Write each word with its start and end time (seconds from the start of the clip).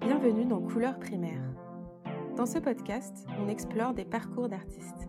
Bienvenue 0.00 0.44
dans 0.44 0.60
Couleurs 0.60 0.98
primaires. 0.98 1.42
Dans 2.36 2.46
ce 2.46 2.58
podcast, 2.58 3.26
on 3.40 3.48
explore 3.48 3.94
des 3.94 4.04
parcours 4.04 4.48
d'artistes. 4.48 5.08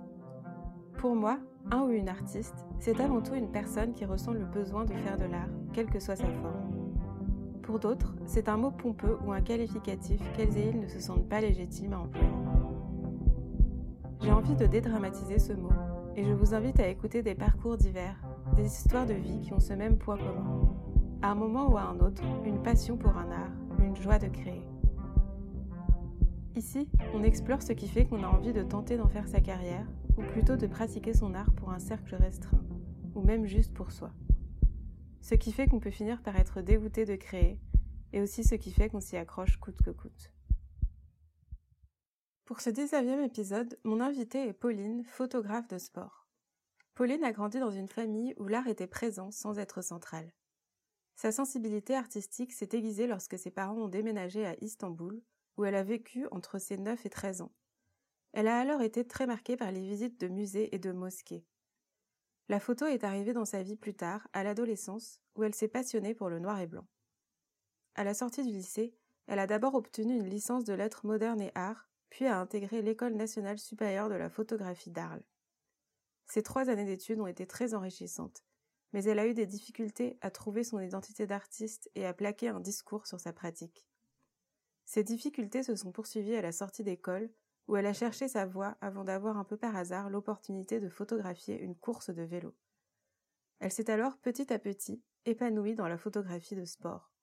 Pour 0.97 1.15
moi, 1.15 1.39
un 1.71 1.81
ou 1.81 1.89
une 1.89 2.09
artiste, 2.09 2.65
c'est 2.79 2.99
avant 2.99 3.21
tout 3.21 3.33
une 3.33 3.51
personne 3.51 3.93
qui 3.93 4.05
ressent 4.05 4.33
le 4.33 4.45
besoin 4.45 4.85
de 4.85 4.93
faire 4.93 5.17
de 5.17 5.25
l'art, 5.25 5.49
quelle 5.73 5.89
que 5.89 5.99
soit 5.99 6.15
sa 6.15 6.27
forme. 6.27 6.91
Pour 7.63 7.79
d'autres, 7.79 8.13
c'est 8.25 8.49
un 8.49 8.57
mot 8.57 8.71
pompeux 8.71 9.17
ou 9.25 9.31
un 9.31 9.41
qualificatif 9.41 10.21
qu'elles 10.35 10.57
et 10.57 10.69
ils 10.69 10.79
ne 10.79 10.87
se 10.87 10.99
sentent 10.99 11.27
pas 11.29 11.41
légitimes 11.41 11.93
à 11.93 11.99
employer. 11.99 12.27
J'ai 14.21 14.31
envie 14.31 14.55
de 14.55 14.65
dédramatiser 14.65 15.39
ce 15.39 15.53
mot 15.53 15.71
et 16.15 16.23
je 16.23 16.33
vous 16.33 16.53
invite 16.53 16.79
à 16.79 16.87
écouter 16.87 17.23
des 17.23 17.35
parcours 17.35 17.77
divers, 17.77 18.21
des 18.55 18.65
histoires 18.65 19.05
de 19.05 19.13
vie 19.13 19.41
qui 19.41 19.53
ont 19.53 19.59
ce 19.59 19.73
même 19.73 19.97
poids 19.97 20.17
commun. 20.17 20.69
À 21.21 21.31
un 21.31 21.35
moment 21.35 21.71
ou 21.71 21.77
à 21.77 21.83
un 21.83 21.99
autre, 21.99 22.21
une 22.45 22.61
passion 22.61 22.97
pour 22.97 23.17
un 23.17 23.31
art, 23.31 23.51
joie 24.01 24.19
de 24.19 24.27
créer. 24.27 24.63
Ici, 26.55 26.87
on 27.13 27.23
explore 27.23 27.63
ce 27.63 27.73
qui 27.73 27.87
fait 27.87 28.05
qu'on 28.05 28.23
a 28.23 28.27
envie 28.27 28.53
de 28.53 28.63
tenter 28.63 28.97
d'en 28.97 29.07
faire 29.07 29.27
sa 29.27 29.41
carrière, 29.41 29.87
ou 30.17 30.21
plutôt 30.21 30.55
de 30.55 30.67
pratiquer 30.67 31.13
son 31.13 31.33
art 31.33 31.51
pour 31.53 31.71
un 31.71 31.79
cercle 31.79 32.15
restreint, 32.15 32.63
ou 33.15 33.21
même 33.21 33.45
juste 33.45 33.73
pour 33.73 33.91
soi. 33.91 34.11
Ce 35.21 35.35
qui 35.35 35.51
fait 35.51 35.67
qu'on 35.67 35.79
peut 35.79 35.89
finir 35.89 36.21
par 36.21 36.35
être 36.35 36.61
dégoûté 36.61 37.05
de 37.05 37.15
créer, 37.15 37.59
et 38.11 38.21
aussi 38.21 38.43
ce 38.43 38.55
qui 38.55 38.71
fait 38.71 38.89
qu'on 38.89 38.99
s'y 38.99 39.17
accroche 39.17 39.57
coûte 39.57 39.81
que 39.83 39.89
coûte. 39.89 40.31
Pour 42.45 42.61
ce 42.61 42.69
19e 42.69 43.23
épisode, 43.25 43.79
mon 43.83 43.99
invitée 44.01 44.47
est 44.47 44.53
Pauline, 44.53 45.03
photographe 45.05 45.67
de 45.69 45.77
sport. 45.77 46.27
Pauline 46.93 47.23
a 47.23 47.31
grandi 47.31 47.59
dans 47.59 47.71
une 47.71 47.87
famille 47.87 48.35
où 48.37 48.47
l'art 48.47 48.67
était 48.67 48.85
présent 48.85 49.31
sans 49.31 49.57
être 49.57 49.81
central. 49.81 50.31
Sa 51.15 51.31
sensibilité 51.31 51.95
artistique 51.95 52.53
s'est 52.53 52.69
aiguisée 52.73 53.07
lorsque 53.07 53.37
ses 53.37 53.51
parents 53.51 53.77
ont 53.77 53.87
déménagé 53.87 54.45
à 54.45 54.55
Istanbul, 54.61 55.21
où 55.57 55.65
elle 55.65 55.75
a 55.75 55.83
vécu 55.83 56.27
entre 56.31 56.59
ses 56.59 56.77
9 56.77 57.05
et 57.05 57.09
13 57.09 57.41
ans. 57.41 57.51
Elle 58.31 58.47
a 58.47 58.59
alors 58.59 58.81
été 58.81 59.05
très 59.05 59.27
marquée 59.27 59.55
par 59.55 59.71
les 59.71 59.81
visites 59.81 60.19
de 60.19 60.27
musées 60.27 60.73
et 60.75 60.79
de 60.79 60.91
mosquées. 60.91 61.45
La 62.49 62.59
photo 62.59 62.85
est 62.87 63.03
arrivée 63.03 63.33
dans 63.33 63.45
sa 63.45 63.63
vie 63.63 63.75
plus 63.75 63.93
tard, 63.93 64.27
à 64.33 64.43
l'adolescence, 64.43 65.21
où 65.35 65.43
elle 65.43 65.55
s'est 65.55 65.67
passionnée 65.67 66.15
pour 66.15 66.29
le 66.29 66.39
noir 66.39 66.59
et 66.59 66.67
blanc. 66.67 66.87
À 67.95 68.03
la 68.03 68.13
sortie 68.13 68.43
du 68.43 68.51
lycée, 68.51 68.95
elle 69.27 69.39
a 69.39 69.47
d'abord 69.47 69.75
obtenu 69.75 70.17
une 70.17 70.27
licence 70.27 70.65
de 70.65 70.73
lettres 70.73 71.05
modernes 71.05 71.41
et 71.41 71.51
arts, 71.55 71.87
puis 72.09 72.25
a 72.25 72.39
intégré 72.39 72.81
l'École 72.81 73.13
nationale 73.13 73.59
supérieure 73.59 74.09
de 74.09 74.15
la 74.15 74.29
photographie 74.29 74.91
d'Arles. 74.91 75.23
Ces 76.25 76.43
trois 76.43 76.69
années 76.69 76.85
d'études 76.85 77.19
ont 77.19 77.27
été 77.27 77.45
très 77.45 77.73
enrichissantes, 77.73 78.43
mais 78.93 79.03
elle 79.03 79.19
a 79.19 79.27
eu 79.27 79.33
des 79.33 79.47
difficultés 79.47 80.17
à 80.21 80.31
trouver 80.31 80.63
son 80.63 80.79
identité 80.79 81.25
d'artiste 81.25 81.89
et 81.95 82.05
à 82.05 82.13
plaquer 82.13 82.47
un 82.47 82.59
discours 82.59 83.07
sur 83.07 83.19
sa 83.19 83.33
pratique. 83.33 83.87
Ces 84.85 85.03
difficultés 85.03 85.63
se 85.63 85.75
sont 85.75 85.91
poursuivies 85.91 86.35
à 86.35 86.41
la 86.41 86.51
sortie 86.51 86.83
d'école, 86.83 87.31
où 87.67 87.75
elle 87.75 87.85
a 87.85 87.93
cherché 87.93 88.27
sa 88.27 88.45
voie 88.45 88.77
avant 88.81 89.03
d'avoir 89.03 89.37
un 89.37 89.45
peu 89.45 89.57
par 89.57 89.75
hasard 89.75 90.09
l'opportunité 90.09 90.79
de 90.79 90.89
photographier 90.89 91.59
une 91.59 91.75
course 91.75 92.09
de 92.09 92.21
vélo. 92.21 92.53
Elle 93.59 93.71
s'est 93.71 93.89
alors 93.89 94.17
petit 94.17 94.51
à 94.53 94.59
petit 94.59 95.01
épanouie 95.25 95.75
dans 95.75 95.87
la 95.87 95.97
photographie 95.97 96.55
de 96.55 96.65
sport. 96.65 97.13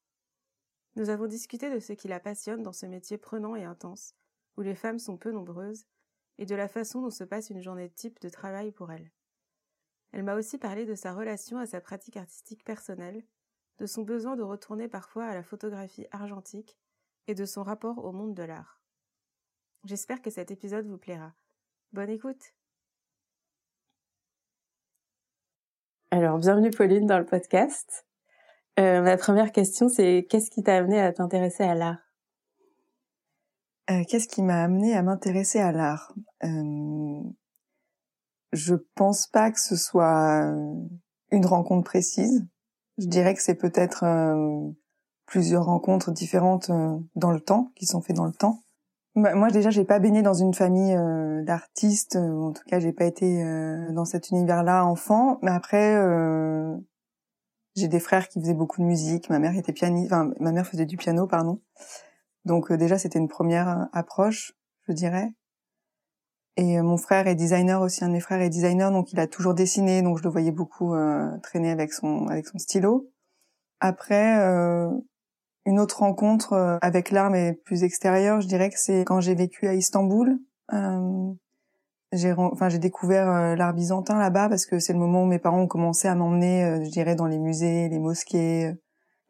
Nous 0.96 1.10
avons 1.10 1.26
discuté 1.26 1.70
de 1.70 1.78
ce 1.78 1.92
qui 1.92 2.08
la 2.08 2.18
passionne 2.18 2.62
dans 2.62 2.72
ce 2.72 2.86
métier 2.86 3.18
prenant 3.18 3.54
et 3.54 3.64
intense, 3.64 4.14
où 4.56 4.62
les 4.62 4.74
femmes 4.74 4.98
sont 4.98 5.18
peu 5.18 5.30
nombreuses, 5.30 5.86
et 6.38 6.46
de 6.46 6.54
la 6.54 6.68
façon 6.68 7.02
dont 7.02 7.10
se 7.10 7.22
passe 7.22 7.50
une 7.50 7.62
journée 7.62 7.91
type 7.91 8.18
de 8.20 8.30
travail 8.30 8.72
pour 8.72 8.91
elle. 8.91 9.12
Elle 10.12 10.25
m'a 10.25 10.34
aussi 10.34 10.58
parlé 10.58 10.86
de 10.86 10.94
sa 10.94 11.12
relation 11.12 11.58
à 11.58 11.66
sa 11.66 11.80
pratique 11.80 12.16
artistique 12.16 12.64
personnelle, 12.64 13.22
de 13.78 13.86
son 13.86 14.03
besoin 14.03 14.36
de 14.36 14.42
retourner 14.42 14.89
parfois 14.89 15.25
à 15.27 15.34
la 15.34 15.42
photographie 15.42 16.06
argentique 16.11 16.77
et 17.28 17.34
de 17.34 17.44
son 17.44 17.62
rapport 17.62 18.05
au 18.05 18.12
monde 18.12 18.34
de 18.34 18.42
l'art. 18.42 18.81
J'espère 19.84 20.20
que 20.20 20.31
cet 20.31 20.50
épisode 20.50 20.86
vous 20.86 20.98
plaira. 20.98 21.33
Bonne 21.92 22.11
écoute 22.11 22.55
Alors, 26.10 26.38
bienvenue 26.38 26.71
Pauline 26.71 27.06
dans 27.06 27.19
le 27.19 27.25
podcast. 27.25 28.04
Euh, 28.81 29.00
ma 29.00 29.16
première 29.16 29.53
question, 29.53 29.88
c'est 29.88 30.27
qu'est-ce 30.28 30.50
qui 30.50 30.62
t'a 30.62 30.77
amené 30.77 31.00
à 31.00 31.12
t'intéresser 31.12 31.62
à 31.62 31.75
l'art? 31.75 31.98
Euh, 33.91 34.03
Qu'est-ce 34.09 34.28
qui 34.28 34.42
m'a 34.42 34.62
amené 34.62 34.94
à 34.97 35.03
m'intéresser 35.03 35.60
à 35.60 35.71
l'art? 35.71 36.12
Euh, 36.44 37.22
Je 38.53 38.75
pense 38.94 39.27
pas 39.27 39.50
que 39.50 39.61
ce 39.61 39.77
soit 39.77 40.53
une 41.31 41.47
rencontre 41.47 41.84
précise. 41.84 42.47
Je 42.99 43.06
dirais 43.06 43.34
que 43.34 43.43
c'est 43.43 43.55
peut-être 43.55 44.05
plusieurs 45.31 45.65
rencontres 45.65 46.11
différentes 46.11 46.71
euh, 46.71 46.99
dans 47.15 47.31
le 47.31 47.41
temps, 47.41 47.71
qui 47.77 47.87
sont 47.87 48.03
faites 48.03 48.16
dans 48.16 48.27
le 48.27 48.33
temps. 48.33 48.62
Moi 49.15 49.50
déjà, 49.50 49.71
j'ai 49.71 49.84
pas 49.84 49.99
baigné 49.99 50.22
dans 50.22 50.34
une 50.34 50.55
famille 50.55 50.94
euh, 50.94 51.43
d'artistes, 51.43 52.16
euh, 52.16 52.33
en 52.33 52.53
tout 52.53 52.62
cas, 52.66 52.78
j'ai 52.78 52.93
pas 52.93 53.05
été 53.05 53.43
dans 53.93 54.05
cet 54.05 54.31
univers-là 54.31 54.84
enfant. 54.84 55.39
Mais 55.43 55.50
après, 55.50 55.97
j'ai 57.77 57.89
des 57.89 58.00
frères 58.00 58.28
qui 58.28 58.41
faisaient 58.41 58.55
beaucoup 58.55 58.81
de 58.81 58.87
musique. 58.87 59.31
Ma 59.31 59.39
mère 59.39 59.56
était 59.56 59.72
pianiste, 59.72 60.12
enfin, 60.12 60.31
ma 60.41 60.53
mère 60.53 60.66
faisait 60.66 60.87
du 60.87 60.97
piano, 60.97 61.27
pardon. 61.27 61.60
Donc 62.44 62.72
déjà, 62.72 62.99
c'était 62.99 63.19
une 63.19 63.28
première 63.28 63.89
approche, 63.93 64.53
je 64.89 64.93
dirais. 64.93 65.33
Et 66.60 66.81
mon 66.82 66.98
frère 66.98 67.26
est 67.26 67.34
designer 67.34 67.81
aussi, 67.81 68.04
un 68.04 68.09
de 68.09 68.12
mes 68.12 68.21
frères 68.21 68.41
est 68.43 68.50
designer, 68.50 68.91
donc 68.91 69.12
il 69.12 69.21
a 69.21 69.26
toujours 69.26 69.54
dessiné, 69.54 70.03
donc 70.03 70.19
je 70.19 70.25
le 70.25 70.28
voyais 70.28 70.50
beaucoup 70.50 70.94
traîner 71.43 71.71
avec 71.71 71.93
son 71.93 72.26
avec 72.26 72.47
son 72.47 72.59
stylo. 72.59 73.09
Après, 73.81 74.37
une 75.66 75.78
autre 75.78 76.00
rencontre 76.00 76.54
euh, 76.54 76.78
avec 76.82 77.10
l'art, 77.10 77.31
mais 77.31 77.53
plus 77.53 77.84
extérieure, 77.84 78.41
je 78.41 78.48
dirais 78.48 78.71
que 78.71 78.78
c'est 78.78 79.04
quand 79.04 79.21
j'ai 79.21 79.34
vécu 79.34 79.66
à 79.66 79.75
Istanbul. 79.75 80.38
Euh, 80.72 81.32
j'ai 82.12 82.32
enfin 82.32 82.69
j'ai 82.69 82.78
découvert 82.78 83.31
euh, 83.31 83.54
l'art 83.54 83.72
byzantin 83.72 84.19
là-bas 84.19 84.48
parce 84.48 84.66
que 84.66 84.81
c'est 84.81 84.92
le 84.92 84.98
moment 84.98 85.22
où 85.22 85.27
mes 85.27 85.38
parents 85.38 85.60
ont 85.60 85.69
commencé 85.69 86.09
à 86.09 86.16
m'emmener 86.16 86.65
euh, 86.65 86.84
je 86.84 86.91
dirais 86.91 87.15
dans 87.15 87.27
les 87.27 87.38
musées 87.38 87.88
les 87.88 88.00
mosquées 88.00 88.72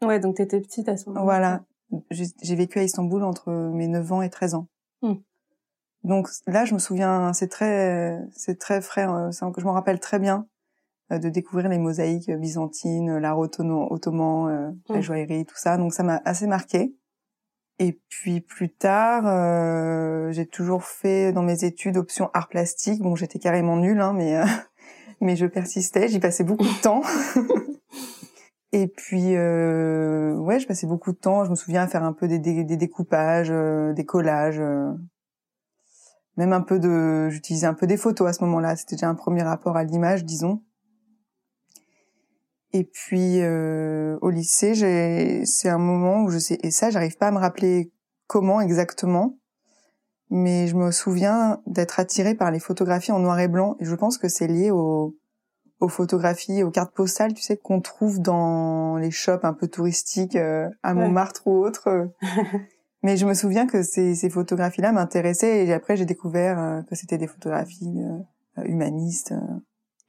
ouais 0.03 0.19
donc 0.19 0.37
t'étais 0.37 0.61
petite 0.61 0.89
à 0.89 0.97
ce 0.97 1.11
moment-là 1.11 1.25
voilà 1.25 1.65
j'ai 2.11 2.57
vécu 2.57 2.79
à 2.79 2.83
Istanbul 2.83 3.23
entre 3.23 3.51
mes 3.51 3.87
9 3.87 4.13
ans 4.13 4.23
et 4.23 4.31
13 4.31 4.55
ans 4.55 4.69
hmm. 5.03 5.15
Donc 6.05 6.29
là 6.47 6.65
je 6.65 6.75
me 6.75 6.79
souviens 6.79 7.33
c'est 7.33 7.49
très 7.49 8.19
c'est 8.33 8.59
très 8.59 8.81
frais 8.81 9.07
je 9.33 9.65
m'en 9.65 9.73
rappelle 9.73 10.01
très 10.01 10.19
bien 10.19 10.47
euh, 11.13 11.19
de 11.19 11.29
découvrir 11.29 11.69
les 11.69 11.79
mosaïques 11.79 12.31
byzantines, 12.31 13.19
l'art 13.19 13.39
ottoman, 13.39 14.49
euh, 14.49 14.71
la 14.89 14.99
mm. 14.99 15.03
joaillerie, 15.03 15.45
tout 15.45 15.57
ça. 15.57 15.77
Donc 15.77 15.93
ça 15.93 16.03
m'a 16.03 16.21
assez 16.25 16.47
marqué. 16.47 16.95
Et 17.79 17.99
puis 18.09 18.41
plus 18.41 18.71
tard, 18.71 19.25
euh, 19.27 20.31
j'ai 20.33 20.47
toujours 20.47 20.85
fait 20.85 21.33
dans 21.33 21.43
mes 21.43 21.65
études 21.65 21.97
option 21.97 22.31
art 22.35 22.49
plastique. 22.49 23.03
Bon, 23.03 23.17
j'étais 23.17 23.39
carrément 23.39 23.77
nulle, 23.77 24.01
hein, 24.01 24.13
mais 24.13 24.41
mais 25.21 25.35
je 25.35 25.47
persistais. 25.47 26.09
J'y 26.09 26.21
passais 26.21 26.45
beaucoup 26.45 26.65
de 26.65 26.83
temps. 26.83 27.03
Et 28.73 28.87
puis 28.87 29.33
ouais, 29.33 30.61
je 30.61 30.67
passais 30.67 30.87
beaucoup 30.87 31.11
de 31.11 31.17
temps. 31.17 31.45
Je 31.45 31.51
me 31.51 31.57
souviens 31.57 31.83
à 31.83 31.87
faire 31.89 32.05
un 32.05 32.13
peu 32.13 32.29
des, 32.29 32.39
des, 32.39 32.77
découpages, 32.77 33.51
des 33.51 34.05
collages, 34.05 34.63
même 36.41 36.53
un 36.55 36.63
peu 36.63 36.79
de. 36.79 37.29
J'utilisais 37.29 37.67
un 37.67 37.75
peu 37.75 37.87
des 37.87 37.97
photos 37.97 38.29
à 38.29 38.33
ce 38.33 38.43
moment-là. 38.45 38.75
C'était 38.77 38.97
déjà 38.97 39.09
un 39.09 39.15
premier 39.15 39.43
rapport 39.43 39.77
à 39.77 39.85
l'image, 39.85 40.25
disons. 40.25 40.63
Et 42.73 42.85
puis 42.85 43.41
euh, 43.41 44.17
au 44.23 44.31
lycée, 44.31 44.75
j'ai 44.75 45.45
c'est 45.45 45.69
un 45.69 45.79
moment 45.79 46.23
où 46.23 46.31
je 46.31 46.39
sais 46.39 46.59
et 46.63 46.71
ça, 46.71 46.91
j'arrive 46.91 47.17
pas 47.17 47.29
à 47.29 47.31
me 47.33 47.39
rappeler 47.39 47.93
comment 48.27 48.61
exactement, 48.61 49.39
mais 50.31 50.69
je 50.69 50.77
me 50.77 50.93
souviens 50.93 51.61
d'être 51.67 51.99
attirée 51.99 52.37
par 52.37 52.53
les 52.53 52.61
photographies 52.61 53.11
en 53.11 53.19
noir 53.19 53.41
et 53.41 53.49
blanc 53.49 53.77
et 53.81 53.85
je 53.85 53.95
pense 53.95 54.19
que 54.19 54.29
c'est 54.29 54.47
lié 54.47 54.71
aux 54.71 55.17
aux 55.81 55.89
photographies, 55.89 56.63
aux 56.63 56.71
cartes 56.71 56.95
postales, 56.95 57.33
tu 57.33 57.43
sais 57.43 57.57
qu'on 57.57 57.81
trouve 57.81 58.21
dans 58.21 58.99
les 58.99 59.11
shops 59.11 59.45
un 59.45 59.55
peu 59.55 59.67
touristiques 59.67 60.37
euh, 60.37 60.69
à 60.83 60.93
Montmartre 60.93 61.47
ou 61.47 61.65
autre. 61.65 62.11
mais 63.03 63.17
je 63.17 63.27
me 63.27 63.35
souviens 63.35 63.67
que 63.67 63.83
ces, 63.83 64.15
ces 64.15 64.31
photographies-là 64.31 64.93
m'intéressaient 64.93 65.67
et 65.67 65.73
après 65.73 65.97
j'ai 65.97 66.07
découvert 66.07 66.59
euh, 66.59 66.83
que 66.83 66.95
c'était 66.95 67.19
des 67.19 67.27
photographies 67.27 67.99
humanistes. 68.65 69.35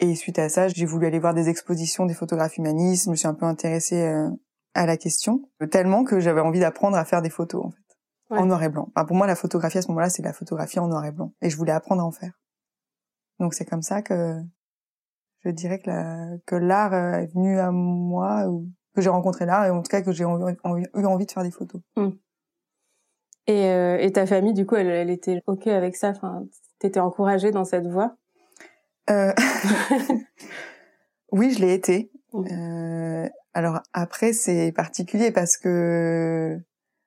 Et 0.01 0.15
suite 0.15 0.39
à 0.39 0.49
ça, 0.49 0.67
j'ai 0.67 0.85
voulu 0.85 1.05
aller 1.05 1.19
voir 1.19 1.35
des 1.35 1.47
expositions 1.47 2.07
des 2.07 2.15
photographes 2.15 2.57
humanistes. 2.57 3.05
Je 3.05 3.11
me 3.11 3.15
suis 3.15 3.27
un 3.27 3.35
peu 3.35 3.45
intéressée 3.45 4.01
euh, 4.01 4.29
à 4.73 4.87
la 4.87 4.97
question, 4.97 5.47
tellement 5.69 6.03
que 6.03 6.19
j'avais 6.19 6.41
envie 6.41 6.59
d'apprendre 6.59 6.97
à 6.97 7.05
faire 7.05 7.21
des 7.21 7.29
photos 7.29 7.65
en 7.65 7.71
fait, 7.71 8.35
en 8.35 8.45
noir 8.47 8.63
et 8.63 8.69
blanc. 8.69 8.89
pour 9.07 9.15
moi, 9.15 9.27
la 9.27 9.35
photographie 9.35 9.77
à 9.77 9.81
ce 9.83 9.89
moment-là, 9.89 10.09
c'est 10.09 10.23
la 10.23 10.33
photographie 10.33 10.79
en 10.79 10.87
noir 10.87 11.05
et 11.05 11.11
blanc, 11.11 11.33
et 11.41 11.49
je 11.49 11.57
voulais 11.57 11.71
apprendre 11.71 12.01
à 12.01 12.05
en 12.05 12.11
faire. 12.11 12.39
Donc 13.39 13.53
c'est 13.53 13.65
comme 13.65 13.81
ça 13.83 14.01
que 14.01 14.39
je 15.43 15.49
dirais 15.49 15.79
que, 15.79 16.37
que 16.45 16.55
l'art 16.55 16.93
euh, 16.93 17.19
est 17.19 17.33
venu 17.33 17.59
à 17.59 17.69
moi, 17.71 18.47
ou 18.47 18.69
que 18.95 19.01
j'ai 19.01 19.09
rencontré 19.09 19.45
l'art, 19.45 19.65
et 19.65 19.69
en 19.69 19.83
tout 19.83 19.89
cas 19.89 20.01
que 20.01 20.11
j'ai 20.11 20.23
eu 20.23 21.05
envie 21.05 21.25
de 21.25 21.31
faire 21.31 21.43
des 21.43 21.51
photos. 21.51 21.81
Hmm. 21.95 22.11
Et, 23.47 23.65
euh, 23.65 23.97
et 23.99 24.11
ta 24.11 24.25
famille, 24.25 24.53
du 24.53 24.65
coup, 24.65 24.75
elle, 24.75 24.87
elle 24.87 25.09
était 25.09 25.41
ok 25.47 25.67
avec 25.67 25.95
ça? 25.95 26.09
Enfin, 26.09 26.43
t'étais 26.79 26.99
encouragée 26.99 27.51
dans 27.51 27.65
cette 27.65 27.87
voie? 27.87 28.15
Euh... 29.09 29.33
oui, 31.31 31.51
je 31.51 31.59
l'ai 31.59 31.73
été. 31.73 32.11
Euh, 32.33 33.27
alors 33.53 33.79
après, 33.93 34.33
c'est 34.33 34.71
particulier 34.71 35.31
parce 35.31 35.57
que 35.57 36.57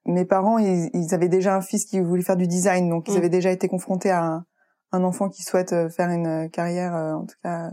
mes 0.06 0.24
parents, 0.24 0.58
ils, 0.58 1.14
avaient 1.14 1.28
déjà 1.28 1.54
un 1.56 1.60
fils 1.60 1.86
qui 1.86 2.00
voulait 2.00 2.22
faire 2.22 2.36
du 2.36 2.46
design, 2.46 2.90
donc 2.90 3.08
ils 3.08 3.14
mm. 3.14 3.18
avaient 3.18 3.28
déjà 3.28 3.50
été 3.50 3.68
confrontés 3.68 4.10
à 4.10 4.22
un, 4.24 4.44
un, 4.92 5.02
enfant 5.04 5.28
qui 5.28 5.42
souhaite 5.42 5.72
euh, 5.72 5.88
faire 5.88 6.10
une 6.10 6.50
carrière, 6.50 6.94
en 6.94 7.24
tout 7.26 7.36
cas 7.42 7.70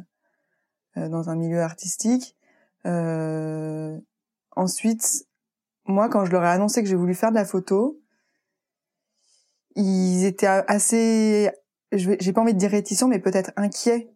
dans 0.96 1.30
un 1.30 1.38
milieu 1.38 1.62
artistique. 1.62 2.36
ensuite, 4.56 5.26
moi, 5.86 6.10
quand 6.10 6.26
je 6.26 6.32
leur 6.32 6.44
ai 6.44 6.50
annoncé 6.50 6.84
que 6.84 6.90
j'ai 6.90 6.98
voulu 6.98 7.14
faire 7.14 7.30
de 7.30 7.36
la 7.36 7.46
photo, 7.46 8.01
ils 9.76 10.26
étaient 10.26 10.48
assez, 10.48 11.50
j'ai 11.92 12.34
pas 12.34 12.42
envie 12.42 12.54
de 12.54 12.60
dire 12.60 12.72
réticents, 12.72 13.08
mais 13.08 13.20
peut-être 13.20 13.52
inquiets 13.56 14.10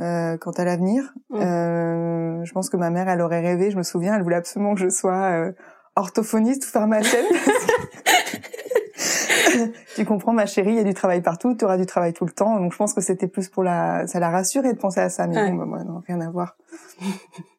euh, 0.00 0.36
quant 0.36 0.52
à 0.52 0.64
l'avenir. 0.64 1.14
Mm. 1.30 1.36
Euh, 1.36 2.44
je 2.44 2.52
pense 2.52 2.70
que 2.70 2.76
ma 2.76 2.90
mère, 2.90 3.08
elle 3.08 3.20
aurait 3.20 3.40
rêvé. 3.40 3.70
Je 3.70 3.76
me 3.76 3.82
souviens, 3.82 4.14
elle 4.14 4.22
voulait 4.22 4.36
absolument 4.36 4.74
que 4.74 4.80
je 4.80 4.88
sois 4.88 5.32
euh, 5.32 5.52
orthophoniste 5.96 6.64
ou 6.64 6.68
pharmacienne. 6.68 7.26
tu 9.96 10.04
comprends, 10.04 10.32
ma 10.32 10.46
chérie, 10.46 10.70
il 10.70 10.76
y 10.76 10.80
a 10.80 10.84
du 10.84 10.94
travail 10.94 11.20
partout, 11.20 11.56
tu 11.56 11.64
auras 11.64 11.76
du 11.76 11.86
travail 11.86 12.12
tout 12.12 12.24
le 12.24 12.30
temps. 12.30 12.60
Donc 12.60 12.72
je 12.72 12.78
pense 12.78 12.94
que 12.94 13.00
c'était 13.00 13.26
plus 13.26 13.48
pour 13.48 13.64
la, 13.64 14.06
ça 14.06 14.20
la 14.20 14.30
rassurer 14.30 14.72
de 14.72 14.78
penser 14.78 15.00
à 15.00 15.08
ça. 15.08 15.26
Mais 15.26 15.50
bon, 15.50 15.56
bah, 15.56 15.64
moi, 15.64 15.84
non, 15.84 16.02
rien 16.06 16.20
à 16.20 16.30
voir. 16.30 16.56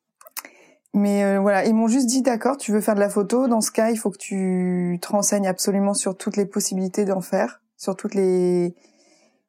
Mais 0.93 1.23
euh, 1.23 1.39
voilà, 1.39 1.65
ils 1.65 1.75
m'ont 1.75 1.87
juste 1.87 2.07
dit 2.07 2.21
d'accord, 2.21 2.57
tu 2.57 2.71
veux 2.71 2.81
faire 2.81 2.95
de 2.95 2.99
la 2.99 3.09
photo, 3.09 3.47
dans 3.47 3.61
ce 3.61 3.71
cas, 3.71 3.91
il 3.91 3.97
faut 3.97 4.09
que 4.09 4.17
tu 4.17 4.97
te 5.01 5.07
renseignes 5.09 5.47
absolument 5.47 5.93
sur 5.93 6.17
toutes 6.17 6.35
les 6.35 6.45
possibilités 6.45 7.05
d'en 7.05 7.21
faire, 7.21 7.61
sur 7.77 7.95
toutes 7.95 8.15
les 8.15 8.75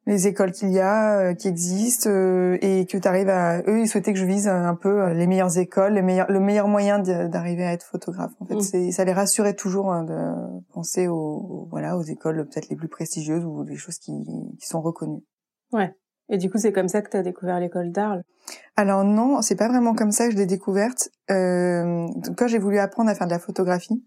les 0.07 0.25
écoles 0.25 0.51
qu'il 0.51 0.71
y 0.71 0.79
a, 0.79 1.19
euh, 1.19 1.33
qui 1.35 1.47
existent, 1.47 2.09
euh, 2.09 2.57
et 2.61 2.87
que 2.87 2.97
tu 2.97 3.07
arrives 3.07 3.29
à 3.29 3.61
eux, 3.67 3.81
ils 3.81 3.87
souhaitaient 3.87 4.13
que 4.13 4.19
je 4.19 4.25
vise 4.25 4.47
un 4.47 4.73
peu 4.73 5.11
les 5.13 5.27
meilleures 5.27 5.59
écoles, 5.59 5.93
les 5.93 6.01
meilleurs, 6.01 6.29
le 6.31 6.39
meilleur 6.39 6.67
moyen 6.67 6.97
d'arriver 6.99 7.63
à 7.63 7.73
être 7.73 7.83
photographe. 7.85 8.31
En 8.39 8.45
fait, 8.45 8.55
mm. 8.55 8.61
c'est 8.61 8.91
ça 8.91 9.05
les 9.05 9.13
rassurait 9.13 9.53
toujours 9.53 9.91
hein, 9.93 10.03
de 10.03 10.63
penser 10.73 11.07
aux, 11.07 11.67
voilà 11.69 11.97
aux 11.97 12.01
écoles 12.01 12.47
peut-être 12.47 12.69
les 12.69 12.75
plus 12.75 12.87
prestigieuses 12.87 13.45
ou 13.45 13.63
des 13.63 13.75
choses 13.75 13.99
qui, 13.99 14.25
qui 14.59 14.67
sont 14.67 14.81
reconnues. 14.81 15.23
Ouais. 15.71 15.93
Et 16.31 16.37
du 16.37 16.49
coup, 16.49 16.57
c'est 16.57 16.71
comme 16.71 16.87
ça 16.87 17.01
que 17.01 17.09
tu 17.09 17.17
as 17.17 17.23
découvert 17.23 17.59
l'école 17.59 17.91
d'Arles? 17.91 18.23
Alors 18.77 19.03
non, 19.03 19.41
c'est 19.41 19.57
pas 19.57 19.67
vraiment 19.67 19.93
comme 19.93 20.11
ça 20.11 20.27
que 20.27 20.31
je 20.31 20.37
l'ai 20.37 20.45
découverte. 20.45 21.09
Euh, 21.29 22.07
quand 22.37 22.47
j'ai 22.47 22.57
voulu 22.57 22.79
apprendre 22.79 23.09
à 23.09 23.15
faire 23.15 23.27
de 23.27 23.33
la 23.33 23.39
photographie, 23.39 24.03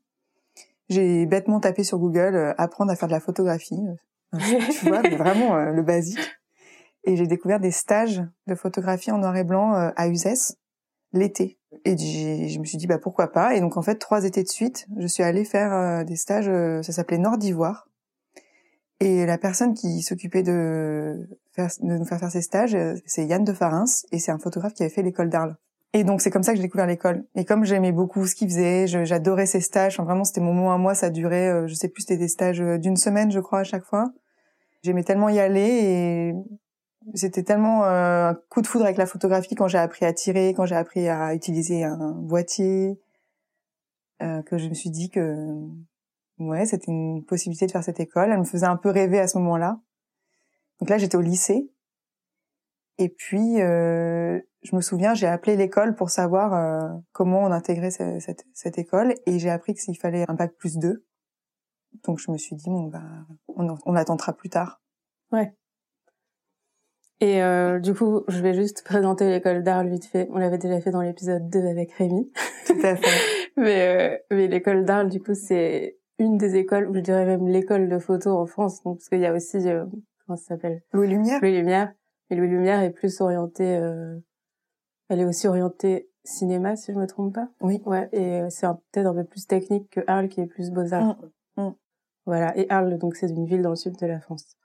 j'ai 0.89 1.27
bêtement 1.27 1.61
tapé 1.61 1.85
sur 1.85 1.99
Google 1.99 2.35
euh, 2.35 2.55
apprendre 2.59 2.91
à 2.91 2.97
faire 2.97 3.09
de 3.09 3.13
la 3.13 3.21
photographie. 3.21 3.79
Euh, 4.35 4.39
tu 4.81 4.89
vois, 4.89 5.03
mais 5.03 5.17
vraiment 5.17 5.55
euh, 5.55 5.71
le 5.71 5.83
basique. 5.83 6.39
Et 7.05 7.17
j'ai 7.17 7.27
découvert 7.27 7.61
des 7.61 7.71
stages 7.71 8.23
de 8.47 8.55
photographie 8.55 9.11
en 9.11 9.19
noir 9.19 9.37
et 9.37 9.45
blanc 9.45 9.75
à 9.75 10.09
Uzès 10.09 10.57
l'été. 11.13 11.59
Et 11.85 11.99
je 11.99 12.59
me 12.59 12.65
suis 12.65 12.79
dit 12.79 12.87
bah 12.87 12.97
pourquoi 12.97 13.31
pas? 13.31 13.55
Et 13.55 13.61
donc 13.61 13.77
en 13.77 13.83
fait 13.83 13.97
trois 13.97 14.25
étés 14.25 14.43
de 14.43 14.49
suite, 14.49 14.87
je 14.97 15.07
suis 15.07 15.23
allée 15.23 15.45
faire 15.45 16.03
des 16.07 16.17
stages. 16.17 16.51
ça 16.83 16.93
s'appelait 16.93 17.19
Nord 17.19 17.37
d'Ivoire. 17.37 17.91
Et 19.01 19.27
la 19.27 19.37
personne 19.37 19.75
qui 19.75 20.01
s'occupait 20.01 20.43
de, 20.43 21.29
de 21.57 21.99
nous 21.99 22.05
faire 22.05 22.19
faire 22.19 22.31
ces 22.31 22.43
stages, 22.43 22.75
euh, 22.75 22.95
c'est 23.07 23.27
Yann 23.27 23.45
de 23.45 23.53
Farins, 23.53 23.85
et 24.13 24.19
c'est 24.19 24.33
un 24.33 24.39
photographe 24.39 24.75
qui 24.75 24.83
avait 24.83 24.93
fait 24.93 25.03
l'école 25.03 25.29
d'Arles. 25.29 25.57
Et 25.93 26.03
donc 26.03 26.21
c'est 26.21 26.31
comme 26.31 26.43
ça 26.43 26.53
que 26.53 26.57
j'ai 26.57 26.63
découvert 26.63 26.87
l'école. 26.87 27.25
Et 27.37 27.45
comme 27.45 27.65
j'aimais 27.65 27.93
beaucoup 27.93 28.27
ce 28.27 28.35
qu'il 28.35 28.49
faisait, 28.49 28.87
j'adorais 28.89 29.47
ses 29.47 29.61
stages. 29.61 30.01
Vraiment, 30.01 30.25
c'était 30.25 30.41
mon 30.41 30.53
mot 30.53 30.71
à 30.71 30.79
moi. 30.79 30.97
Ça 30.97 31.09
durait, 31.09 31.49
euh, 31.49 31.67
je 31.69 31.75
sais 31.75 31.89
plus, 31.89 32.03
c'était 32.03 32.17
des 32.17 32.27
stages 32.27 32.61
euh, 32.61 32.79
d'une 32.79 32.97
semaine, 32.97 33.31
je 33.31 33.39
crois, 33.39 33.61
à 33.61 33.65
chaque 33.65 33.85
fois. 33.85 34.13
J'aimais 34.83 35.05
tellement 35.05 35.29
y 35.29 35.39
aller 35.39 35.61
et 35.61 36.35
c'était 37.15 37.45
tellement 37.45 37.85
un 37.85 38.35
coup 38.51 38.61
de 38.61 38.67
foudre 38.67 38.85
avec 38.85 38.97
la 38.97 39.07
photographie 39.07 39.55
quand 39.55 39.69
j'ai 39.69 39.79
appris 39.79 40.05
à 40.05 40.13
tirer, 40.13 40.53
quand 40.55 40.67
j'ai 40.67 40.75
appris 40.75 41.09
à 41.09 41.35
utiliser 41.35 41.85
un 41.85 42.13
boîtier, 42.13 42.99
que 44.21 44.59
je 44.59 44.69
me 44.69 44.75
suis 44.75 44.91
dit 44.91 45.09
que 45.09 45.37
ouais, 46.39 46.67
c'était 46.67 46.91
une 46.91 47.25
possibilité 47.25 47.67
de 47.67 47.73
faire 47.73 47.85
cette 47.85 48.01
école. 48.01 48.31
Elle 48.31 48.39
me 48.39 48.45
faisait 48.45 48.67
un 48.67 48.77
peu 48.77 48.91
rêver 48.91 49.21
à 49.21 49.29
ce 49.29 49.39
moment-là. 49.39 49.81
Donc 50.81 50.91
là, 50.91 50.99
j'étais 50.99 51.17
au 51.17 51.21
lycée. 51.21 51.71
Et 52.99 53.09
puis, 53.09 53.61
euh, 53.61 54.39
je 54.63 54.77
me 54.77 54.81
souviens, 54.81 55.15
j'ai 55.15 55.27
appelé 55.27 55.57
l'école 55.57 55.95
pour 55.95 56.11
savoir 56.11 56.55
euh, 56.55 56.89
comment 57.13 57.43
on 57.43 57.51
intégrait 57.51 57.91
cette, 57.91 58.47
cette, 58.53 58.79
école. 58.79 59.15
Et 59.27 59.39
j'ai 59.39 59.51
appris 59.51 59.75
qu'il 59.75 59.99
fallait 59.99 60.25
un 60.29 60.35
bac 60.35 60.53
plus 60.57 60.79
2. 60.79 61.05
Donc 62.05 62.19
je 62.19 62.31
me 62.31 62.39
suis 62.39 62.57
dit, 62.57 62.71
bon, 62.71 62.85
bah, 62.85 63.03
on, 63.49 63.77
on 63.85 63.97
attendra 63.97 64.33
plus 64.33 64.51
tard. 64.51 64.81
Ouais. 65.33 65.55
Et 67.21 67.43
euh, 67.43 67.79
du 67.79 67.95
coup, 67.95 68.23
je 68.29 68.41
vais 68.41 68.55
juste 68.55 68.83
présenter 68.85 69.29
l'école 69.31 69.63
d'art 69.63 69.85
vite 69.85 70.05
fait. 70.05 70.29
On 70.31 70.39
l'avait 70.39 70.59
déjà 70.59 70.81
fait 70.81 70.91
dans 70.91 71.01
l'épisode 71.01 71.49
2 71.49 71.67
avec 71.67 71.93
Rémi. 71.93 72.31
Tout 72.67 72.79
à 72.83 72.97
fait. 72.97 73.51
mais 73.57 74.13
euh, 74.13 74.19
mais 74.31 74.49
l'école 74.49 74.85
d'art, 74.85 75.07
du 75.07 75.21
coup, 75.21 75.35
c'est 75.35 75.97
une 76.19 76.37
des 76.37 76.57
écoles, 76.57 76.91
je 76.95 77.01
dirais 77.01 77.25
même 77.25 77.49
l'école 77.49 77.89
de 77.89 77.99
photo 77.99 78.31
en 78.31 78.47
France, 78.47 78.83
donc 78.83 78.99
parce 78.99 79.09
qu'il 79.09 79.21
y 79.21 79.27
a 79.27 79.33
aussi 79.33 79.57
euh, 79.69 79.85
comment 80.27 80.37
ça 80.37 80.55
s'appelle? 80.55 80.83
Louis 80.93 81.09
Lumière. 81.09 81.41
Louis 81.41 81.53
Lumière. 81.53 81.93
Et 82.31 82.37
Louis 82.37 82.49
Lumière 82.49 82.81
est 82.81 82.91
plus 82.91 83.21
orientée, 83.21 83.77
euh, 83.77 84.19
elle 85.09 85.21
est 85.21 85.25
aussi 85.25 85.47
orientée 85.47 86.09
cinéma 86.25 86.75
si 86.75 86.93
je 86.93 86.99
me 86.99 87.07
trompe 87.07 87.35
pas? 87.35 87.49
Oui. 87.61 87.83
Ouais. 87.85 88.09
Et 88.13 88.41
euh, 88.41 88.51
c'est 88.51 88.67
peut-être 88.93 89.07
un 89.07 89.15
peu 89.15 89.25
plus 89.25 89.47
technique 89.47 89.91
que 89.91 90.01
Arles 90.07 90.29
qui 90.29 90.41
est 90.41 90.47
plus 90.47 90.71
beaux 90.71 90.93
arts. 90.95 91.19
Mm, 91.57 91.63
mm. 91.63 91.75
Voilà. 92.25 92.57
Et 92.57 92.67
Arles 92.71 92.99
donc 92.99 93.17
c'est 93.17 93.29
une 93.29 93.47
ville 93.47 93.63
dans 93.63 93.71
le 93.71 93.77
sud 93.77 93.97
de 93.99 94.07
la 94.07 94.21
France. 94.21 94.57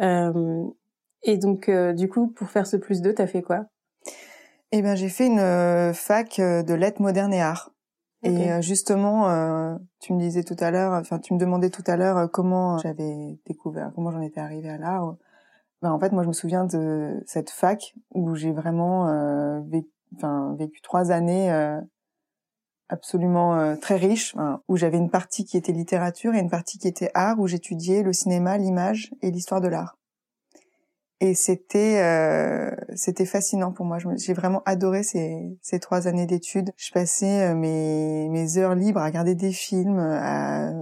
Euh, 0.00 0.64
et 1.24 1.36
donc 1.36 1.68
du 1.68 2.08
coup 2.08 2.28
pour 2.28 2.48
faire 2.48 2.66
ce 2.66 2.76
plus 2.76 3.02
2, 3.02 3.14
t'as 3.14 3.26
fait 3.26 3.42
quoi? 3.42 3.66
Eh 4.70 4.80
ben 4.80 4.94
j'ai 4.94 5.08
fait 5.08 5.26
une 5.26 5.92
fac 5.92 6.38
de 6.38 6.74
lettres 6.74 7.02
modernes 7.02 7.34
et 7.34 7.42
arts. 7.42 7.72
Et 8.22 8.52
euh, 8.52 8.62
justement, 8.62 9.28
euh, 9.30 9.74
tu 9.98 10.12
me 10.12 10.20
disais 10.20 10.44
tout 10.44 10.56
à 10.60 10.70
l'heure, 10.70 10.92
enfin 10.92 11.18
tu 11.18 11.34
me 11.34 11.38
demandais 11.38 11.70
tout 11.70 11.82
à 11.86 11.96
l'heure 11.96 12.16
euh, 12.16 12.26
comment 12.28 12.78
j'avais 12.78 13.38
découvert, 13.46 13.90
comment 13.94 14.12
j'en 14.12 14.20
étais 14.20 14.40
arrivée 14.40 14.68
à 14.68 14.78
l'art. 14.78 15.16
Ben, 15.82 15.90
en 15.90 15.98
fait, 15.98 16.12
moi 16.12 16.22
je 16.22 16.28
me 16.28 16.32
souviens 16.32 16.64
de 16.64 17.20
cette 17.26 17.50
fac 17.50 17.94
où 18.10 18.36
j'ai 18.36 18.52
vraiment 18.52 19.08
euh, 19.08 19.60
vécu, 19.66 19.90
enfin, 20.16 20.54
vécu 20.56 20.80
trois 20.82 21.10
années 21.10 21.50
absolument 22.88 23.74
très 23.78 23.96
riches, 23.96 24.36
où 24.68 24.76
j'avais 24.76 24.98
une 24.98 25.10
partie 25.10 25.44
qui 25.44 25.56
était 25.56 25.72
littérature 25.72 26.34
et 26.34 26.38
une 26.38 26.50
partie 26.50 26.78
qui 26.78 26.86
était 26.86 27.10
art, 27.14 27.40
où 27.40 27.48
j'étudiais 27.48 28.02
le 28.02 28.12
cinéma, 28.12 28.58
l'image 28.58 29.12
et 29.22 29.30
l'histoire 29.30 29.60
de 29.62 29.68
l'art 29.68 29.96
et 31.22 31.34
c'était 31.34 32.02
euh, 32.02 32.74
c'était 32.96 33.26
fascinant 33.26 33.70
pour 33.70 33.86
moi. 33.86 33.98
J'ai 34.16 34.32
vraiment 34.34 34.60
adoré 34.66 35.04
ces, 35.04 35.56
ces 35.62 35.78
trois 35.78 36.08
années 36.08 36.26
d'études. 36.26 36.72
Je 36.76 36.90
passais 36.90 37.50
euh, 37.50 37.54
mes, 37.54 38.28
mes 38.28 38.58
heures 38.58 38.74
libres 38.74 38.98
à 38.98 39.04
regarder 39.04 39.36
des 39.36 39.52
films, 39.52 40.00
à 40.00 40.72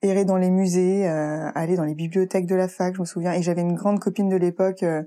errer 0.00 0.24
dans 0.24 0.38
les 0.38 0.48
musées, 0.48 1.06
à 1.06 1.50
aller 1.50 1.76
dans 1.76 1.84
les 1.84 1.94
bibliothèques 1.94 2.46
de 2.46 2.54
la 2.54 2.68
fac. 2.68 2.94
Je 2.94 3.00
me 3.00 3.04
souviens, 3.04 3.34
et 3.34 3.42
j'avais 3.42 3.60
une 3.60 3.74
grande 3.74 4.00
copine 4.00 4.30
de 4.30 4.36
l'époque 4.36 4.82
euh, 4.82 5.02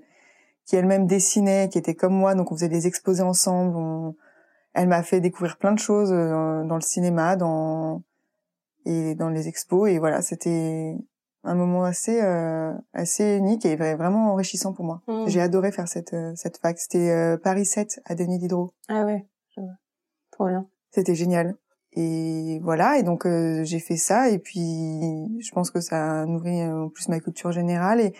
qui 0.67 0.75
elle-même 0.75 1.07
dessinait, 1.07 1.67
qui 1.69 1.79
était 1.79 1.95
comme 1.95 2.13
moi, 2.13 2.35
donc 2.35 2.51
on 2.51 2.55
faisait 2.55 2.69
des 2.69 2.85
exposés 2.85 3.23
ensemble. 3.23 4.13
Elle 4.75 4.87
m'a 4.87 5.01
fait 5.01 5.19
découvrir 5.19 5.57
plein 5.57 5.73
de 5.73 5.79
choses 5.79 6.11
dans 6.11 6.75
le 6.75 6.81
cinéma, 6.81 7.35
dans 7.35 8.03
et 8.85 9.15
dans 9.15 9.29
les 9.29 9.47
expos. 9.47 9.89
Et 9.89 9.97
voilà, 9.97 10.21
c'était 10.21 10.95
un 11.45 11.55
moment 11.55 11.83
assez 11.83 12.21
euh, 12.21 12.73
assez 12.93 13.37
unique 13.37 13.65
et 13.65 13.75
vraiment 13.75 14.31
enrichissant 14.31 14.73
pour 14.73 14.83
moi. 14.85 15.01
Mm. 15.07 15.27
J'ai 15.27 15.41
adoré 15.41 15.71
faire 15.71 15.87
cette 15.87 16.13
euh, 16.13 16.33
cette 16.35 16.57
fac. 16.57 16.77
C'était 16.79 17.11
euh, 17.11 17.37
Paris 17.37 17.65
7 17.65 18.01
à 18.05 18.15
Denis 18.15 18.39
Diderot. 18.39 18.73
Ah 18.89 19.05
ouais, 19.05 19.25
trop 20.31 20.47
bien. 20.47 20.67
C'était 20.91 21.15
génial. 21.15 21.55
Et 21.97 22.59
voilà, 22.61 22.97
et 22.97 23.03
donc 23.03 23.25
j'ai 23.25 23.79
fait 23.79 23.95
ça 23.95 24.29
et 24.29 24.37
puis 24.37 25.39
je 25.39 25.51
pense 25.53 25.71
que 25.71 25.79
ça 25.79 26.23
a 26.23 26.25
nourri 26.25 26.61
en 26.61 26.89
plus 26.89 27.07
ma 27.07 27.21
culture 27.21 27.53
générale 27.53 28.01
et 28.01 28.13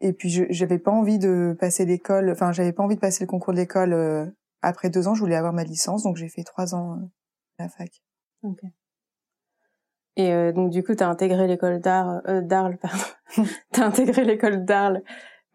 et 0.00 0.12
puis 0.12 0.30
j'avais 0.50 0.78
pas 0.78 0.90
envie 0.90 1.18
de 1.18 1.56
passer 1.60 1.84
l'école, 1.84 2.30
enfin 2.30 2.50
j'avais 2.50 2.72
pas 2.72 2.82
envie 2.82 2.96
de 2.96 3.00
passer 3.00 3.22
le 3.22 3.28
concours 3.28 3.52
de 3.52 3.58
l'école 3.58 4.34
après 4.62 4.90
deux 4.90 5.06
ans, 5.06 5.14
je 5.14 5.20
voulais 5.20 5.36
avoir 5.36 5.52
ma 5.52 5.62
licence 5.62 6.02
donc 6.02 6.16
j'ai 6.16 6.28
fait 6.28 6.42
trois 6.42 6.74
ans 6.74 6.98
à 7.58 7.62
la 7.62 7.68
fac. 7.68 8.02
Ok. 8.42 8.62
Et 10.16 10.32
euh, 10.32 10.52
donc 10.52 10.70
du 10.70 10.82
coup, 10.82 10.94
tu 10.94 11.02
as 11.02 11.08
intégré 11.08 11.46
l'école 11.46 11.80
d'art 11.80 12.20
euh, 12.28 12.40
d'Arles, 12.40 12.76
pardon. 12.82 13.48
t'as 13.72 13.86
intégré 13.86 14.24
l'école 14.24 14.64
d'Arles 14.64 15.02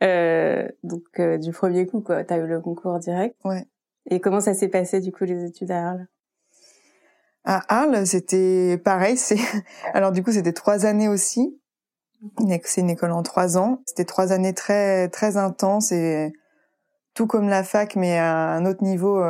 euh, 0.03 0.67
donc 0.83 1.03
euh, 1.19 1.37
du 1.37 1.51
premier 1.51 1.85
coup 1.85 2.01
quoi. 2.01 2.23
T'as 2.23 2.37
eu 2.37 2.47
le 2.47 2.61
concours 2.61 2.99
direct. 2.99 3.35
Ouais. 3.43 3.65
Et 4.09 4.19
comment 4.19 4.41
ça 4.41 4.53
s'est 4.53 4.67
passé 4.67 4.99
du 4.99 5.11
coup 5.11 5.23
les 5.23 5.45
études 5.45 5.71
à 5.71 5.89
Arles? 5.89 6.07
À 7.43 7.61
Arles, 7.81 8.05
c'était 8.05 8.77
pareil. 8.83 9.17
C'est 9.17 9.37
alors 9.93 10.11
du 10.11 10.23
coup 10.23 10.31
c'était 10.31 10.53
trois 10.53 10.85
années 10.85 11.07
aussi. 11.07 11.59
C'est 12.63 12.81
une 12.81 12.89
école 12.89 13.11
en 13.11 13.23
trois 13.23 13.57
ans. 13.57 13.81
C'était 13.85 14.05
trois 14.05 14.31
années 14.31 14.53
très 14.53 15.09
très 15.09 15.37
intenses 15.37 15.91
et 15.91 16.33
tout 17.13 17.27
comme 17.27 17.47
la 17.47 17.63
fac, 17.63 17.95
mais 17.95 18.17
à 18.17 18.49
un 18.49 18.65
autre 18.65 18.83
niveau 18.83 19.21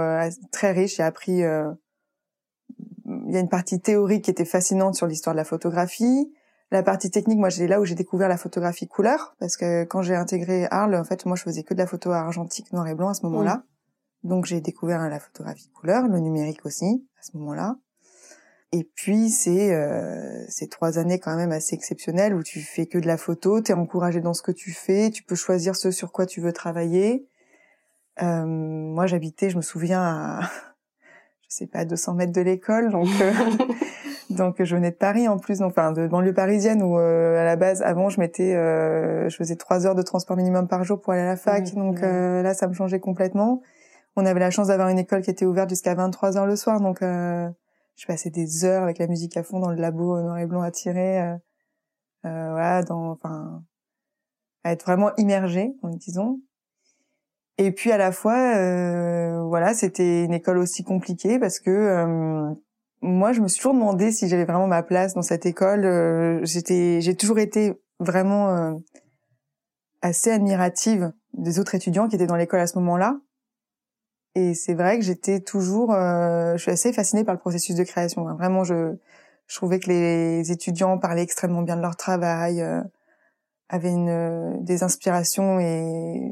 très 0.51 0.71
riche. 0.71 0.95
J'ai 0.95 1.03
appris 1.03 1.43
il 3.05 3.31
y 3.31 3.37
a 3.37 3.39
une 3.39 3.49
partie 3.49 3.79
théorique 3.79 4.25
qui 4.25 4.31
était 4.31 4.45
fascinante 4.45 4.95
sur 4.95 5.07
l'histoire 5.07 5.33
de 5.33 5.37
la 5.37 5.45
photographie. 5.45 6.33
La 6.71 6.81
partie 6.81 7.11
technique, 7.11 7.37
moi, 7.37 7.49
j'ai 7.49 7.67
là 7.67 7.79
où 7.79 7.85
j'ai 7.85 7.95
découvert 7.95 8.27
la 8.27 8.37
photographie 8.37 8.87
couleur, 8.87 9.35
parce 9.39 9.55
que 9.55 9.83
quand 9.83 10.01
j'ai 10.01 10.15
intégré 10.15 10.67
Arles, 10.71 10.95
en 10.95 11.03
fait, 11.03 11.25
moi, 11.25 11.35
je 11.35 11.43
faisais 11.43 11.63
que 11.63 11.73
de 11.73 11.79
la 11.79 11.87
photo 11.87 12.11
argentique, 12.11 12.73
noir 12.73 12.87
et 12.87 12.95
blanc 12.95 13.09
à 13.09 13.13
ce 13.13 13.25
moment-là. 13.27 13.63
Donc, 14.23 14.45
j'ai 14.45 14.61
découvert 14.61 15.07
la 15.07 15.19
photographie 15.19 15.69
couleur, 15.69 16.07
le 16.07 16.19
numérique 16.19 16.65
aussi, 16.65 17.07
à 17.19 17.23
ce 17.23 17.37
moment-là. 17.37 17.77
Et 18.71 18.83
puis 18.83 19.29
c'est 19.29 19.73
euh, 19.73 20.43
c'est 20.49 20.69
trois 20.69 20.97
années 20.97 21.17
quand 21.17 21.35
même 21.37 21.53
assez 21.53 21.75
exceptionnelles 21.75 22.33
où 22.33 22.43
tu 22.43 22.59
fais 22.59 22.87
que 22.87 22.97
de 22.97 23.07
la 23.07 23.15
photo, 23.15 23.61
tu 23.61 23.71
es 23.71 23.75
encouragé 23.75 24.19
dans 24.19 24.33
ce 24.33 24.41
que 24.41 24.51
tu 24.51 24.71
fais, 24.71 25.11
tu 25.11 25.23
peux 25.23 25.35
choisir 25.35 25.77
ce 25.77 25.91
sur 25.91 26.11
quoi 26.11 26.25
tu 26.25 26.41
veux 26.41 26.51
travailler. 26.51 27.25
Euh, 28.21 28.45
moi 28.45 29.07
j'habitais, 29.07 29.49
je 29.49 29.55
me 29.55 29.61
souviens 29.61 30.01
à 30.01 30.41
sais 31.55 31.67
pas 31.67 31.85
200 31.85 32.13
mètres 32.15 32.33
de 32.33 32.41
l'école, 32.41 32.91
donc 32.91 33.07
euh, 33.21 33.31
donc 34.29 34.63
je 34.63 34.75
venais 34.75 34.91
de 34.91 34.95
Paris 34.95 35.27
en 35.27 35.37
plus, 35.37 35.59
donc 35.59 35.71
enfin 35.71 35.91
de 35.91 36.07
banlieue 36.07 36.33
parisienne 36.33 36.83
où 36.83 36.97
euh, 36.99 37.39
à 37.39 37.45
la 37.45 37.55
base 37.55 37.81
avant 37.81 38.09
je 38.09 38.19
mettais 38.19 38.55
euh, 38.55 39.29
je 39.29 39.35
faisais 39.35 39.55
trois 39.55 39.85
heures 39.85 39.95
de 39.95 40.01
transport 40.01 40.37
minimum 40.37 40.67
par 40.67 40.83
jour 40.83 41.01
pour 41.01 41.13
aller 41.13 41.21
à 41.21 41.27
la 41.27 41.37
fac, 41.37 41.73
donc 41.73 42.01
là 42.01 42.53
ça 42.53 42.67
me 42.67 42.73
changeait 42.73 42.99
complètement. 42.99 43.61
On 44.17 44.25
avait 44.25 44.39
la 44.39 44.51
chance 44.51 44.67
d'avoir 44.67 44.89
une 44.89 44.99
école 44.99 45.21
qui 45.21 45.29
était 45.29 45.45
ouverte 45.45 45.69
jusqu'à 45.69 45.93
23 45.93 46.37
heures 46.37 46.45
le 46.45 46.55
soir, 46.55 46.79
donc 46.79 47.01
je 47.95 48.05
passais 48.05 48.29
des 48.29 48.65
heures 48.65 48.83
avec 48.83 48.97
la 48.97 49.07
musique 49.07 49.37
à 49.37 49.43
fond 49.43 49.59
dans 49.59 49.69
le 49.69 49.77
labo 49.77 50.21
noir 50.21 50.37
et 50.37 50.45
blanc 50.45 50.61
à 50.61 50.71
tirer, 50.71 51.21
euh, 51.21 51.35
euh, 52.25 52.51
voilà, 52.51 52.83
dans, 52.83 53.11
enfin, 53.11 53.63
à 54.63 54.71
être 54.71 54.85
vraiment 54.85 55.15
immergée, 55.15 55.73
disons. 55.83 56.41
Et 57.57 57.71
puis 57.71 57.91
à 57.91 57.97
la 57.97 58.11
fois, 58.11 58.55
euh, 58.55 59.43
voilà, 59.43 59.73
c'était 59.73 60.23
une 60.23 60.33
école 60.33 60.57
aussi 60.57 60.83
compliquée 60.83 61.39
parce 61.39 61.59
que 61.59 61.69
euh, 61.69 62.53
moi, 63.01 63.31
je 63.33 63.41
me 63.41 63.47
suis 63.47 63.59
toujours 63.59 63.73
demandé 63.73 64.11
si 64.11 64.27
j'avais 64.27 64.45
vraiment 64.45 64.67
ma 64.67 64.83
place 64.83 65.13
dans 65.13 65.21
cette 65.21 65.45
école. 65.45 65.85
Euh, 65.85 66.39
j'étais, 66.43 66.99
j'ai 67.01 67.15
toujours 67.15 67.39
été 67.39 67.81
vraiment 67.99 68.77
assez 70.01 70.31
admirative 70.31 71.13
des 71.33 71.59
autres 71.59 71.75
étudiants 71.75 72.07
qui 72.07 72.15
étaient 72.15 72.27
dans 72.27 72.35
l'école 72.35 72.59
à 72.59 72.67
ce 72.67 72.77
moment-là. 72.79 73.19
Et 74.35 74.53
c'est 74.53 74.73
vrai 74.73 74.99
que 74.99 75.05
j'étais 75.05 75.39
toujours, 75.39 75.93
euh, 75.93 76.57
je 76.57 76.61
suis 76.61 76.71
assez 76.71 76.91
fascinée 76.91 77.23
par 77.23 77.33
le 77.33 77.39
processus 77.39 77.75
de 77.75 77.83
création. 77.83 78.27
Hein. 78.27 78.35
Vraiment, 78.35 78.65
je, 78.65 78.93
je 79.47 79.55
trouvais 79.55 79.79
que 79.79 79.89
les 79.89 80.51
étudiants 80.51 80.97
parlaient 80.97 81.23
extrêmement 81.23 81.61
bien 81.61 81.77
de 81.77 81.81
leur 81.81 81.95
travail, 81.95 82.61
euh, 82.61 82.81
avaient 83.69 83.91
une, 83.91 84.09
euh, 84.09 84.53
des 84.59 84.83
inspirations 84.83 85.59
et 85.59 86.31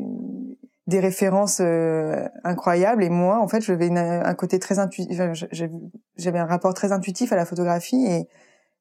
des 0.88 1.00
références 1.00 1.60
euh, 1.62 2.28
incroyables. 2.44 3.04
Et 3.04 3.10
moi, 3.10 3.40
en 3.40 3.48
fait, 3.48 3.62
j'avais 3.62 3.90
un 3.90 4.34
côté 4.34 4.60
très 4.60 4.80
intuitif. 4.80 5.20
J'avais 6.18 6.40
un 6.40 6.46
rapport 6.46 6.74
très 6.74 6.92
intuitif 6.92 7.32
à 7.32 7.36
la 7.36 7.46
photographie 7.46 8.06
et 8.06 8.28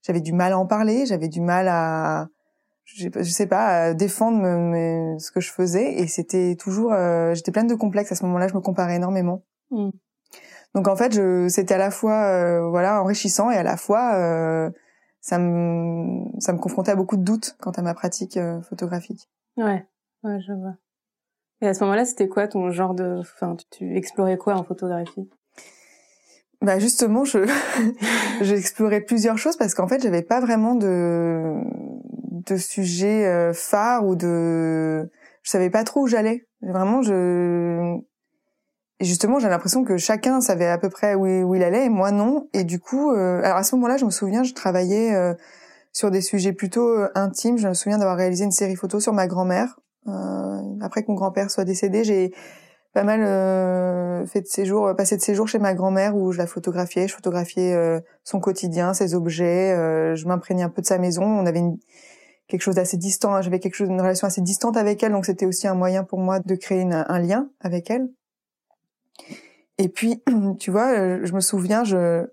j'avais 0.02 0.21
du 0.21 0.32
mal 0.32 0.52
à 0.52 0.59
en 0.59 0.66
parler. 0.66 1.06
J'avais 1.06 1.28
du 1.28 1.40
mal 1.40 1.68
à 1.68 2.28
je, 2.85 3.23
sais 3.23 3.47
pas 3.47 3.94
défendre 3.94 4.42
ce 5.18 5.30
que 5.30 5.40
je 5.40 5.52
faisais 5.52 6.00
et 6.00 6.06
c'était 6.09 6.56
toujours 6.56 6.92
euh, 6.92 7.32
j'étais 7.32 7.52
pleine 7.52 7.68
de 7.68 7.76
complexes 7.76 8.12
à 8.12 8.16
ce 8.16 8.25
moment-là 8.26 8.49
je 8.49 8.54
me 8.54 8.61
comparais 8.61 8.97
énormément 8.97 9.44
mm. 9.71 9.90
donc 10.75 10.88
en 10.88 10.97
fait 10.97 11.14
je 11.14 11.47
c'était 11.49 11.75
à 11.75 11.78
la 11.78 11.92
fois 11.92 12.25
euh, 12.25 12.68
voilà 12.68 13.00
enrichissant 13.00 13.52
et 13.52 13.56
à 13.56 13.62
la 13.62 13.76
fois 13.76 14.71
ça 15.21 15.38
me 15.38 16.25
ça 16.40 16.52
me 16.52 16.59
confrontait 16.59 16.90
à 16.90 16.97
beaucoup 16.97 17.16
de 17.16 17.23
doutes 17.23 17.56
quant 17.61 17.71
à 17.71 17.82
ma 17.82 17.94
pratique 17.94 18.38
photographique 18.68 19.30
ouais 19.56 19.87
ouais 20.25 20.40
je 20.40 20.52
vois 20.52 20.75
et 21.62 21.69
à 21.69 21.75
ce 21.75 21.85
moment-là 21.85 22.04
c'était 22.04 22.28
quoi 22.28 22.49
ton 22.49 22.71
genre 22.71 22.92
de 22.92 23.19
enfin 23.21 23.57
tu, 23.71 23.97
explorais 23.97 24.37
quoi 24.37 24.54
en 24.54 24.64
photographie? 24.64 25.31
Bah 26.61 26.78
justement, 26.78 27.25
je 27.25 27.38
j'explorais 28.40 29.00
plusieurs 29.00 29.37
choses 29.37 29.57
parce 29.57 29.75
qu'en 29.75 29.88
fait, 29.88 30.00
j'avais 30.02 30.23
pas 30.23 30.40
vraiment 30.40 30.75
de 30.75 31.54
de 32.31 32.57
sujet 32.57 33.26
euh, 33.26 33.52
phare 33.52 34.07
ou 34.07 34.14
de 34.16 35.11
je 35.42 35.50
savais 35.50 35.71
pas 35.71 35.85
trop 35.85 36.02
où 36.02 36.07
j'allais. 36.07 36.47
Vraiment 36.62 37.02
je 37.02 37.97
justement, 39.00 39.40
j'ai 39.40 39.49
l'impression 39.49 39.83
que 39.83 39.97
chacun 39.97 40.40
savait 40.40 40.69
à 40.69 40.78
peu 40.78 40.88
près 40.88 41.14
où, 41.16 41.54
il 41.54 41.62
allait 41.62 41.87
et 41.87 41.88
moi 41.88 42.12
non. 42.12 42.49
Et 42.52 42.62
du 42.64 42.78
coup 42.78 43.12
euh, 43.12 43.40
alors 43.42 43.57
à 43.57 43.64
ce 43.64 43.75
moment-là, 43.76 43.97
je 43.97 44.04
me 44.04 44.11
souviens, 44.11 44.45
je 44.45 44.54
travaillais 44.54 45.14
euh, 45.14 45.35
sur 45.92 46.12
des 46.12 46.21
sujets 46.21 46.52
plutôt 46.52 46.97
intimes, 47.16 47.59
je 47.59 47.69
me 47.69 47.75
souviens 47.75 47.99
d'avoir 47.99 48.16
réalisé 48.16 48.45
une 48.45 48.52
série 48.52 48.76
photo 48.76 49.00
sur 49.00 49.12
ma 49.12 49.26
grand-mère 49.26 49.78
après 50.06 51.02
que 51.02 51.09
mon 51.09 51.14
grand-père 51.14 51.50
soit 51.50 51.64
décédé, 51.64 52.04
j'ai 52.04 52.32
pas 52.92 53.04
mal 53.04 53.23
euh, 53.23 54.26
fait 54.26 54.42
de 54.42 54.47
séjour, 54.47 54.94
passé 54.97 55.16
de 55.16 55.23
séjour 55.23 55.49
chez 55.49 55.59
ma 55.59 55.75
grand-mère 55.75 56.14
où 56.16 56.32
je 56.32 56.38
la 56.38 56.47
photographiais, 56.47 57.09
je 57.09 57.14
photographiais 57.14 58.02
son 58.25 58.40
quotidien, 58.40 58.94
ses 58.94 59.14
objets, 59.14 59.75
je 60.14 60.26
m'imprégnais 60.26 60.62
un 60.62 60.68
peu 60.68 60.82
de 60.82 60.87
sa 60.87 60.99
maison. 60.99 61.25
On 61.25 61.47
avait 61.47 61.61
une, 61.61 61.78
quelque 62.49 62.62
chose 62.62 62.75
d'assez 62.75 62.97
distant. 62.99 63.40
J'avais 63.40 63.61
quelque 63.61 63.75
chose, 63.75 63.88
une 63.88 64.00
relation 64.00 64.26
assez 64.26 64.42
distante 64.42 64.76
avec 64.76 65.02
elle, 65.02 65.12
donc 65.12 65.26
c'était 65.26 65.47
aussi 65.47 65.66
un 65.66 65.75
moyen 65.75 66.04
pour 66.04 66.18
moi 66.18 66.40
de 66.40 66.54
créer 66.54 66.82
un 66.82 67.18
lien 67.18 67.49
avec 67.61 67.90
elle. 67.90 68.09
Et 69.78 69.88
puis, 69.88 70.23
tu 70.61 70.71
vois, 70.71 70.92
euh, 70.92 71.21
je 71.25 71.32
me 71.32 71.40
souviens, 71.40 71.85
je, 71.85 72.26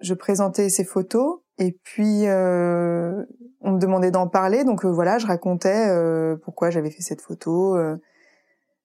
je 0.00 0.14
présentais 0.14 0.68
ces 0.68 0.84
photos 0.84 1.40
et 1.58 1.72
puis 1.82 2.26
euh, 2.26 3.24
on 3.66 3.72
me 3.72 3.78
demandait 3.80 4.12
d'en 4.12 4.28
parler, 4.28 4.64
donc 4.64 4.84
euh, 4.84 4.90
voilà, 4.90 5.18
je 5.18 5.26
racontais 5.26 5.88
euh, 5.90 6.36
pourquoi 6.36 6.70
j'avais 6.70 6.90
fait 6.90 7.02
cette 7.02 7.20
photo, 7.20 7.76
euh, 7.76 7.96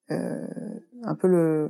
un 0.10 1.16
peu 1.16 1.28
le 1.28 1.70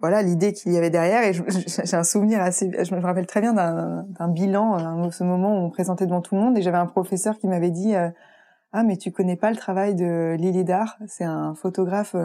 voilà 0.00 0.22
l'idée 0.22 0.52
qu'il 0.52 0.72
y 0.72 0.78
avait 0.78 0.90
derrière. 0.90 1.22
Et 1.22 1.32
j'ai 1.32 1.96
un 1.96 2.04
souvenir 2.04 2.40
assez 2.40 2.70
je 2.84 2.94
me 2.94 3.00
rappelle 3.00 3.26
très 3.26 3.40
bien 3.40 3.52
d'un 3.52 4.28
bilan 4.28 5.10
ce 5.10 5.22
moment 5.22 5.60
où 5.60 5.66
on 5.66 5.70
présentait 5.70 6.06
devant 6.06 6.20
tout 6.20 6.34
le 6.34 6.40
monde 6.40 6.56
et 6.56 6.62
j'avais 6.62 6.78
un 6.78 6.86
professeur 6.86 7.38
qui 7.38 7.46
m'avait 7.46 7.70
dit 7.70 7.94
ah 7.94 8.82
mais 8.82 8.96
tu 8.96 9.12
connais 9.12 9.36
pas 9.36 9.50
le 9.50 9.56
travail 9.56 9.94
de 9.94 10.36
Lily 10.38 10.64
Dar 10.64 10.98
c'est 11.06 11.24
un 11.24 11.54
photographe 11.54 12.16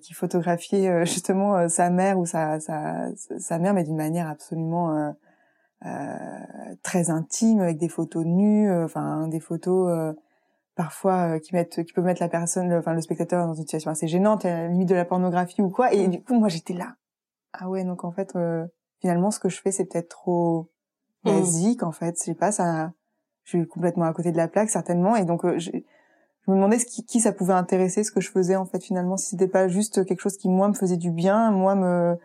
qui 0.00 0.14
photographiait 0.14 1.04
justement 1.06 1.68
sa 1.68 1.90
mère 1.90 2.18
ou 2.18 2.26
sa 2.26 2.60
sa, 2.60 3.08
sa 3.38 3.58
mère 3.58 3.74
mais 3.74 3.84
d'une 3.84 3.96
manière 3.96 4.28
absolument 4.28 5.14
très 6.82 7.10
intime 7.10 7.60
avec 7.60 7.78
des 7.78 7.88
photos 7.88 8.24
nues 8.24 8.70
enfin 8.82 9.28
des 9.28 9.40
photos 9.40 10.14
parfois 10.78 11.34
euh, 11.34 11.38
qui 11.40 11.54
mettent 11.56 11.82
qui 11.82 11.92
peuvent 11.92 12.04
mettre 12.04 12.22
la 12.22 12.28
personne 12.28 12.72
enfin 12.72 12.94
le 12.94 13.00
spectateur 13.00 13.44
dans 13.44 13.52
une 13.52 13.62
situation 13.62 13.90
assez 13.90 14.06
gênante 14.06 14.44
à 14.44 14.50
la 14.50 14.68
limite 14.68 14.88
de 14.88 14.94
la 14.94 15.04
pornographie 15.04 15.60
ou 15.60 15.70
quoi. 15.70 15.92
Et 15.92 16.06
du 16.06 16.22
coup 16.22 16.38
moi 16.38 16.48
j'étais 16.48 16.72
là. 16.72 16.94
Ah 17.52 17.68
ouais 17.68 17.82
donc 17.82 18.04
en 18.04 18.12
fait 18.12 18.36
euh, 18.36 18.64
finalement 19.00 19.32
ce 19.32 19.40
que 19.40 19.48
je 19.48 19.60
fais 19.60 19.72
c'est 19.72 19.86
peut-être 19.86 20.08
trop 20.08 20.70
mmh. 21.24 21.30
basique 21.30 21.82
en 21.82 21.90
fait. 21.90 22.16
Je 22.20 22.26
sais 22.26 22.34
pas 22.34 22.52
ça 22.52 22.92
je 23.42 23.58
suis 23.58 23.66
complètement 23.66 24.04
à 24.04 24.12
côté 24.12 24.30
de 24.30 24.36
la 24.36 24.46
plaque 24.46 24.70
certainement. 24.70 25.16
Et 25.16 25.24
donc 25.24 25.44
euh, 25.44 25.58
je, 25.58 25.72
je 25.72 26.50
me 26.50 26.54
demandais 26.54 26.78
ce 26.78 26.86
qui, 26.86 27.04
qui 27.04 27.18
ça 27.18 27.32
pouvait 27.32 27.54
intéresser 27.54 28.04
ce 28.04 28.12
que 28.12 28.20
je 28.20 28.30
faisais 28.30 28.54
en 28.54 28.64
fait 28.64 28.82
finalement. 28.82 29.16
Si 29.16 29.30
c'était 29.30 29.48
pas 29.48 29.66
juste 29.66 30.06
quelque 30.06 30.20
chose 30.20 30.36
qui 30.36 30.48
moi 30.48 30.68
me 30.68 30.74
faisait 30.74 30.96
du 30.96 31.10
bien 31.10 31.50
moi 31.50 31.74
me 31.74 32.16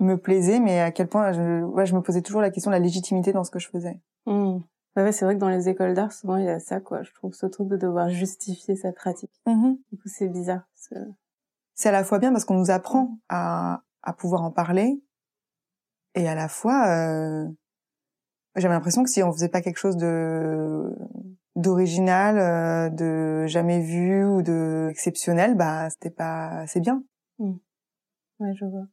me 0.00 0.16
plaisait 0.16 0.60
mais 0.60 0.80
à 0.80 0.90
quel 0.92 1.08
point 1.08 1.32
je 1.32 1.62
ouais, 1.64 1.86
je 1.86 1.94
me 1.94 2.02
posais 2.02 2.22
toujours 2.22 2.40
la 2.40 2.50
question 2.50 2.70
de 2.70 2.76
la 2.76 2.80
légitimité 2.80 3.32
dans 3.32 3.44
ce 3.44 3.50
que 3.50 3.58
je 3.58 3.68
faisais 3.68 4.00
mmh. 4.26 4.58
Ouais, 4.96 5.12
c'est 5.12 5.24
vrai 5.24 5.34
que 5.34 5.40
dans 5.40 5.48
les 5.48 5.68
écoles 5.68 5.94
d'art, 5.94 6.12
souvent, 6.12 6.36
il 6.38 6.46
y 6.46 6.48
a 6.48 6.58
ça, 6.58 6.80
quoi. 6.80 7.04
Je 7.04 7.12
trouve 7.12 7.32
ce 7.32 7.46
truc 7.46 7.68
de 7.68 7.76
devoir 7.76 8.08
justifier 8.08 8.74
sa 8.74 8.90
pratique. 8.90 9.30
Mmh 9.46 9.74
du 9.92 9.98
coup, 9.98 10.08
c'est 10.08 10.26
bizarre. 10.26 10.62
C'est 11.74 11.88
à 11.88 11.92
la 11.92 12.02
fois 12.02 12.18
bien 12.18 12.32
parce 12.32 12.44
qu'on 12.44 12.58
nous 12.58 12.72
apprend 12.72 13.18
à, 13.28 13.82
à 14.02 14.12
pouvoir 14.12 14.42
en 14.42 14.50
parler, 14.50 15.00
et 16.14 16.26
à 16.26 16.34
la 16.34 16.48
fois, 16.48 16.88
euh, 16.88 17.48
j'avais 18.56 18.74
l'impression 18.74 19.04
que 19.04 19.10
si 19.10 19.22
on 19.22 19.32
faisait 19.32 19.48
pas 19.48 19.62
quelque 19.62 19.78
chose 19.78 19.96
de 19.96 20.92
d'original, 21.54 22.38
euh, 22.38 22.88
de 22.88 23.46
jamais 23.46 23.80
vu 23.80 24.24
ou 24.24 24.42
de 24.42 24.88
exceptionnel, 24.90 25.54
bah 25.56 25.90
c'était 25.90 26.10
pas 26.10 26.48
assez 26.60 26.80
bien. 26.80 27.04
Mmh. 27.38 27.54
Ouais, 28.40 28.54
je 28.54 28.64
vois. 28.64 28.86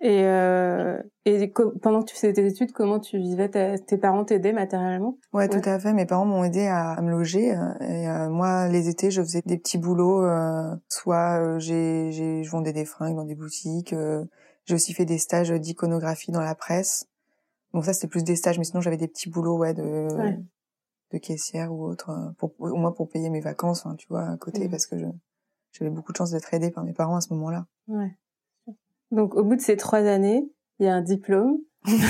Et, 0.00 0.24
euh, 0.24 1.00
et 1.24 1.52
pendant 1.80 2.02
que 2.02 2.10
tu 2.10 2.14
faisais 2.14 2.32
tes 2.32 2.46
études, 2.46 2.72
comment 2.72 3.00
tu 3.00 3.18
vivais 3.18 3.48
Tes 3.78 3.96
parents 3.96 4.24
t'aidaient 4.24 4.52
matériellement? 4.52 5.18
Ouais, 5.32 5.48
tout 5.48 5.62
à 5.64 5.78
fait. 5.78 5.92
Mes 5.92 6.04
parents 6.04 6.26
m'ont 6.26 6.44
aidé 6.44 6.66
à, 6.66 7.00
me 7.00 7.10
loger. 7.10 7.56
Euh, 7.56 7.74
et 7.80 8.08
euh, 8.08 8.28
moi, 8.28 8.68
les 8.68 8.88
étés, 8.88 9.10
je 9.10 9.22
faisais 9.22 9.42
des 9.46 9.56
petits 9.56 9.78
boulots. 9.78 10.24
Euh, 10.24 10.74
soit 10.88 11.40
euh, 11.40 11.58
j'ai, 11.58 12.12
j'ai, 12.12 12.42
je 12.42 12.50
vendais 12.50 12.72
des 12.72 12.84
fringues 12.84 13.16
dans 13.16 13.24
des 13.24 13.34
boutiques. 13.34 13.94
j'ai 14.64 14.74
aussi 14.74 14.92
fait 14.92 15.04
des 15.04 15.18
stages 15.18 15.50
d'iconographie 15.50 16.32
dans 16.32 16.42
la 16.42 16.54
presse. 16.54 17.06
Bon, 17.72 17.82
ça 17.82 17.92
c'était 17.92 18.08
plus 18.08 18.24
des 18.24 18.36
stages, 18.36 18.58
mais 18.58 18.64
sinon 18.64 18.80
j'avais 18.80 18.96
des 18.96 19.08
petits 19.08 19.28
boulots, 19.28 19.58
ouais, 19.58 19.74
de 19.74 20.08
de 21.12 21.18
caissière 21.18 21.72
ou 21.72 21.84
autre, 21.84 22.10
pour, 22.38 22.52
au 22.58 22.76
moins 22.76 22.90
pour 22.90 23.08
payer 23.08 23.30
mes 23.30 23.40
vacances, 23.40 23.86
hein, 23.86 23.94
tu 23.96 24.06
vois, 24.08 24.26
à 24.26 24.36
côté, 24.36 24.66
mmh. 24.66 24.70
parce 24.70 24.86
que 24.86 24.98
je, 24.98 25.06
j'avais 25.72 25.90
beaucoup 25.90 26.12
de 26.12 26.16
chance 26.16 26.30
d'être 26.30 26.52
aidée 26.54 26.70
par 26.70 26.84
mes 26.84 26.92
parents 26.92 27.16
à 27.16 27.20
ce 27.20 27.32
moment-là. 27.34 27.66
Ouais. 27.88 28.16
Donc, 29.14 29.34
au 29.34 29.44
bout 29.44 29.56
de 29.56 29.60
ces 29.60 29.76
trois 29.76 30.00
années, 30.00 30.48
il 30.78 30.86
y 30.86 30.88
a 30.88 30.94
un 30.94 31.02
diplôme. 31.02 31.58
yes 31.86 32.00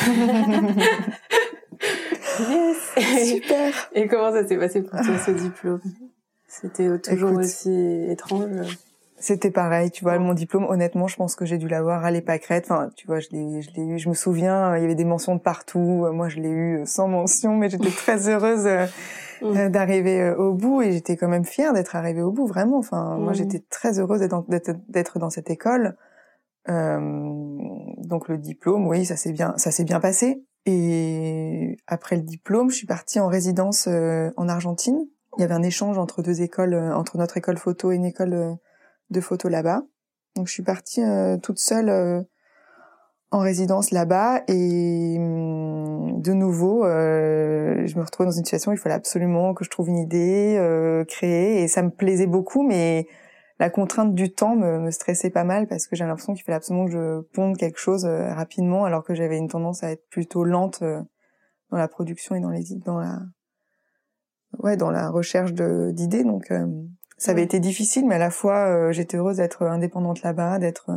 Super 3.24 3.90
Et 3.94 4.06
comment 4.06 4.32
ça 4.32 4.46
s'est 4.46 4.56
passé 4.56 4.82
pour 4.82 5.00
toi, 5.00 5.18
ce 5.18 5.30
diplôme? 5.30 5.80
C'était 6.46 6.98
toujours 6.98 7.32
aussi 7.32 8.04
étrange? 8.08 8.78
C'était 9.16 9.50
pareil, 9.50 9.90
tu 9.90 10.04
vois, 10.04 10.18
mon 10.18 10.34
diplôme, 10.34 10.64
honnêtement, 10.64 11.06
je 11.06 11.16
pense 11.16 11.34
que 11.34 11.46
j'ai 11.46 11.56
dû 11.56 11.66
l'avoir 11.66 12.04
à 12.04 12.10
l'épacrète. 12.10 12.66
Enfin, 12.68 12.90
tu 12.94 13.06
vois, 13.06 13.20
je 13.20 13.28
l'ai, 13.32 13.62
je 13.62 13.70
l'ai 13.74 13.82
eu, 13.82 13.98
je 13.98 14.08
me 14.08 14.14
souviens, 14.14 14.76
il 14.76 14.82
y 14.82 14.84
avait 14.84 14.94
des 14.94 15.04
mentions 15.04 15.34
de 15.34 15.40
partout. 15.40 16.06
Moi, 16.12 16.28
je 16.28 16.40
l'ai 16.40 16.50
eu 16.50 16.82
sans 16.84 17.08
mention, 17.08 17.56
mais 17.56 17.70
j'étais 17.70 17.90
très 17.90 18.28
heureuse 18.28 18.66
euh, 18.66 18.86
mm. 19.40 19.56
euh, 19.56 19.68
d'arriver 19.68 20.20
euh, 20.20 20.36
au 20.36 20.52
bout 20.52 20.82
et 20.82 20.92
j'étais 20.92 21.16
quand 21.16 21.28
même 21.28 21.44
fière 21.44 21.72
d'être 21.72 21.96
arrivée 21.96 22.22
au 22.22 22.32
bout, 22.32 22.46
vraiment. 22.46 22.78
Enfin, 22.78 23.16
moi, 23.16 23.32
mm. 23.32 23.36
j'étais 23.36 23.62
très 23.70 23.98
heureuse 23.98 24.20
d'être, 24.20 24.76
d'être 24.88 25.18
dans 25.18 25.30
cette 25.30 25.48
école. 25.48 25.96
Euh, 26.68 26.98
donc 27.98 28.28
le 28.28 28.38
diplôme, 28.38 28.86
oui, 28.86 29.04
ça 29.04 29.16
s'est 29.16 29.32
bien, 29.32 29.54
ça 29.56 29.70
s'est 29.70 29.84
bien 29.84 30.00
passé. 30.00 30.44
Et 30.66 31.76
après 31.86 32.16
le 32.16 32.22
diplôme, 32.22 32.70
je 32.70 32.76
suis 32.76 32.86
partie 32.86 33.20
en 33.20 33.28
résidence 33.28 33.86
en 33.86 34.48
Argentine. 34.48 34.98
Il 35.36 35.42
y 35.42 35.44
avait 35.44 35.54
un 35.54 35.62
échange 35.62 35.98
entre 35.98 36.22
deux 36.22 36.40
écoles, 36.40 36.74
entre 36.74 37.18
notre 37.18 37.36
école 37.36 37.58
photo 37.58 37.92
et 37.92 37.96
une 37.96 38.06
école 38.06 38.56
de 39.10 39.20
photo 39.20 39.48
là-bas. 39.48 39.82
Donc 40.36 40.46
je 40.46 40.52
suis 40.52 40.62
partie 40.62 41.02
toute 41.42 41.58
seule 41.58 42.24
en 43.34 43.40
résidence 43.40 43.90
là-bas 43.90 44.42
et 44.46 45.16
hum, 45.18 46.22
de 46.22 46.32
nouveau, 46.32 46.84
euh, 46.84 47.84
je 47.84 47.98
me 47.98 48.04
retrouvais 48.04 48.28
dans 48.28 48.36
une 48.36 48.44
situation 48.44 48.70
où 48.70 48.74
il 48.74 48.78
fallait 48.78 48.94
absolument 48.94 49.54
que 49.54 49.64
je 49.64 49.70
trouve 49.70 49.88
une 49.88 49.98
idée, 49.98 50.54
euh, 50.56 51.04
créer 51.04 51.62
et 51.62 51.68
ça 51.68 51.82
me 51.82 51.90
plaisait 51.90 52.28
beaucoup, 52.28 52.62
mais 52.62 53.08
la 53.58 53.70
contrainte 53.70 54.14
du 54.14 54.32
temps 54.32 54.56
me, 54.56 54.80
me 54.80 54.90
stressait 54.90 55.30
pas 55.30 55.44
mal 55.44 55.66
parce 55.66 55.86
que 55.86 55.94
j'avais 55.94 56.08
l'impression 56.08 56.34
qu'il 56.34 56.42
fallait 56.42 56.56
absolument 56.56 56.86
que 56.86 56.92
je 56.92 57.20
ponde 57.32 57.56
quelque 57.56 57.78
chose 57.78 58.04
euh, 58.04 58.32
rapidement, 58.34 58.84
alors 58.84 59.04
que 59.04 59.14
j'avais 59.14 59.38
une 59.38 59.48
tendance 59.48 59.84
à 59.84 59.92
être 59.92 60.08
plutôt 60.08 60.44
lente 60.44 60.82
euh, 60.82 61.00
dans 61.70 61.78
la 61.78 61.88
production 61.88 62.34
et 62.34 62.40
dans 62.40 62.50
les 62.50 62.64
dans 62.84 62.98
la 62.98 63.20
ouais 64.58 64.76
dans 64.76 64.90
la 64.90 65.08
recherche 65.08 65.52
d'idées. 65.52 66.24
Donc 66.24 66.50
euh, 66.50 66.66
ça 67.16 67.30
avait 67.30 67.44
été 67.44 67.60
difficile, 67.60 68.06
mais 68.06 68.16
à 68.16 68.18
la 68.18 68.30
fois 68.30 68.90
j'étais 68.90 69.18
heureuse 69.18 69.36
d'être 69.36 69.62
indépendante 69.62 70.22
là-bas, 70.22 70.58
d'être 70.58 70.90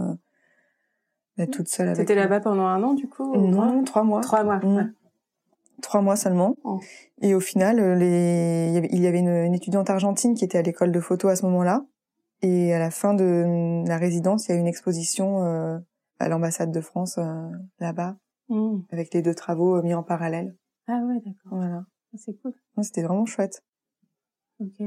d'être 1.38 1.52
toute 1.52 1.68
seule 1.68 1.90
avec. 1.90 2.00
T'étais 2.08 2.20
là-bas 2.20 2.40
pendant 2.40 2.66
un 2.66 2.82
an 2.82 2.94
du 2.94 3.08
coup 3.08 3.36
Non, 3.36 3.84
trois? 3.84 4.04
mois. 4.04 4.22
Trois 4.22 4.44
mois. 4.44 4.58
Mmh. 4.58 4.94
Trois 5.84 6.02
mois 6.02 6.16
seulement. 6.16 6.56
Oh. 6.64 6.80
Et 7.22 7.36
au 7.36 7.40
final, 7.40 8.00
les... 8.00 8.88
il 8.92 9.00
y 9.00 9.06
avait 9.06 9.20
une, 9.20 9.54
étudiante 9.54 9.92
argentine 9.92 10.34
qui 10.34 10.44
était 10.44 10.58
à 10.58 10.64
l'école 10.64 10.92
de 10.92 11.00
photo 11.00 11.28
à 11.28 11.36
ce 11.36 11.46
moment-là. 11.46 11.86
Et 12.42 12.74
à 12.74 12.80
la 12.80 12.92
fin 12.92 13.14
de 13.14 13.84
la 13.88 13.98
résidence, 13.98 14.48
il 14.48 14.52
y 14.52 14.54
a 14.54 14.58
eu 14.58 14.60
une 14.60 14.68
exposition 14.68 15.44
euh, 15.44 15.80
à 16.20 16.30
l'ambassade 16.30 16.72
de 16.72 16.82
France 16.82 17.18
euh, 17.18 17.50
là-bas, 17.80 18.18
mmh. 18.50 18.80
avec 18.92 19.14
les 19.14 19.22
deux 19.22 19.34
travaux 19.34 19.82
mis 19.82 19.94
en 19.94 20.04
parallèle. 20.04 20.56
Ah 20.88 21.02
ouais, 21.06 21.16
d'accord. 21.16 21.52
Voilà. 21.52 21.86
Ah, 22.14 22.18
c'est 22.18 22.34
cool. 22.42 22.54
C'était 22.82 23.04
vraiment 23.04 23.26
chouette. 23.26 23.64
Ok. 24.60 24.82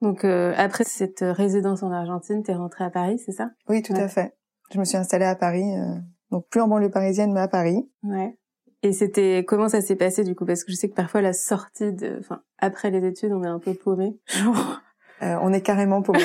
Donc 0.00 0.24
après 0.24 0.82
cette 0.82 1.20
résidence 1.20 1.84
en 1.84 1.92
Argentine, 1.92 2.42
t'es 2.42 2.54
rentrée 2.54 2.82
à 2.82 2.90
Paris, 2.90 3.20
c'est 3.24 3.30
ça? 3.30 3.52
Oui, 3.68 3.82
tout 3.82 3.94
à 3.94 4.08
fait. 4.08 4.34
Je 4.72 4.78
me 4.78 4.84
suis 4.84 4.96
installée 4.96 5.26
à 5.26 5.36
Paris, 5.36 5.76
euh, 5.76 5.98
donc 6.30 6.48
plus 6.48 6.60
en 6.60 6.68
banlieue 6.68 6.90
parisienne, 6.90 7.32
mais 7.32 7.40
à 7.40 7.48
Paris. 7.48 7.88
Ouais. 8.02 8.38
Et 8.82 8.92
c'était 8.92 9.44
comment 9.46 9.68
ça 9.68 9.82
s'est 9.82 9.96
passé 9.96 10.24
du 10.24 10.34
coup? 10.34 10.46
Parce 10.46 10.64
que 10.64 10.72
je 10.72 10.76
sais 10.76 10.88
que 10.88 10.94
parfois 10.94 11.20
la 11.20 11.34
sortie 11.34 11.92
de, 11.92 12.16
enfin 12.18 12.42
après 12.58 12.90
les 12.90 13.06
études, 13.06 13.32
on 13.32 13.44
est 13.44 13.48
un 13.48 13.58
peu 13.58 13.74
paumé. 13.74 14.18
Euh, 15.22 15.36
on 15.40 15.52
est 15.52 15.62
carrément 15.62 16.02
paumé. 16.02 16.24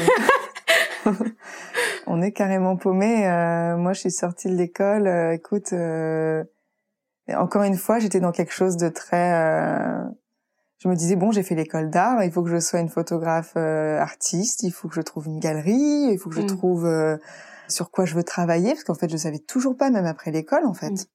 on 2.08 2.22
est 2.22 2.32
carrément 2.32 2.78
paumé. 2.78 3.28
Euh, 3.28 3.78
moi, 3.78 3.94
je 3.94 4.00
suis 4.02 4.12
sortie 4.12 4.50
de 4.50 4.56
l'école. 4.56 5.08
Euh, 5.08 5.34
écoute, 5.34 5.74
euh, 5.74 6.44
encore 7.34 7.64
une 7.64 7.78
fois, 7.78 8.00
j'étais 8.00 8.20
dans 8.20 8.32
quelque 8.32 8.54
chose 8.54 8.78
de 8.78 8.90
très. 8.90 9.32
je 10.80 10.88
me 10.88 10.96
disais 10.96 11.16
bon, 11.16 11.32
j'ai 11.32 11.44
fait 11.44 11.56
l'école 11.56 11.90
d'art. 11.90 12.24
Il 12.24 12.32
faut 12.32 12.44
que 12.44 12.50
je 12.50 12.60
sois 12.60 12.80
une 12.80 12.90
photographe 12.90 13.58
artiste. 13.58 14.64
Il 14.64 14.72
faut 14.72 14.88
que 14.88 14.96
je 14.96 15.02
trouve 15.02 15.28
une 15.28 15.40
galerie. 15.40 16.10
Il 16.12 16.18
faut 16.18 16.30
que 16.30 16.36
je 16.36 16.42
mm. 16.42 16.48
trouve 16.48 17.20
sur 17.68 17.92
quoi 17.92 18.06
je 18.06 18.16
veux 18.16 18.24
travailler 18.24 18.72
parce 18.72 18.86
qu'en 18.86 18.94
fait 18.94 19.10
je 19.10 19.18
savais 19.18 19.40
toujours 19.40 19.76
pas 19.76 19.90
même 19.90 20.06
après 20.06 20.32
l'école 20.32 20.66
en 20.66 20.74
fait. 20.74 20.92
Mm. 20.92 21.06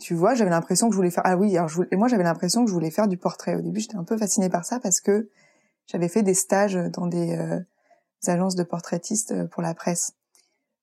Tu 0.00 0.14
vois, 0.14 0.32
j'avais 0.34 0.50
l'impression 0.50 0.88
que 0.88 0.92
je 0.92 0.96
voulais 0.96 1.10
faire 1.10 1.24
ah 1.26 1.36
oui, 1.36 1.58
alors 1.58 1.68
je 1.68 1.82
et 1.90 1.96
moi 1.96 2.08
j'avais 2.08 2.22
l'impression 2.22 2.64
que 2.64 2.70
je 2.70 2.74
voulais 2.74 2.90
faire 2.90 3.06
du 3.06 3.18
portrait. 3.18 3.54
Au 3.54 3.60
début, 3.60 3.80
j'étais 3.80 3.96
un 3.96 4.04
peu 4.04 4.16
fascinée 4.16 4.48
par 4.48 4.64
ça 4.64 4.80
parce 4.80 5.00
que 5.02 5.28
j'avais 5.90 6.08
fait 6.08 6.22
des 6.22 6.34
stages 6.34 6.74
dans 6.74 7.06
des, 7.06 7.36
euh, 7.36 7.60
agences 8.26 8.54
de 8.54 8.62
portraitistes 8.62 9.32
euh, 9.32 9.46
pour 9.46 9.62
la 9.62 9.74
presse. 9.74 10.12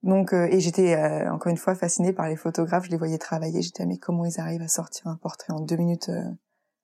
Donc 0.04 0.34
euh, 0.34 0.48
et 0.52 0.60
j'étais 0.60 0.96
encore 1.28 1.50
une 1.50 1.58
fois 1.58 1.76
fascinée 1.76 2.14
par 2.14 2.28
les 2.28 2.36
photographes, 2.36 2.86
je 2.86 2.92
les 2.92 2.98
voyais 2.98 3.18
travailler, 3.18 3.62
j'étais 3.62 3.86
mais 3.86 3.98
comment 3.98 4.26
ils 4.26 4.40
arrivent 4.40 4.62
à 4.62 4.68
sortir 4.68 5.08
un 5.08 5.16
portrait 5.16 5.54
en 5.54 5.60
deux 5.60 5.76
minutes 5.76 6.12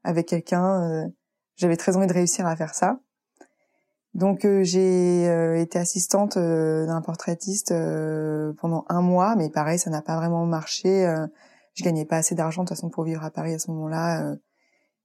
avec 0.03 0.27
quelqu'un 0.27 1.12
J'avais 1.56 1.77
très 1.77 1.96
envie 1.96 2.08
de 2.08 2.13
réussir 2.13 2.48
à 2.48 2.56
faire 2.56 2.74
ça. 2.74 3.00
Donc 4.13 4.45
euh, 4.45 4.63
j'ai 4.63 5.28
euh, 5.28 5.60
été 5.60 5.80
assistante 5.80 6.38
euh, 6.38 6.86
d'un 6.86 7.02
portraitiste 7.02 7.74
pendant 8.60 8.86
un 8.89 9.02
mois, 9.02 9.36
mais 9.36 9.50
pareil, 9.50 9.80
ça 9.80 9.89
n'a 9.89 10.02
pas 10.02 10.17
vraiment 10.17 10.45
marché. 10.45 11.12
je 11.74 11.84
gagnais 11.84 12.06
pas 12.06 12.17
assez 12.17 12.36
d'argent 12.36 12.63
de 12.63 12.67
toute 12.67 12.78
façon 12.78 12.89
pour 12.89 13.04
vivre 13.04 13.24
à 13.24 13.32
Paris 13.32 13.54
à 13.54 13.60
ce 13.60 13.71
moment-là, 13.71 14.36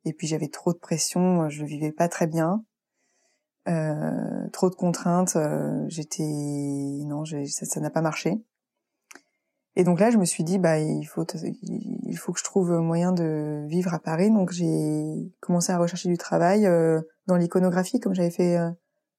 et 0.05 0.13
puis 0.13 0.27
j'avais 0.27 0.49
trop 0.49 0.73
de 0.73 0.79
pression, 0.79 1.49
je 1.49 1.65
vivais 1.65 1.93
pas 1.93 2.09
très 2.09 2.27
bien, 2.27 2.65
trop 4.53 4.71
de 4.71 4.75
contraintes. 4.75 5.37
J'étais 5.89 6.23
non, 6.25 7.25
ça 7.25 7.81
n'a 7.81 7.91
pas 7.91 8.03
marché. 8.03 8.41
Et 9.77 9.85
donc 9.85 10.01
là, 10.01 10.11
je 10.11 10.19
me 10.19 10.25
suis 10.25 10.43
dit, 10.43 10.59
bah, 10.59 10.81
il 10.81 11.05
faut, 11.05 11.25
il 11.33 12.17
faut 12.17 12.33
que 12.33 12.41
je 12.41 12.45
trouve 12.45 12.73
moyen 12.81 13.13
de 13.13 13.65
vivre 13.69 13.95
à 13.95 14.01
Paris. 14.01 14.31
Donc 14.31 14.51
j'ai 14.51 15.33
commencé 15.41 15.71
à 15.73 15.79
rechercher 15.79 16.09
du 16.09 16.19
travail 16.19 16.69
dans 17.27 17.37
l'iconographie, 17.37 18.01
comme 18.01 18.15
j'avais 18.15 18.31
fait 18.31 18.59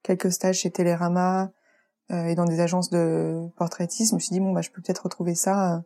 quelques 0.03 0.31
stages 0.31 0.59
chez 0.59 0.71
Télérama 0.71 1.51
euh, 2.11 2.25
et 2.25 2.35
dans 2.35 2.45
des 2.45 2.59
agences 2.59 2.89
de 2.89 3.47
portraitisme. 3.57 4.11
Je 4.11 4.15
me 4.15 4.19
suis 4.19 4.33
dit 4.33 4.39
bon 4.39 4.51
bah 4.51 4.61
je 4.61 4.69
peux 4.69 4.81
peut-être 4.81 5.03
retrouver 5.03 5.35
ça 5.35 5.83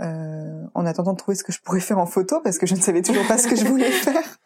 euh, 0.00 0.64
en 0.74 0.86
attendant 0.86 1.12
de 1.12 1.18
trouver 1.18 1.36
ce 1.36 1.42
que 1.42 1.52
je 1.52 1.60
pourrais 1.60 1.80
faire 1.80 1.98
en 1.98 2.06
photo 2.06 2.40
parce 2.42 2.58
que 2.58 2.66
je 2.66 2.74
ne 2.74 2.80
savais 2.80 3.02
toujours 3.02 3.26
pas 3.26 3.38
ce 3.38 3.48
que 3.48 3.56
je 3.56 3.64
voulais 3.64 3.90
faire. 3.90 4.38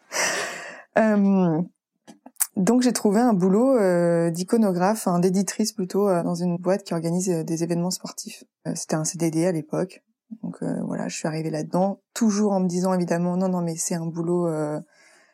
Euh, 2.57 2.61
donc 2.61 2.81
j'ai 2.81 2.93
trouvé 2.93 3.19
un 3.19 3.33
boulot 3.33 3.77
euh, 3.77 4.29
d'iconographe, 4.29 5.07
un 5.07 5.19
d'éditrice 5.19 5.71
plutôt 5.71 6.07
euh, 6.07 6.23
dans 6.23 6.35
une 6.35 6.57
boîte 6.57 6.83
qui 6.83 6.93
organise 6.93 7.29
euh, 7.29 7.43
des 7.43 7.63
événements 7.63 7.91
sportifs. 7.91 8.43
C'était 8.75 8.95
un 8.95 9.03
CDD 9.03 9.45
à 9.45 9.51
l'époque. 9.51 10.03
Donc 10.41 10.63
voilà, 10.63 11.09
je 11.09 11.15
suis 11.15 11.27
arrivée 11.27 11.51
là-dedans, 11.51 12.01
toujours 12.15 12.53
en 12.53 12.59
me 12.59 12.67
disant 12.67 12.91
évidemment 12.95 13.37
non 13.37 13.49
non 13.49 13.61
mais 13.61 13.75
c'est 13.75 13.93
un 13.93 14.07
boulot 14.07 14.47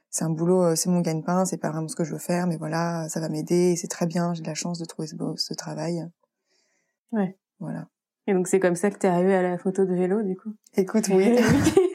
c'est 0.09 0.25
un 0.25 0.29
boulot, 0.29 0.63
euh, 0.63 0.75
c'est 0.75 0.89
mon 0.89 1.01
gagne-pain, 1.01 1.45
c'est 1.45 1.57
pas 1.57 1.69
vraiment 1.69 1.87
ce 1.87 1.95
que 1.95 2.03
je 2.03 2.13
veux 2.13 2.19
faire, 2.19 2.47
mais 2.47 2.57
voilà, 2.57 3.07
ça 3.09 3.19
va 3.19 3.29
m'aider, 3.29 3.75
c'est 3.75 3.87
très 3.87 4.07
bien, 4.07 4.33
j'ai 4.33 4.41
de 4.41 4.47
la 4.47 4.55
chance 4.55 4.79
de 4.79 4.85
trouver 4.85 5.07
ce, 5.07 5.15
ce 5.35 5.53
travail. 5.53 6.03
Ouais. 7.11 7.37
Voilà. 7.59 7.87
Et 8.27 8.33
donc 8.33 8.47
c'est 8.47 8.59
comme 8.59 8.75
ça 8.75 8.89
que 8.89 8.97
t'es 8.97 9.07
arrivée 9.07 9.35
à 9.35 9.41
la 9.41 9.57
photo 9.57 9.85
de 9.85 9.93
vélo, 9.93 10.23
du 10.23 10.35
coup? 10.35 10.53
Écoute, 10.75 11.09
oui. 11.09 11.37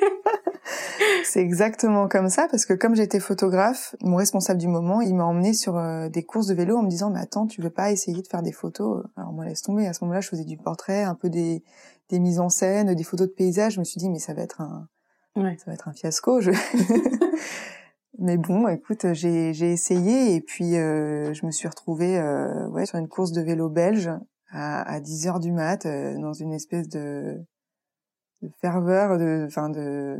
c'est 1.34 1.40
exactement 1.40 2.06
comme 2.06 2.28
ça, 2.28 2.46
parce 2.48 2.64
que 2.64 2.74
comme 2.74 2.94
j'étais 2.94 3.18
photographe, 3.18 3.96
mon 4.00 4.14
responsable 4.14 4.60
du 4.60 4.68
moment, 4.68 5.00
il 5.00 5.16
m'a 5.16 5.24
emmené 5.24 5.52
sur 5.52 5.76
euh, 5.76 6.08
des 6.08 6.22
courses 6.22 6.46
de 6.46 6.54
vélo 6.54 6.76
en 6.76 6.84
me 6.84 6.88
disant, 6.88 7.10
mais 7.10 7.18
attends, 7.18 7.48
tu 7.48 7.60
veux 7.60 7.70
pas 7.70 7.90
essayer 7.90 8.22
de 8.22 8.28
faire 8.28 8.40
des 8.40 8.52
photos? 8.52 9.02
Alors 9.16 9.32
moi, 9.32 9.44
laisse 9.44 9.60
tomber. 9.60 9.84
À 9.88 9.92
ce 9.94 10.04
moment-là, 10.04 10.20
je 10.20 10.28
faisais 10.28 10.44
du 10.44 10.56
portrait, 10.56 11.02
un 11.02 11.16
peu 11.16 11.30
des, 11.30 11.64
des 12.08 12.20
mises 12.20 12.38
en 12.38 12.50
scène, 12.50 12.94
des 12.94 13.02
photos 13.02 13.26
de 13.26 13.32
paysages. 13.32 13.72
Je 13.72 13.80
me 13.80 13.84
suis 13.84 13.98
dit, 13.98 14.08
mais 14.10 14.20
ça 14.20 14.32
va 14.32 14.42
être 14.42 14.60
un, 14.60 14.88
ouais. 15.34 15.56
ça 15.58 15.64
va 15.66 15.72
être 15.72 15.88
un 15.88 15.92
fiasco. 15.92 16.40
Je... 16.40 16.52
Mais 18.20 18.36
bon, 18.36 18.68
écoute, 18.68 19.12
j'ai 19.12 19.52
j'ai 19.54 19.72
essayé 19.72 20.36
et 20.36 20.40
puis 20.40 20.76
euh, 20.76 21.34
je 21.34 21.44
me 21.46 21.50
suis 21.50 21.66
retrouvée 21.66 22.16
euh, 22.16 22.68
ouais 22.68 22.86
sur 22.86 22.96
une 22.96 23.08
course 23.08 23.32
de 23.32 23.42
vélo 23.42 23.68
belge 23.68 24.08
à, 24.52 24.82
à 24.88 25.00
10 25.00 25.26
heures 25.26 25.40
du 25.40 25.50
mat 25.50 25.84
euh, 25.84 26.16
dans 26.16 26.32
une 26.32 26.52
espèce 26.52 26.88
de, 26.88 27.44
de 28.44 28.52
ferveur, 28.60 29.18
de 29.18 29.44
enfin 29.46 29.68
de 29.70 30.18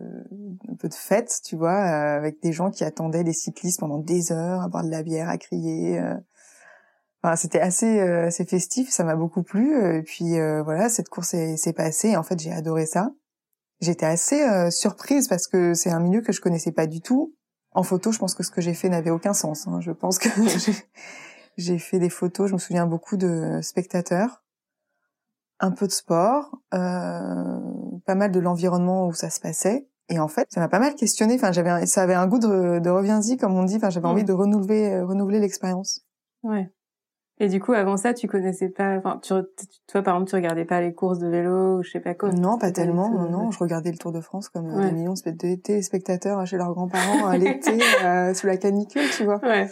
un 0.70 0.74
peu 0.76 0.88
de 0.88 0.94
fête, 0.94 1.40
tu 1.44 1.56
vois, 1.56 1.72
euh, 1.72 2.16
avec 2.16 2.42
des 2.42 2.52
gens 2.52 2.70
qui 2.70 2.84
attendaient 2.84 3.22
les 3.22 3.32
cyclistes 3.32 3.80
pendant 3.80 3.98
des 3.98 4.32
heures 4.32 4.62
à 4.62 4.68
boire 4.68 4.84
de 4.84 4.90
la 4.90 5.02
bière, 5.02 5.28
à 5.28 5.38
crier. 5.38 5.98
Euh. 5.98 6.14
Enfin, 7.22 7.36
c'était 7.36 7.60
assez 7.60 8.00
assez 8.00 8.44
festif, 8.44 8.90
ça 8.90 9.04
m'a 9.04 9.16
beaucoup 9.16 9.42
plu. 9.42 9.96
Et 9.96 10.02
puis 10.02 10.34
voilà, 10.62 10.90
cette 10.90 11.08
course 11.08 11.34
s'est 11.56 11.72
passée. 11.72 12.16
En 12.16 12.22
fait, 12.22 12.38
j'ai 12.38 12.52
adoré 12.52 12.84
ça. 12.84 13.12
J'étais 13.80 14.04
assez 14.04 14.70
surprise 14.70 15.26
parce 15.28 15.46
que 15.46 15.72
c'est 15.72 15.90
un 15.90 16.00
milieu 16.00 16.20
que 16.20 16.32
je 16.32 16.42
connaissais 16.42 16.72
pas 16.72 16.86
du 16.86 17.00
tout 17.00 17.34
en 17.74 17.82
photo, 17.82 18.12
je 18.12 18.18
pense 18.18 18.34
que 18.34 18.42
ce 18.42 18.50
que 18.50 18.60
j'ai 18.60 18.74
fait 18.74 18.88
n'avait 18.88 19.10
aucun 19.10 19.34
sens. 19.34 19.66
Hein. 19.66 19.80
Je 19.80 19.90
pense 19.90 20.18
que 20.18 20.28
j'ai 21.58 21.78
fait 21.78 21.98
des 21.98 22.08
photos, 22.08 22.48
je 22.48 22.54
me 22.54 22.58
souviens 22.58 22.86
beaucoup 22.86 23.16
de 23.16 23.60
spectateurs, 23.62 24.43
un 25.64 25.70
peu 25.70 25.86
de 25.86 25.92
sport, 25.92 26.58
euh, 26.74 27.58
pas 28.06 28.14
mal 28.14 28.30
de 28.30 28.40
l'environnement 28.40 29.06
où 29.06 29.14
ça 29.14 29.30
se 29.30 29.40
passait. 29.40 29.88
Et 30.10 30.18
en 30.18 30.28
fait, 30.28 30.46
ça 30.50 30.60
m'a 30.60 30.68
pas 30.68 30.78
mal 30.78 30.94
questionné. 30.94 31.34
Enfin, 31.34 31.52
j'avais, 31.52 31.86
ça 31.86 32.02
avait 32.02 32.14
un 32.14 32.26
goût 32.26 32.38
de, 32.38 32.78
de 32.78 32.90
reviens-y, 32.90 33.38
comme 33.38 33.54
on 33.54 33.64
dit. 33.64 33.76
Enfin, 33.76 33.88
j'avais 33.90 34.06
envie 34.06 34.24
de 34.24 34.32
renouveler, 34.32 35.00
renouveler 35.00 35.40
l'expérience. 35.40 36.02
Ouais. 36.42 36.70
Et 37.40 37.48
du 37.48 37.58
coup, 37.60 37.72
avant 37.72 37.96
ça, 37.96 38.14
tu 38.14 38.28
connaissais 38.28 38.68
pas, 38.68 38.96
enfin, 38.96 39.18
tu, 39.20 39.32
toi, 39.88 40.02
par 40.02 40.14
exemple, 40.14 40.30
tu 40.30 40.36
regardais 40.36 40.64
pas 40.64 40.80
les 40.80 40.94
courses 40.94 41.18
de 41.18 41.26
vélo 41.26 41.78
ou 41.78 41.82
je 41.82 41.90
sais 41.90 42.00
pas 42.00 42.14
quoi. 42.14 42.30
Non, 42.30 42.58
pas 42.58 42.70
tellement, 42.70 43.10
non, 43.10 43.28
non. 43.28 43.50
Je 43.50 43.58
regardais 43.58 43.90
le 43.90 43.98
Tour 43.98 44.12
de 44.12 44.20
France 44.20 44.48
comme 44.48 44.70
euh, 44.70 44.86
des 44.86 44.92
millions 44.92 45.14
de 45.14 45.54
téléspectateurs 45.56 46.46
chez 46.46 46.56
leurs 46.56 46.72
grands-parents 46.72 47.26
à 47.26 47.36
l'été, 47.36 47.80
euh, 48.04 48.34
sous 48.34 48.46
la 48.46 48.56
canicule, 48.56 49.10
tu 49.16 49.24
vois. 49.24 49.40
Ouais. 49.42 49.68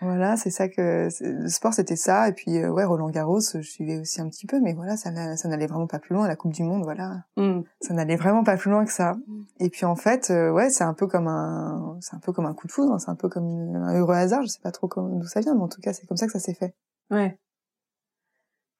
Voilà, 0.00 0.36
c'est 0.36 0.50
ça 0.50 0.68
que 0.68 1.08
le 1.20 1.48
sport 1.48 1.74
c'était 1.74 1.96
ça 1.96 2.28
et 2.28 2.32
puis 2.32 2.58
euh, 2.58 2.70
ouais 2.70 2.84
Roland 2.84 3.10
Garros 3.10 3.40
je 3.40 3.60
suivais 3.60 3.98
aussi 3.98 4.20
un 4.20 4.28
petit 4.28 4.46
peu 4.46 4.60
mais 4.60 4.72
voilà 4.72 4.96
ça 4.96 5.36
ça 5.36 5.48
n'allait 5.48 5.66
vraiment 5.66 5.86
pas 5.86 5.98
plus 5.98 6.14
loin 6.14 6.26
la 6.26 6.36
Coupe 6.36 6.52
du 6.52 6.62
monde 6.62 6.84
voilà 6.84 7.24
mm. 7.36 7.60
ça 7.82 7.94
n'allait 7.94 8.16
vraiment 8.16 8.42
pas 8.42 8.56
plus 8.56 8.70
loin 8.70 8.84
que 8.84 8.92
ça 8.92 9.14
mm. 9.26 9.42
et 9.60 9.68
puis 9.68 9.84
en 9.84 9.96
fait 9.96 10.30
ouais 10.30 10.70
c'est 10.70 10.84
un 10.84 10.94
peu 10.94 11.06
comme 11.06 11.28
un 11.28 11.98
c'est 12.00 12.16
un 12.16 12.20
peu 12.20 12.32
comme 12.32 12.46
un 12.46 12.54
coup 12.54 12.66
de 12.66 12.72
foudre 12.72 12.98
c'est 12.98 13.10
un 13.10 13.14
peu 13.14 13.28
comme 13.28 13.44
un 13.44 13.98
heureux 13.98 14.14
hasard 14.14 14.42
je 14.42 14.48
sais 14.48 14.60
pas 14.62 14.72
trop 14.72 14.88
d'où 14.88 15.26
ça 15.26 15.40
vient 15.40 15.54
mais 15.54 15.62
en 15.62 15.68
tout 15.68 15.80
cas 15.80 15.92
c'est 15.92 16.06
comme 16.06 16.16
ça 16.16 16.26
que 16.26 16.32
ça 16.32 16.40
s'est 16.40 16.54
fait 16.54 16.74
Ouais. 17.10 17.38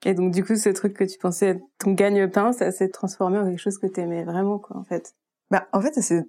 Et 0.05 0.15
donc 0.15 0.33
du 0.33 0.45
coup, 0.45 0.57
ce 0.57 0.71
truc 0.71 0.95
que 0.95 1.05
tu 1.05 1.19
pensais 1.19 1.49
être 1.49 1.63
ton 1.79 1.93
gagne-pain, 1.93 2.53
ça 2.53 2.71
s'est 2.73 2.89
transformé 2.89 3.39
en 3.39 3.45
quelque 3.45 3.61
chose 3.61 3.79
que 3.79 3.87
t'aimais 3.87 4.25
vraiment, 4.25 4.59
quoi, 4.59 4.77
en 4.77 4.85
fait. 4.85 5.15
Bah, 5.51 5.67
en 5.73 5.81
fait, 5.83 5.93
c'est 6.01 6.25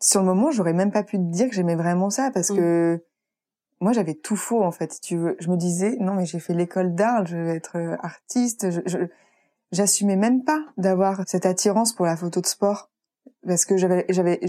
sur 0.00 0.20
le 0.20 0.26
moment, 0.26 0.50
j'aurais 0.50 0.74
même 0.74 0.92
pas 0.92 1.02
pu 1.02 1.16
te 1.16 1.22
dire 1.22 1.48
que 1.48 1.54
j'aimais 1.54 1.74
vraiment 1.74 2.10
ça 2.10 2.30
parce 2.32 2.50
mm. 2.50 2.56
que 2.56 3.04
moi, 3.80 3.92
j'avais 3.92 4.14
tout 4.14 4.36
faux, 4.36 4.62
en 4.62 4.70
fait. 4.70 4.92
Si 4.92 5.00
tu 5.00 5.16
veux, 5.16 5.36
je 5.38 5.48
me 5.48 5.56
disais 5.56 5.96
non, 6.00 6.14
mais 6.14 6.26
j'ai 6.26 6.40
fait 6.40 6.54
l'école 6.54 6.94
d'art, 6.94 7.26
je 7.26 7.36
vais 7.36 7.56
être 7.56 7.76
euh, 7.76 7.96
artiste. 8.00 8.70
Je, 8.70 8.98
j'assumais 9.72 10.16
même 10.16 10.44
pas 10.44 10.64
d'avoir 10.76 11.22
cette 11.26 11.46
attirance 11.46 11.92
pour 11.92 12.06
la 12.06 12.16
photo 12.16 12.40
de 12.40 12.46
sport 12.46 12.90
parce 13.46 13.64
que 13.64 13.76
j'avais, 13.76 14.06
j'avais, 14.08 14.40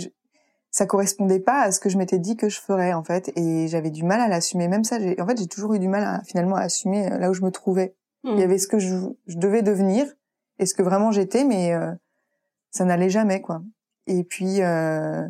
ça 0.71 0.85
correspondait 0.85 1.39
pas 1.39 1.61
à 1.61 1.71
ce 1.71 1.79
que 1.79 1.89
je 1.89 1.97
m'étais 1.97 2.19
dit 2.19 2.35
que 2.35 2.49
je 2.49 2.59
ferais 2.59 2.93
en 2.93 3.03
fait, 3.03 3.31
et 3.35 3.67
j'avais 3.67 3.89
du 3.89 4.03
mal 4.03 4.19
à 4.19 4.27
l'assumer. 4.27 4.67
Même 4.67 4.83
ça, 4.83 4.99
j'ai, 4.99 5.19
en 5.19 5.27
fait, 5.27 5.37
j'ai 5.37 5.47
toujours 5.47 5.73
eu 5.73 5.79
du 5.79 5.87
mal 5.87 6.03
à 6.03 6.21
finalement 6.23 6.55
à 6.55 6.61
assumer 6.61 7.11
euh, 7.11 7.17
là 7.17 7.29
où 7.29 7.33
je 7.33 7.41
me 7.41 7.51
trouvais. 7.51 7.95
Il 8.23 8.37
y 8.37 8.43
avait 8.43 8.57
ce 8.57 8.67
que 8.67 8.77
je, 8.77 8.93
je, 9.27 9.37
devais 9.37 9.61
devenir 9.61 10.05
et 10.59 10.65
ce 10.65 10.73
que 10.73 10.81
vraiment 10.81 11.11
j'étais, 11.11 11.45
mais 11.45 11.73
euh, 11.73 11.93
ça 12.71 12.83
n'allait 12.83 13.09
jamais 13.09 13.39
quoi. 13.39 13.61
Et 14.05 14.25
puis 14.25 14.61
euh, 14.61 15.25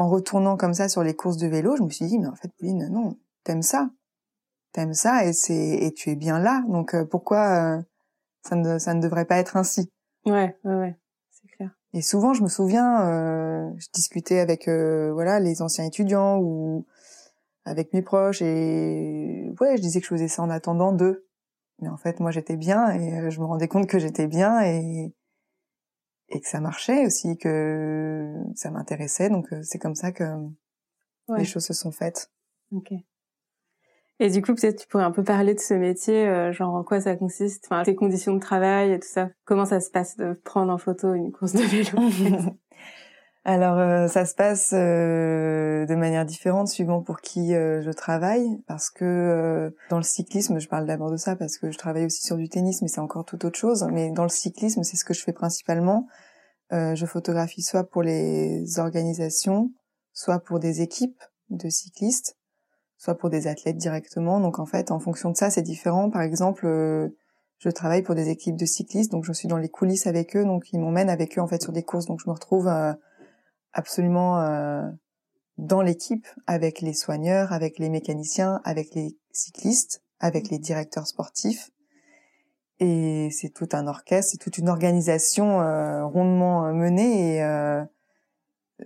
en 0.00 0.08
retournant 0.08 0.56
comme 0.56 0.72
ça 0.72 0.88
sur 0.88 1.02
les 1.02 1.14
courses 1.14 1.36
de 1.36 1.46
vélo, 1.46 1.76
je 1.76 1.82
me 1.82 1.90
suis 1.90 2.06
dit 2.06 2.18
mais 2.18 2.26
en 2.26 2.34
fait 2.34 2.50
Pauline 2.58 2.88
non, 2.90 3.18
t'aimes 3.44 3.60
ça, 3.60 3.90
t'aimes 4.72 4.94
ça 4.94 5.26
et 5.26 5.34
c'est 5.34 5.54
et 5.54 5.92
tu 5.92 6.08
es 6.08 6.16
bien 6.16 6.38
là. 6.38 6.64
Donc 6.68 6.94
euh, 6.94 7.04
pourquoi 7.04 7.76
euh, 7.76 7.82
ça 8.42 8.56
ne 8.56 8.78
ça 8.78 8.94
ne 8.94 9.02
devrait 9.02 9.26
pas 9.26 9.36
être 9.36 9.58
ainsi? 9.58 9.92
Ouais 10.24 10.56
ouais 10.64 10.74
ouais, 10.74 10.96
c'est 11.30 11.48
clair. 11.48 11.76
Et 11.92 12.00
souvent 12.00 12.32
je 12.32 12.42
me 12.42 12.48
souviens, 12.48 13.08
euh, 13.08 13.70
je 13.76 13.88
discutais 13.92 14.38
avec 14.38 14.68
voilà 14.68 15.38
les 15.38 15.60
anciens 15.60 15.84
étudiants 15.84 16.38
ou 16.38 16.86
avec 17.66 17.92
mes 17.92 18.00
proches 18.00 18.40
et 18.40 19.52
ouais 19.60 19.76
je 19.76 19.82
disais 19.82 20.00
que 20.00 20.06
je 20.06 20.14
faisais 20.14 20.28
ça 20.28 20.42
en 20.42 20.48
attendant 20.48 20.92
d'eux. 20.92 21.26
Mais 21.80 21.88
en 21.88 21.98
fait 21.98 22.20
moi 22.20 22.30
j'étais 22.30 22.56
bien 22.56 22.90
et 22.90 23.30
je 23.30 23.38
me 23.38 23.44
rendais 23.44 23.68
compte 23.68 23.86
que 23.86 23.98
j'étais 23.98 24.28
bien 24.28 24.62
et 24.62 25.12
et 26.30 26.40
que 26.40 26.48
ça 26.48 26.60
marchait 26.60 27.06
aussi, 27.06 27.36
que 27.36 28.32
ça 28.54 28.70
m'intéressait. 28.70 29.30
Donc 29.30 29.52
euh, 29.52 29.60
c'est 29.62 29.78
comme 29.78 29.94
ça 29.94 30.12
que 30.12 30.24
les 31.36 31.44
choses 31.44 31.64
se 31.64 31.74
sont 31.74 31.92
faites. 31.92 32.30
Ok. 32.72 32.92
Et 34.22 34.28
du 34.28 34.42
coup, 34.42 34.54
peut-être 34.54 34.82
tu 34.82 34.86
pourrais 34.86 35.04
un 35.04 35.12
peu 35.12 35.24
parler 35.24 35.54
de 35.54 35.60
ce 35.60 35.72
métier, 35.72 36.28
euh, 36.28 36.52
genre 36.52 36.74
en 36.74 36.84
quoi 36.84 37.00
ça 37.00 37.16
consiste, 37.16 37.66
enfin 37.70 37.82
tes 37.84 37.94
conditions 37.94 38.34
de 38.34 38.40
travail 38.40 38.92
et 38.92 39.00
tout 39.00 39.08
ça. 39.08 39.30
Comment 39.44 39.64
ça 39.64 39.80
se 39.80 39.90
passe 39.90 40.16
de 40.18 40.34
prendre 40.34 40.70
en 40.70 40.76
photo 40.76 41.14
une 41.14 41.32
course 41.32 41.54
de 41.54 41.62
vélo 41.62 42.58
Alors 43.44 43.78
euh, 43.78 44.06
ça 44.06 44.26
se 44.26 44.34
passe 44.34 44.72
de 44.72 45.94
manière 45.94 46.26
différente 46.26 46.68
suivant 46.68 47.02
pour 47.02 47.20
qui 47.20 47.52
je 47.52 47.90
travaille, 47.90 48.62
parce 48.66 48.90
que 48.90 49.74
dans 49.88 49.96
le 49.96 50.02
cyclisme, 50.02 50.58
je 50.58 50.68
parle 50.68 50.86
d'abord 50.86 51.10
de 51.10 51.16
ça 51.16 51.36
parce 51.36 51.56
que 51.56 51.70
je 51.70 51.78
travaille 51.78 52.04
aussi 52.04 52.22
sur 52.22 52.36
du 52.36 52.48
tennis, 52.48 52.82
mais 52.82 52.88
c'est 52.88 53.00
encore 53.00 53.24
tout 53.24 53.44
autre 53.46 53.58
chose. 53.58 53.86
Mais 53.92 54.10
dans 54.10 54.24
le 54.24 54.28
cyclisme, 54.28 54.82
c'est 54.82 54.96
ce 54.96 55.04
que 55.04 55.14
je 55.14 55.22
fais 55.22 55.32
principalement. 55.32 56.06
Euh, 56.72 56.94
je 56.94 57.06
photographie 57.06 57.62
soit 57.62 57.84
pour 57.84 58.02
les 58.02 58.78
organisations, 58.78 59.72
soit 60.12 60.38
pour 60.38 60.60
des 60.60 60.82
équipes 60.82 61.20
de 61.48 61.68
cyclistes, 61.68 62.36
soit 62.96 63.16
pour 63.16 63.28
des 63.28 63.48
athlètes 63.48 63.76
directement. 63.76 64.38
Donc 64.40 64.58
en 64.58 64.66
fait, 64.66 64.90
en 64.92 65.00
fonction 65.00 65.30
de 65.30 65.36
ça, 65.36 65.50
c'est 65.50 65.62
différent. 65.62 66.10
Par 66.10 66.22
exemple, 66.22 66.66
euh, 66.66 67.08
je 67.58 67.70
travaille 67.70 68.02
pour 68.02 68.14
des 68.14 68.28
équipes 68.28 68.56
de 68.56 68.66
cyclistes, 68.66 69.10
donc 69.10 69.24
je 69.24 69.32
suis 69.32 69.48
dans 69.48 69.56
les 69.56 69.68
coulisses 69.68 70.06
avec 70.06 70.36
eux, 70.36 70.44
donc 70.44 70.72
ils 70.72 70.78
m'emmènent 70.78 71.10
avec 71.10 71.38
eux 71.38 71.40
en 71.40 71.48
fait 71.48 71.60
sur 71.60 71.72
des 71.72 71.82
courses. 71.82 72.06
Donc 72.06 72.20
je 72.24 72.28
me 72.28 72.34
retrouve 72.34 72.68
euh, 73.74 73.78
absolument 73.78 74.90
dans 75.60 75.82
l'équipe 75.82 76.26
avec 76.46 76.80
les 76.80 76.94
soigneurs, 76.94 77.52
avec 77.52 77.78
les 77.78 77.90
mécaniciens, 77.90 78.60
avec 78.64 78.94
les 78.94 79.16
cyclistes, 79.30 80.02
avec 80.18 80.50
les 80.50 80.58
directeurs 80.58 81.06
sportifs. 81.06 81.70
Et 82.78 83.28
c'est 83.30 83.50
tout 83.50 83.68
un 83.72 83.86
orchestre, 83.86 84.32
c'est 84.32 84.38
toute 84.38 84.56
une 84.56 84.70
organisation 84.70 85.60
euh, 85.60 86.04
rondement 86.06 86.66
euh, 86.66 86.72
menée 86.72 87.36
et 87.36 87.42
euh, 87.42 87.84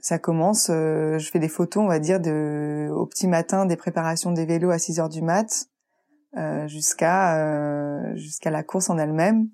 ça 0.00 0.18
commence, 0.18 0.66
je 0.66 1.28
fais 1.32 1.38
des 1.38 1.48
photos, 1.48 1.84
on 1.84 1.86
va 1.86 2.00
dire, 2.00 2.18
de, 2.18 2.90
au 2.92 3.06
petit 3.06 3.28
matin 3.28 3.64
des 3.64 3.76
préparations 3.76 4.32
des 4.32 4.44
vélos 4.44 4.70
à 4.70 4.78
6 4.80 4.98
heures 4.98 5.08
du 5.08 5.22
mat 5.22 5.68
jusqu'à 6.66 8.12
jusqu'à 8.16 8.50
la 8.50 8.64
course 8.64 8.90
en 8.90 8.98
elle-même, 8.98 9.48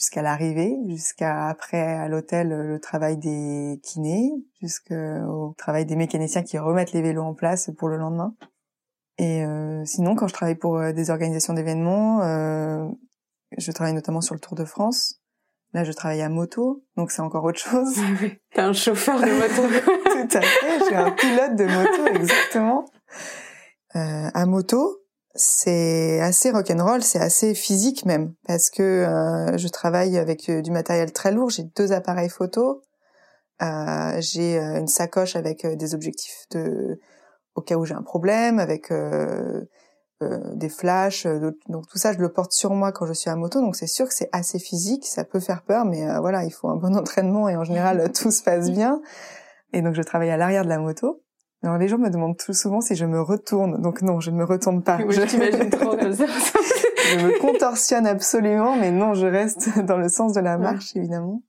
jusqu'à 0.00 0.22
l'arrivée, 0.22 0.74
jusqu'à 0.88 1.48
après 1.48 1.82
à 1.82 2.08
l'hôtel 2.08 2.48
le 2.48 2.80
travail 2.80 3.18
des 3.18 3.78
kinés, 3.84 4.32
jusqu'au 4.62 5.54
travail 5.58 5.84
des 5.84 5.94
mécaniciens 5.94 6.42
qui 6.42 6.56
remettent 6.56 6.92
les 6.92 7.02
vélos 7.02 7.22
en 7.22 7.34
place 7.34 7.70
pour 7.76 7.88
le 7.88 7.98
lendemain. 7.98 8.34
Et 9.18 9.44
sinon, 9.84 10.14
quand 10.14 10.26
je 10.28 10.32
travaille 10.32 10.54
pour 10.54 10.80
des 10.94 11.10
organisations 11.10 11.52
d'événements, 11.52 12.20
je 13.58 13.72
travaille 13.72 13.92
notamment 13.92 14.22
sur 14.22 14.34
le 14.34 14.40
Tour 14.40 14.54
de 14.54 14.64
France. 14.64 15.20
Là, 15.72 15.84
je 15.84 15.92
travaille 15.92 16.22
à 16.22 16.28
moto, 16.28 16.84
donc 16.96 17.12
c'est 17.12 17.22
encore 17.22 17.44
autre 17.44 17.60
chose. 17.60 17.94
T'es 18.54 18.60
un 18.60 18.72
chauffeur 18.72 19.20
de 19.20 19.26
moto. 19.26 19.68
Tout 20.04 20.36
à 20.36 20.40
fait, 20.40 20.78
je 20.80 20.84
suis 20.84 20.94
un 20.96 21.10
pilote 21.12 21.56
de 21.56 21.64
moto, 21.64 22.06
exactement. 22.14 22.84
Euh, 23.94 24.30
à 24.34 24.46
moto, 24.46 24.99
c'est 25.34 26.20
assez 26.20 26.50
rock'n'roll, 26.50 27.02
c'est 27.02 27.20
assez 27.20 27.54
physique 27.54 28.04
même, 28.04 28.34
parce 28.46 28.70
que 28.70 28.82
euh, 28.82 29.56
je 29.56 29.68
travaille 29.68 30.18
avec 30.18 30.48
euh, 30.48 30.62
du 30.62 30.70
matériel 30.70 31.12
très 31.12 31.32
lourd. 31.32 31.50
J'ai 31.50 31.64
deux 31.76 31.92
appareils 31.92 32.28
photo, 32.28 32.82
euh, 33.62 34.16
j'ai 34.20 34.58
euh, 34.58 34.80
une 34.80 34.88
sacoche 34.88 35.36
avec 35.36 35.66
des 35.66 35.94
objectifs 35.94 36.46
de 36.50 36.98
au 37.54 37.62
cas 37.62 37.76
où 37.76 37.84
j'ai 37.84 37.94
un 37.94 38.02
problème, 38.02 38.58
avec 38.58 38.90
euh, 40.22 40.52
des 40.54 40.68
flashs, 40.68 41.24
euh, 41.24 41.52
donc 41.70 41.88
tout 41.88 41.96
ça 41.96 42.12
je 42.12 42.18
le 42.18 42.30
porte 42.30 42.52
sur 42.52 42.74
moi 42.74 42.92
quand 42.92 43.06
je 43.06 43.14
suis 43.14 43.30
à 43.30 43.36
moto, 43.36 43.62
donc 43.62 43.74
c'est 43.74 43.86
sûr 43.86 44.06
que 44.06 44.12
c'est 44.12 44.28
assez 44.32 44.58
physique, 44.58 45.06
ça 45.06 45.24
peut 45.24 45.40
faire 45.40 45.62
peur, 45.62 45.86
mais 45.86 46.10
euh, 46.10 46.20
voilà, 46.20 46.44
il 46.44 46.50
faut 46.50 46.68
un 46.68 46.76
bon 46.76 46.94
entraînement 46.98 47.48
et 47.48 47.56
en 47.56 47.64
général 47.64 48.12
tout 48.14 48.30
se 48.30 48.42
passe 48.42 48.70
bien. 48.70 49.00
Et 49.72 49.80
donc 49.80 49.94
je 49.94 50.02
travaille 50.02 50.28
à 50.28 50.36
l'arrière 50.36 50.64
de 50.64 50.68
la 50.68 50.78
moto. 50.78 51.22
Alors 51.62 51.76
les 51.76 51.88
gens 51.88 51.98
me 51.98 52.08
demandent 52.08 52.38
tout 52.38 52.54
souvent 52.54 52.80
si 52.80 52.94
je 52.96 53.04
me 53.04 53.20
retourne, 53.20 53.80
donc 53.82 54.02
non, 54.02 54.20
je 54.20 54.30
ne 54.30 54.36
me 54.36 54.44
retourne 54.44 54.82
pas. 54.82 54.98
je 55.08 55.22
t'imagine 55.22 55.70
trop 55.70 55.96
comme 55.96 56.14
ça. 56.14 56.26
je 56.26 57.26
me 57.26 57.38
contorsionne 57.40 58.06
absolument, 58.06 58.76
mais 58.76 58.90
non, 58.90 59.14
je 59.14 59.26
reste 59.26 59.78
dans 59.84 59.98
le 59.98 60.08
sens 60.08 60.32
de 60.32 60.40
la 60.40 60.56
marche 60.56 60.96
évidemment. 60.96 61.42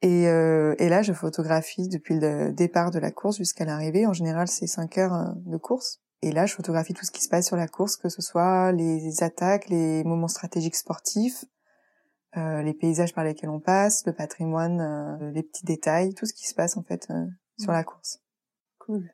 Et, 0.00 0.22
et 0.22 0.88
là, 0.88 1.02
je 1.02 1.12
photographie 1.12 1.88
depuis 1.88 2.20
le 2.20 2.52
départ 2.52 2.92
de 2.92 3.00
la 3.00 3.10
course 3.10 3.38
jusqu'à 3.38 3.64
l'arrivée. 3.64 4.06
En 4.06 4.12
général, 4.12 4.46
c'est 4.46 4.68
5 4.68 4.96
heures 4.98 5.34
de 5.44 5.56
course. 5.56 6.00
Et 6.22 6.32
là, 6.32 6.46
je 6.46 6.54
photographie 6.54 6.94
tout 6.94 7.04
ce 7.04 7.10
qui 7.10 7.22
se 7.22 7.28
passe 7.28 7.46
sur 7.46 7.56
la 7.56 7.68
course, 7.68 7.96
que 7.96 8.08
ce 8.08 8.22
soit 8.22 8.72
les 8.72 9.22
attaques, 9.22 9.68
les 9.68 10.02
moments 10.04 10.28
stratégiques 10.28 10.76
sportifs, 10.76 11.44
euh, 12.36 12.62
les 12.62 12.74
paysages 12.74 13.14
par 13.14 13.24
lesquels 13.24 13.48
on 13.50 13.60
passe, 13.60 14.04
le 14.04 14.12
patrimoine, 14.12 14.80
euh, 14.80 15.30
les 15.30 15.42
petits 15.42 15.64
détails, 15.64 16.14
tout 16.14 16.26
ce 16.26 16.34
qui 16.34 16.46
se 16.46 16.54
passe 16.54 16.76
en 16.76 16.82
fait 16.82 17.06
euh, 17.10 17.26
sur 17.58 17.72
la 17.72 17.84
course. 17.84 18.20
Cool. 18.88 19.08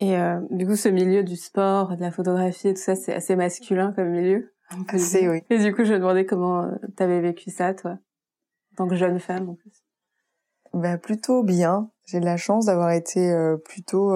Et 0.00 0.16
euh, 0.16 0.40
du 0.50 0.66
coup, 0.66 0.76
ce 0.76 0.88
milieu 0.88 1.24
du 1.24 1.36
sport, 1.36 1.96
de 1.96 2.00
la 2.00 2.12
photographie 2.12 2.68
et 2.68 2.74
tout 2.74 2.80
ça, 2.80 2.94
c'est 2.94 3.14
assez 3.14 3.36
masculin 3.36 3.92
comme 3.92 4.10
milieu. 4.10 4.52
Assez, 4.88 5.28
oui. 5.28 5.42
Et 5.50 5.58
du 5.58 5.74
coup, 5.74 5.84
je 5.84 5.94
me 5.94 5.98
demandais 5.98 6.26
comment 6.26 6.70
t'avais 6.96 7.20
vécu 7.20 7.50
ça, 7.50 7.74
toi, 7.74 7.92
en 7.92 8.76
tant 8.76 8.88
que 8.88 8.96
jeune 8.96 9.18
femme 9.18 9.48
en 9.48 9.54
plus. 9.54 9.84
Ben 10.72 10.98
plutôt 10.98 11.42
bien. 11.42 11.90
J'ai 12.06 12.20
de 12.20 12.24
la 12.24 12.36
chance 12.36 12.66
d'avoir 12.66 12.90
été 12.90 13.32
plutôt 13.64 14.12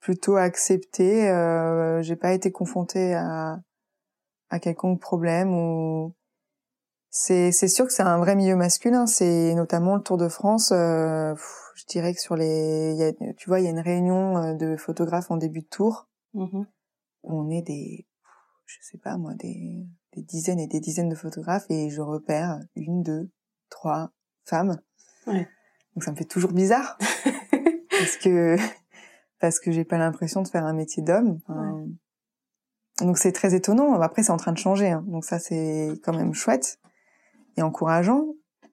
plutôt 0.00 0.36
accepté. 0.36 1.28
Euh, 1.28 2.02
j'ai 2.02 2.16
pas 2.16 2.32
été 2.32 2.50
confrontée 2.52 3.14
à 3.14 3.60
à 4.50 4.58
quelconque 4.58 5.00
problème 5.00 5.52
ou 5.52 6.14
c'est 7.10 7.52
c'est 7.52 7.68
sûr 7.68 7.86
que 7.86 7.92
c'est 7.92 8.02
un 8.02 8.18
vrai 8.18 8.36
milieu 8.36 8.56
masculin. 8.56 9.06
C'est 9.06 9.54
notamment 9.54 9.96
le 9.96 10.02
Tour 10.02 10.18
de 10.18 10.28
France. 10.28 10.72
Euh, 10.72 11.34
je 11.74 11.84
dirais 11.86 12.14
que 12.14 12.20
sur 12.20 12.36
les, 12.36 12.94
y 12.94 13.02
a, 13.04 13.12
tu 13.34 13.48
vois, 13.48 13.60
il 13.60 13.64
y 13.64 13.68
a 13.68 13.70
une 13.70 13.80
réunion 13.80 14.36
euh, 14.36 14.54
de 14.54 14.76
photographes 14.76 15.30
en 15.30 15.36
début 15.36 15.60
de 15.60 15.68
tour. 15.68 16.08
Mmh 16.34 16.64
où 17.24 17.40
on 17.40 17.50
est 17.50 17.62
des, 17.62 18.06
je 18.66 18.76
sais 18.80 18.98
pas 18.98 19.16
moi, 19.16 19.34
des, 19.34 19.84
des 20.14 20.22
dizaines 20.22 20.60
et 20.60 20.66
des 20.66 20.80
dizaines 20.80 21.08
de 21.08 21.14
photographes 21.14 21.66
et 21.68 21.90
je 21.90 22.00
repère 22.00 22.60
une, 22.76 23.02
deux, 23.02 23.28
trois 23.70 24.12
femmes. 24.44 24.80
Ouais. 25.26 25.48
Donc 25.94 26.04
ça 26.04 26.12
me 26.12 26.16
fait 26.16 26.24
toujours 26.24 26.52
bizarre 26.52 26.96
parce 27.90 28.16
que 28.16 28.56
parce 29.40 29.60
que 29.60 29.72
j'ai 29.72 29.84
pas 29.84 29.98
l'impression 29.98 30.42
de 30.42 30.48
faire 30.48 30.64
un 30.64 30.72
métier 30.72 31.02
d'homme. 31.02 31.40
Donc 33.00 33.18
c'est 33.18 33.32
très 33.32 33.54
étonnant. 33.54 34.00
Après 34.00 34.22
c'est 34.22 34.32
en 34.32 34.36
train 34.36 34.52
de 34.52 34.58
changer, 34.58 34.90
hein. 34.90 35.04
donc 35.06 35.24
ça 35.24 35.38
c'est 35.38 35.92
quand 36.04 36.16
même 36.16 36.34
chouette 36.34 36.78
et 37.58 37.62
encourageant. 37.62 38.26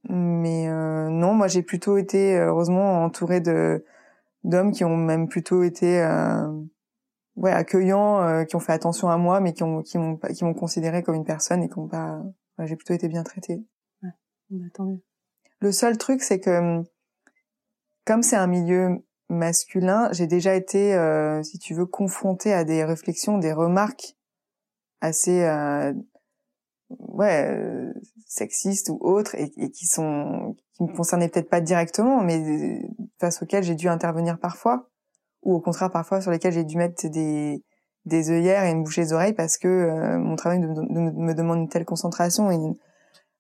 Mais 0.10 0.70
euh, 0.70 1.10
non, 1.10 1.34
moi 1.34 1.48
j'ai 1.48 1.64
plutôt 1.64 1.98
été 1.98 2.38
heureusement 2.38 3.04
entourée 3.04 3.42
de 3.42 3.84
d'hommes 4.44 4.72
qui 4.72 4.84
ont 4.84 4.96
même 4.96 5.28
plutôt 5.28 5.64
été 5.64 6.02
euh, 6.02 6.48
ouais 7.36 7.52
accueillants, 7.52 8.22
euh, 8.22 8.44
qui 8.44 8.56
ont 8.56 8.60
fait 8.60 8.74
attention 8.74 9.10
à 9.10 9.18
moi, 9.18 9.40
mais 9.40 9.54
qui 9.54 9.64
ont 9.64 9.82
qui 9.82 9.98
m'ont 9.98 10.18
qui 10.18 10.46
m'ont 10.46 10.54
considéré 10.54 11.02
comme 11.02 11.16
une 11.16 11.26
personne 11.26 11.64
et 11.64 11.70
qui 11.70 11.80
ont 11.80 11.88
pas. 11.88 12.22
j'ai 12.60 12.76
plutôt 12.76 12.94
été 12.94 13.08
bien 13.08 13.24
traitée. 13.24 13.64
Ouais, 14.04 14.10
bah, 14.52 14.86
Le 15.60 15.72
seul 15.72 15.98
truc 15.98 16.22
c'est 16.22 16.40
que 16.40 16.84
comme 18.06 18.22
c'est 18.22 18.36
un 18.36 18.48
milieu 18.48 19.04
masculin, 19.30 20.10
j'ai 20.12 20.28
déjà 20.28 20.56
été, 20.56 20.94
euh, 20.94 21.42
si 21.44 21.58
tu 21.58 21.74
veux, 21.74 21.86
confrontée 21.86 22.54
à 22.54 22.64
des 22.64 22.84
réflexions, 22.84 23.38
des 23.38 23.54
remarques 23.54 24.16
assez 25.02 25.44
euh, 25.44 25.94
ouais 27.00 27.94
sexistes 28.28 28.90
ou 28.90 28.98
autres 29.02 29.36
et, 29.36 29.52
et, 29.58 29.72
qui 29.72 29.86
sont 29.86 30.56
qui 30.74 30.84
me 30.84 30.96
concernaient 30.96 31.30
peut-être 31.30 31.50
pas 31.50 31.62
directement 31.62 32.22
mais 32.22 32.82
face 33.20 33.42
auxquels 33.42 33.64
j'ai 33.64 33.76
dû 33.76 33.88
intervenir 33.88 34.40
parfois 34.40 34.90
ou 35.44 35.56
au 35.56 35.62
contraire 35.62 35.92
parfois 35.92 36.22
sur 36.22 36.32
lesquels 36.32 36.54
j'ai 36.54 36.64
dû 36.64 36.78
mettre 36.78 37.08
des 37.08 37.64
des 38.06 38.32
œillères 38.32 38.64
et 38.66 38.72
une 38.72 38.84
boucher 38.84 39.02
les 39.02 39.14
oreilles 39.14 39.34
parce 39.34 39.58
que 39.58 40.18
mon 40.18 40.36
travail 40.36 40.60
me, 40.60 41.34
demande 41.34 41.60
une 41.60 41.70
telle 41.70 41.86
concentration 41.86 42.52
et 42.52 42.78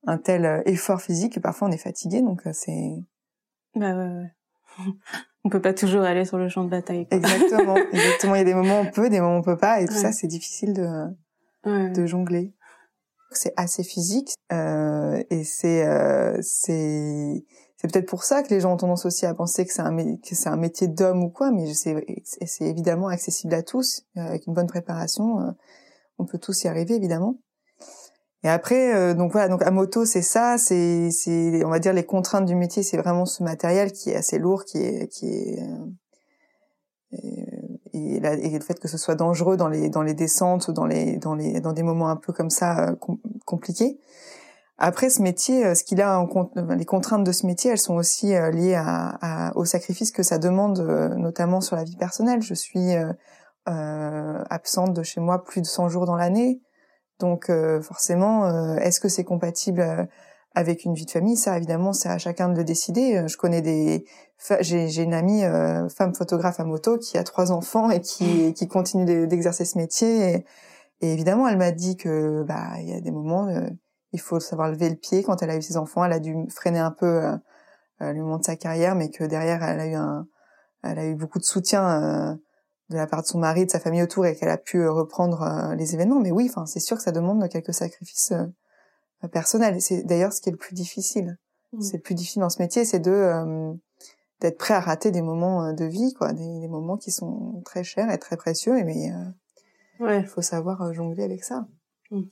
un 0.07 0.17
tel 0.17 0.63
effort 0.65 1.01
physique 1.01 1.33
que 1.33 1.39
parfois 1.39 1.67
on 1.67 1.71
est 1.71 1.77
fatigué 1.77 2.21
donc 2.21 2.41
c'est 2.53 2.95
bah 3.75 3.93
ouais, 3.95 4.07
ouais. 4.07 4.31
on 5.45 5.49
peut 5.49 5.61
pas 5.61 5.73
toujours 5.73 6.01
aller 6.01 6.25
sur 6.25 6.37
le 6.37 6.49
champ 6.49 6.63
de 6.63 6.69
bataille. 6.69 7.07
Exactement, 7.11 7.75
exactement. 7.91 8.35
Il 8.35 8.39
y 8.39 8.41
a 8.41 8.45
des 8.45 8.53
moments 8.53 8.81
où 8.81 8.83
on 8.83 8.91
peut, 8.91 9.09
des 9.09 9.21
moments 9.21 9.35
où 9.35 9.39
on 9.39 9.43
peut 9.43 9.57
pas, 9.57 9.79
et 9.79 9.85
tout 9.85 9.93
ça, 9.93 10.11
c'est 10.11 10.27
difficile 10.27 10.73
de 10.73 11.07
de 11.65 12.05
jongler. 12.05 12.53
C'est 13.31 13.53
assez 13.57 13.83
physique 13.83 14.33
euh, 14.53 15.21
et 15.29 15.43
c'est 15.43 15.85
euh, 15.85 16.37
c'est 16.41 17.43
c'est 17.75 17.91
peut-être 17.91 18.07
pour 18.07 18.23
ça 18.23 18.43
que 18.43 18.49
les 18.53 18.61
gens 18.61 18.73
ont 18.73 18.77
tendance 18.77 19.05
aussi 19.05 19.25
à 19.25 19.33
penser 19.33 19.65
que 19.65 19.73
c'est 19.73 19.81
un 19.81 19.95
que 20.17 20.35
c'est 20.35 20.49
un 20.49 20.55
métier 20.55 20.87
d'homme 20.87 21.23
ou 21.23 21.29
quoi, 21.29 21.51
mais 21.51 21.73
c'est 21.73 22.05
c'est 22.23 22.65
évidemment 22.65 23.07
accessible 23.07 23.53
à 23.53 23.63
tous 23.63 24.05
avec 24.15 24.47
une 24.47 24.53
bonne 24.53 24.67
préparation. 24.67 25.41
Euh, 25.41 25.51
on 26.17 26.25
peut 26.25 26.37
tous 26.37 26.63
y 26.63 26.67
arriver 26.67 26.95
évidemment. 26.95 27.37
Et 28.43 28.47
après, 28.47 28.95
euh, 28.95 29.15
donc 29.15 29.31
voilà, 29.31 29.47
donc 29.49 29.63
à 29.63 29.71
moto, 29.71 30.05
c'est 30.05 30.21
ça, 30.21 30.59
c'est, 30.59 31.09
c'est, 31.09 31.65
on 31.65 31.69
va 31.69 31.79
dire 31.79 31.93
les 31.93 32.05
contraintes 32.05 32.45
du 32.45 32.53
métier, 32.53 32.83
c'est 32.83 32.97
vraiment 32.97 33.25
ce 33.25 33.41
matériel 33.41 33.91
qui 33.91 34.11
est 34.11 34.15
assez 34.15 34.37
lourd, 34.37 34.65
qui 34.65 34.77
est, 34.77 35.07
qui 35.07 35.25
est, 35.25 35.59
euh, 37.95 38.37
et, 38.41 38.49
le 38.49 38.63
fait 38.63 38.79
que 38.79 38.87
ce 38.87 38.97
soit 38.97 39.15
dangereux 39.15 39.57
dans 39.57 39.67
les, 39.67 39.89
dans 39.89 40.01
les 40.01 40.13
descentes 40.13 40.67
ou 40.67 40.73
dans 40.73 40.85
les, 40.85 41.17
dans 41.17 41.35
les, 41.35 41.61
dans 41.61 41.73
des 41.73 41.83
moments 41.83 42.09
un 42.09 42.15
peu 42.15 42.33
comme 42.33 42.49
ça 42.49 42.89
euh, 42.89 42.95
compliqués. 43.45 43.99
Après, 44.77 45.09
ce 45.09 45.21
métier, 45.21 45.73
ce 45.73 45.85
qu'il 45.85 46.01
a 46.01 46.27
les 46.77 46.83
contraintes 46.83 47.23
de 47.23 47.31
ce 47.31 47.45
métier, 47.45 47.71
elles 47.71 47.77
sont 47.77 47.95
aussi 47.95 48.33
liées 48.51 48.75
à, 48.75 49.17
à, 49.21 49.55
au 49.55 49.63
sacrifice 49.63 50.11
que 50.11 50.21
ça 50.21 50.37
demande, 50.37 50.81
notamment 51.17 51.61
sur 51.61 51.77
la 51.77 51.85
vie 51.85 51.95
personnelle. 51.95 52.41
Je 52.41 52.53
suis 52.53 52.93
euh, 53.67 54.43
absente 54.49 54.93
de 54.93 55.01
chez 55.01 55.21
moi 55.21 55.43
plus 55.43 55.61
de 55.61 55.65
100 55.65 55.87
jours 55.87 56.05
dans 56.05 56.17
l'année. 56.17 56.61
Donc 57.19 57.49
euh, 57.49 57.81
forcément, 57.81 58.45
euh, 58.45 58.75
est-ce 58.77 58.99
que 58.99 59.09
c'est 59.09 59.23
compatible 59.23 59.81
euh, 59.81 60.03
avec 60.55 60.85
une 60.85 60.93
vie 60.93 61.05
de 61.05 61.11
famille 61.11 61.37
Ça, 61.37 61.57
évidemment, 61.57 61.93
c'est 61.93 62.09
à 62.09 62.17
chacun 62.17 62.49
de 62.49 62.57
le 62.57 62.63
décider. 62.63 63.23
Je 63.27 63.37
connais 63.37 63.61
des, 63.61 64.05
j'ai 64.61 65.03
une 65.03 65.13
amie 65.13 65.43
femme 65.95 66.15
photographe 66.15 66.59
à 66.59 66.63
moto 66.63 66.97
qui 66.97 67.17
a 67.17 67.23
trois 67.23 67.51
enfants 67.51 67.89
et 67.91 68.01
qui, 68.01 68.53
qui 68.53 68.67
continue 68.67 69.27
d'exercer 69.27 69.65
ce 69.65 69.77
métier. 69.77 70.29
Et, 70.29 70.45
et 71.01 71.13
évidemment, 71.13 71.47
elle 71.47 71.57
m'a 71.57 71.71
dit 71.71 71.97
que 71.97 72.43
bah 72.43 72.79
il 72.79 72.89
y 72.89 72.93
a 72.93 73.01
des 73.01 73.11
moments, 73.11 73.47
il 74.13 74.19
faut 74.19 74.39
savoir 74.39 74.69
lever 74.71 74.89
le 74.89 74.95
pied. 74.95 75.23
Quand 75.23 75.43
elle 75.43 75.49
a 75.49 75.57
eu 75.57 75.61
ses 75.61 75.77
enfants, 75.77 76.03
elle 76.05 76.13
a 76.13 76.19
dû 76.19 76.35
freiner 76.49 76.79
un 76.79 76.91
peu 76.91 77.21
le 77.99 78.13
moment 78.15 78.37
de 78.37 78.45
sa 78.45 78.55
carrière, 78.55 78.95
mais 78.95 79.09
que 79.09 79.23
derrière, 79.23 79.63
elle 79.63 79.79
a 79.79 79.87
eu 79.87 79.95
un, 79.95 80.27
elle 80.83 80.99
a 80.99 81.05
eu 81.05 81.15
beaucoup 81.15 81.39
de 81.39 81.45
soutien 81.45 82.37
de 82.89 82.95
la 82.95 83.07
part 83.07 83.21
de 83.21 83.27
son 83.27 83.39
mari, 83.39 83.65
de 83.65 83.71
sa 83.71 83.79
famille 83.79 84.03
autour, 84.03 84.25
et 84.25 84.35
qu'elle 84.35 84.49
a 84.49 84.57
pu 84.57 84.77
euh, 84.77 84.91
reprendre 84.91 85.41
euh, 85.41 85.75
les 85.75 85.95
événements. 85.95 86.19
Mais 86.19 86.31
oui, 86.31 86.47
enfin, 86.49 86.65
c'est 86.65 86.79
sûr 86.79 86.97
que 86.97 87.03
ça 87.03 87.11
demande 87.11 87.47
quelques 87.49 87.73
sacrifices 87.73 88.33
euh, 89.23 89.27
personnels. 89.27 89.81
C'est 89.81 90.03
d'ailleurs 90.03 90.33
ce 90.33 90.41
qui 90.41 90.49
est 90.49 90.51
le 90.51 90.57
plus 90.57 90.75
difficile. 90.75 91.37
Mmh. 91.73 91.81
C'est 91.81 91.97
le 91.97 92.01
plus 92.01 92.15
difficile 92.15 92.41
dans 92.41 92.49
ce 92.49 92.61
métier, 92.61 92.85
c'est 92.85 92.99
de 92.99 93.73
d'être 94.41 94.57
prêt 94.57 94.73
à 94.73 94.81
rater 94.81 95.11
des 95.11 95.21
moments 95.21 95.71
de 95.71 95.85
vie, 95.85 96.13
quoi, 96.13 96.33
des, 96.33 96.67
moments 96.67 96.97
qui 96.97 97.09
sont 97.09 97.61
très 97.63 97.85
chers 97.85 98.11
et 98.11 98.17
très 98.19 98.35
précieux. 98.35 98.73
Mais 98.83 99.09
ouais. 100.01 100.19
il 100.19 100.27
faut 100.27 100.41
savoir 100.41 100.91
jongler 100.93 101.23
avec 101.23 101.45
ça. 101.45 101.65
Mmh. 102.11 102.23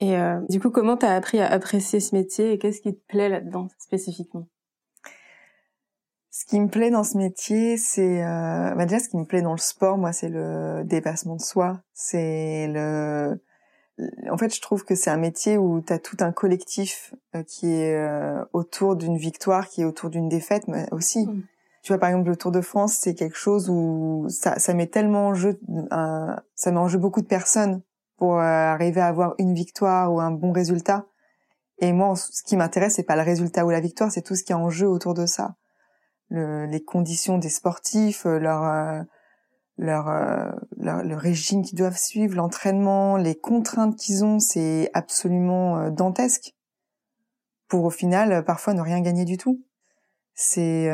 Et 0.00 0.16
du 0.48 0.58
coup, 0.58 0.70
comment 0.70 0.96
t'as 0.96 1.14
appris 1.14 1.38
à 1.38 1.50
apprécier 1.50 2.00
ce 2.00 2.16
métier 2.16 2.52
et 2.52 2.58
qu'est-ce 2.58 2.80
qui 2.80 2.94
te 2.94 3.06
plaît 3.06 3.28
là-dedans 3.28 3.68
spécifiquement? 3.78 4.48
Ce 6.36 6.44
qui 6.46 6.58
me 6.58 6.66
plaît 6.66 6.90
dans 6.90 7.04
ce 7.04 7.16
métier, 7.16 7.76
c'est 7.76 8.24
euh, 8.24 8.74
bah 8.74 8.86
déjà 8.86 8.98
ce 8.98 9.08
qui 9.08 9.16
me 9.16 9.24
plaît 9.24 9.40
dans 9.40 9.52
le 9.52 9.58
sport, 9.58 9.98
moi, 9.98 10.12
c'est 10.12 10.28
le 10.28 10.82
dépassement 10.84 11.36
de 11.36 11.40
soi. 11.40 11.80
C'est 11.92 12.66
le, 12.66 13.40
en 14.30 14.36
fait, 14.36 14.54
je 14.54 14.60
trouve 14.60 14.84
que 14.84 14.94
c'est 14.94 15.10
un 15.10 15.16
métier 15.16 15.56
où 15.56 15.80
tu 15.80 15.92
as 15.92 15.98
tout 15.98 16.16
un 16.20 16.32
collectif 16.32 17.14
euh, 17.34 17.42
qui 17.42 17.72
est 17.72 17.94
euh, 17.94 18.44
autour 18.52 18.96
d'une 18.96 19.16
victoire, 19.16 19.68
qui 19.68 19.82
est 19.82 19.84
autour 19.84 20.10
d'une 20.10 20.28
défaite, 20.28 20.66
mais 20.68 20.86
aussi. 20.90 21.26
Mm. 21.26 21.42
Tu 21.82 21.92
vois, 21.92 21.98
par 21.98 22.08
exemple, 22.08 22.28
le 22.28 22.36
Tour 22.36 22.50
de 22.50 22.62
France, 22.62 22.96
c'est 23.00 23.14
quelque 23.14 23.36
chose 23.36 23.68
où 23.68 24.26
ça, 24.30 24.58
ça 24.58 24.72
met 24.72 24.86
tellement 24.86 25.28
en 25.28 25.34
jeu, 25.34 25.60
ça 25.90 26.72
met 26.72 26.78
en 26.78 26.88
jeu 26.88 26.98
beaucoup 26.98 27.20
de 27.20 27.26
personnes 27.26 27.82
pour 28.16 28.38
arriver 28.38 29.02
à 29.02 29.06
avoir 29.06 29.34
une 29.36 29.52
victoire 29.52 30.10
ou 30.10 30.18
un 30.18 30.30
bon 30.30 30.50
résultat. 30.50 31.04
Et 31.80 31.92
moi, 31.92 32.16
ce 32.16 32.42
qui 32.42 32.56
m'intéresse, 32.56 32.94
c'est 32.94 33.02
pas 33.02 33.16
le 33.16 33.22
résultat 33.22 33.66
ou 33.66 33.70
la 33.70 33.80
victoire, 33.80 34.10
c'est 34.10 34.22
tout 34.22 34.34
ce 34.34 34.44
qui 34.44 34.52
est 34.52 34.54
en 34.54 34.70
jeu 34.70 34.88
autour 34.88 35.12
de 35.12 35.26
ça 35.26 35.56
le, 36.30 36.66
les 36.66 36.82
conditions 36.82 37.38
des 37.38 37.48
sportifs, 37.48 38.26
euh, 38.26 38.38
leur 38.38 38.64
euh, 38.64 39.02
leur, 39.76 40.08
euh, 40.84 41.02
le 41.02 41.16
régime 41.16 41.62
qu'ils 41.62 41.78
doivent 41.78 41.96
suivre, 41.96 42.36
l'entraînement, 42.36 43.16
les 43.16 43.34
contraintes 43.34 43.96
qu'ils 43.96 44.24
ont, 44.24 44.38
c'est 44.38 44.90
absolument 44.94 45.90
dantesque. 45.90 46.54
Pour 47.68 47.84
au 47.84 47.90
final, 47.90 48.44
parfois 48.44 48.74
ne 48.74 48.80
rien 48.80 49.00
gagner 49.00 49.24
du 49.24 49.36
tout. 49.36 49.64
C'est 50.34 50.90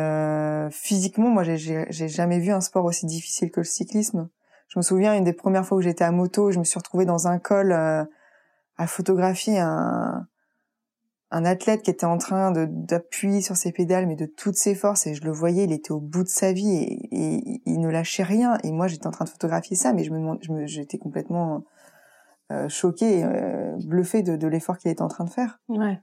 physiquement, 0.70 1.29
moi, 1.29 1.42
j'ai 1.44 2.09
jamais 2.09 2.38
vu 2.38 2.53
un 2.53 2.61
sport 2.61 2.85
aussi 2.85 3.07
difficile 3.07 3.50
que 3.50 3.61
le 3.61 3.64
cyclisme. 3.64 4.29
Je 4.68 4.79
me 4.79 4.83
souviens 4.83 5.14
une 5.14 5.24
des 5.24 5.33
premières 5.33 5.66
fois 5.66 5.79
où 5.79 5.81
j'étais 5.81 6.05
à 6.05 6.12
moto, 6.12 6.53
je 6.53 6.59
me 6.59 6.64
suis 6.64 6.79
retrouvée 6.79 7.07
dans 7.07 7.26
un 7.26 7.38
col 7.38 7.72
à 7.72 8.87
photographier 8.87 9.59
un, 9.59 10.29
un 11.31 11.45
athlète 11.45 11.83
qui 11.83 11.90
était 11.90 12.07
en 12.07 12.19
train 12.19 12.51
d'appuyer 12.53 13.40
sur 13.40 13.57
ses 13.57 13.73
pédales 13.73 14.07
mais 14.07 14.16
de 14.16 14.27
toutes 14.27 14.57
ses 14.57 14.75
forces 14.75 15.07
et 15.07 15.14
je 15.14 15.25
le 15.25 15.31
voyais 15.31 15.64
il 15.64 15.73
était 15.73 15.93
au 15.93 16.01
bout 16.01 16.25
de 16.25 16.29
sa 16.29 16.53
vie 16.53 16.75
et, 17.12 17.62
il 17.66 17.81
ne 17.81 17.88
lâchait 17.88 18.23
rien. 18.23 18.59
Et 18.64 18.73
moi 18.73 18.88
j'étais 18.88 19.07
en 19.07 19.12
train 19.12 19.25
de 19.25 19.31
photographier 19.31 19.77
ça 19.77 19.93
mais 19.93 20.05
je 20.05 20.12
me 20.12 20.66
j'étais 20.66 20.99
complètement 20.99 21.64
euh, 22.51 22.69
choquée 22.69 23.23
euh, 23.25 23.77
bluffée 23.85 24.23
de, 24.23 24.37
de 24.37 24.47
l'effort 24.49 24.79
qu'il 24.79 24.90
était 24.90 25.03
en 25.03 25.09
train 25.09 25.25
de 25.25 25.31
faire. 25.31 25.61
Ouais. 25.69 26.01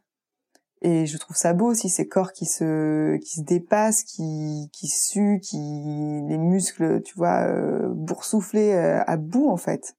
et 0.81 1.05
je 1.05 1.17
trouve 1.17 1.35
ça 1.35 1.53
beau 1.53 1.65
aussi 1.65 1.89
ces 1.89 2.07
corps 2.07 2.31
qui 2.31 2.45
se 2.45 3.17
qui 3.17 3.37
se 3.37 3.41
dépassent 3.41 4.03
qui 4.03 4.69
qui 4.71 4.87
suent 4.87 5.41
qui 5.41 5.57
les 5.57 6.37
muscles 6.37 7.01
tu 7.01 7.15
vois 7.15 7.41
euh, 7.41 7.89
boursouflés 7.89 8.73
euh, 8.73 9.03
à 9.05 9.17
bout 9.17 9.49
en 9.49 9.57
fait 9.57 9.97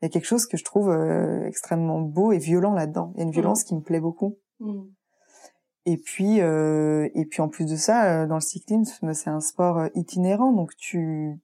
il 0.00 0.04
y 0.04 0.06
a 0.06 0.08
quelque 0.08 0.26
chose 0.26 0.46
que 0.46 0.56
je 0.56 0.64
trouve 0.64 0.90
euh, 0.90 1.44
extrêmement 1.46 2.00
beau 2.00 2.32
et 2.32 2.38
violent 2.38 2.72
là-dedans. 2.72 3.12
Il 3.14 3.18
y 3.18 3.20
a 3.20 3.24
une 3.24 3.32
violence 3.32 3.62
mmh. 3.62 3.68
qui 3.68 3.74
me 3.74 3.80
plaît 3.80 4.00
beaucoup. 4.00 4.38
Mmh. 4.60 4.82
Et 5.86 5.96
puis, 5.96 6.40
euh, 6.40 7.08
et 7.14 7.24
puis 7.24 7.40
en 7.40 7.48
plus 7.48 7.64
de 7.64 7.76
ça, 7.76 8.22
euh, 8.22 8.26
dans 8.26 8.34
le 8.34 8.40
cyclisme, 8.40 9.12
c'est 9.14 9.30
un 9.30 9.40
sport 9.40 9.78
euh, 9.78 9.88
itinérant, 9.94 10.52
donc 10.52 10.76
tu, 10.76 11.40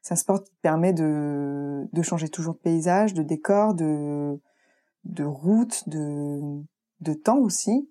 c'est 0.00 0.14
un 0.14 0.16
sport 0.16 0.42
qui 0.42 0.52
te 0.52 0.60
permet 0.62 0.92
de, 0.92 1.88
de 1.92 2.02
changer 2.02 2.28
toujours 2.28 2.54
de 2.54 2.60
paysage, 2.60 3.14
de 3.14 3.22
décor, 3.22 3.74
de, 3.74 4.40
de 5.04 5.24
route, 5.24 5.88
de, 5.88 6.40
de 7.00 7.14
temps 7.14 7.38
aussi. 7.38 7.90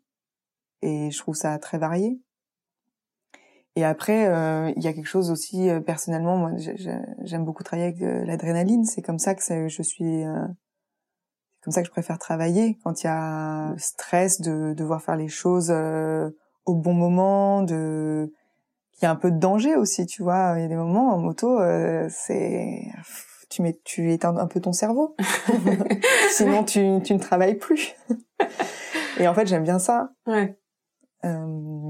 Et 0.81 1.11
je 1.11 1.17
trouve 1.19 1.35
ça 1.35 1.57
très 1.59 1.77
varié. 1.77 2.21
Et 3.75 3.83
après, 3.83 4.27
euh, 4.27 4.71
il 4.75 4.83
y 4.83 4.87
a 4.87 4.93
quelque 4.93 5.07
chose 5.07 5.31
aussi 5.31 5.69
euh, 5.69 5.79
personnellement. 5.79 6.37
Moi, 6.37 6.51
j'aime 7.23 7.43
beaucoup 7.43 7.63
travailler 7.63 7.89
avec 7.89 8.01
euh, 8.01 8.23
l'adrénaline. 8.25 8.85
C'est 8.85 9.01
comme 9.01 9.19
ça 9.19 9.33
que 9.33 9.67
je 9.67 9.81
suis. 9.81 10.23
c'est 10.23 11.63
comme 11.63 11.73
ça 11.73 11.81
que 11.81 11.87
je 11.87 11.91
préfère 11.91 12.19
travailler 12.19 12.77
quand 12.83 13.03
il 13.03 13.07
y 13.07 13.09
a 13.09 13.73
stress 13.77 14.41
de 14.41 14.73
devoir 14.73 15.01
faire 15.01 15.15
les 15.15 15.29
choses 15.29 15.71
au 16.65 16.75
bon 16.75 16.93
moment, 16.93 17.63
de 17.63 18.31
qu'il 18.93 19.03
y 19.03 19.05
a 19.07 19.11
un 19.11 19.15
peu 19.15 19.31
de 19.31 19.39
danger 19.39 19.75
aussi. 19.75 20.05
Tu 20.05 20.21
vois, 20.21 20.53
il 20.57 20.61
y 20.61 20.65
a 20.65 20.67
des 20.67 20.75
moments 20.75 21.13
en 21.13 21.17
moto, 21.17 21.59
c'est 22.09 22.83
tu 23.49 23.61
mets, 23.61 23.79
tu 23.83 24.11
éteins 24.11 24.35
un 24.37 24.47
peu 24.47 24.59
ton 24.59 24.73
cerveau. 24.73 25.15
Sinon, 26.31 26.63
tu, 26.63 26.99
tu 27.03 27.13
ne 27.13 27.19
travailles 27.19 27.55
plus. 27.55 27.95
Et 29.19 29.27
en 29.27 29.33
fait, 29.33 29.45
j'aime 29.45 29.63
bien 29.63 29.77
ça. 29.77 30.11
Ouais. 30.25 30.57
Euh, 31.25 31.82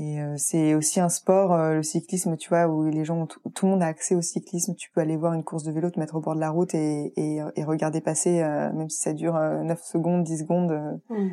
et 0.00 0.18
euh, 0.18 0.34
c'est 0.38 0.74
aussi 0.74 0.98
un 0.98 1.10
sport, 1.10 1.52
euh, 1.52 1.74
le 1.74 1.82
cyclisme, 1.82 2.34
tu 2.38 2.48
vois, 2.48 2.66
où 2.68 2.88
les 2.88 3.04
gens, 3.04 3.26
tout 3.26 3.66
le 3.66 3.70
monde 3.72 3.82
a 3.82 3.86
accès 3.86 4.14
au 4.14 4.22
cyclisme. 4.22 4.74
Tu 4.74 4.90
peux 4.90 5.02
aller 5.02 5.18
voir 5.18 5.34
une 5.34 5.44
course 5.44 5.62
de 5.62 5.72
vélo, 5.72 5.90
te 5.90 6.00
mettre 6.00 6.14
au 6.14 6.20
bord 6.20 6.34
de 6.34 6.40
la 6.40 6.48
route 6.48 6.74
et, 6.74 7.12
et, 7.16 7.42
et 7.54 7.64
regarder 7.64 8.00
passer, 8.00 8.40
euh, 8.40 8.72
même 8.72 8.88
si 8.88 8.98
ça 9.02 9.12
dure 9.12 9.34
9 9.34 9.78
secondes, 9.82 10.24
10 10.24 10.38
secondes, 10.38 11.02
mm. 11.10 11.28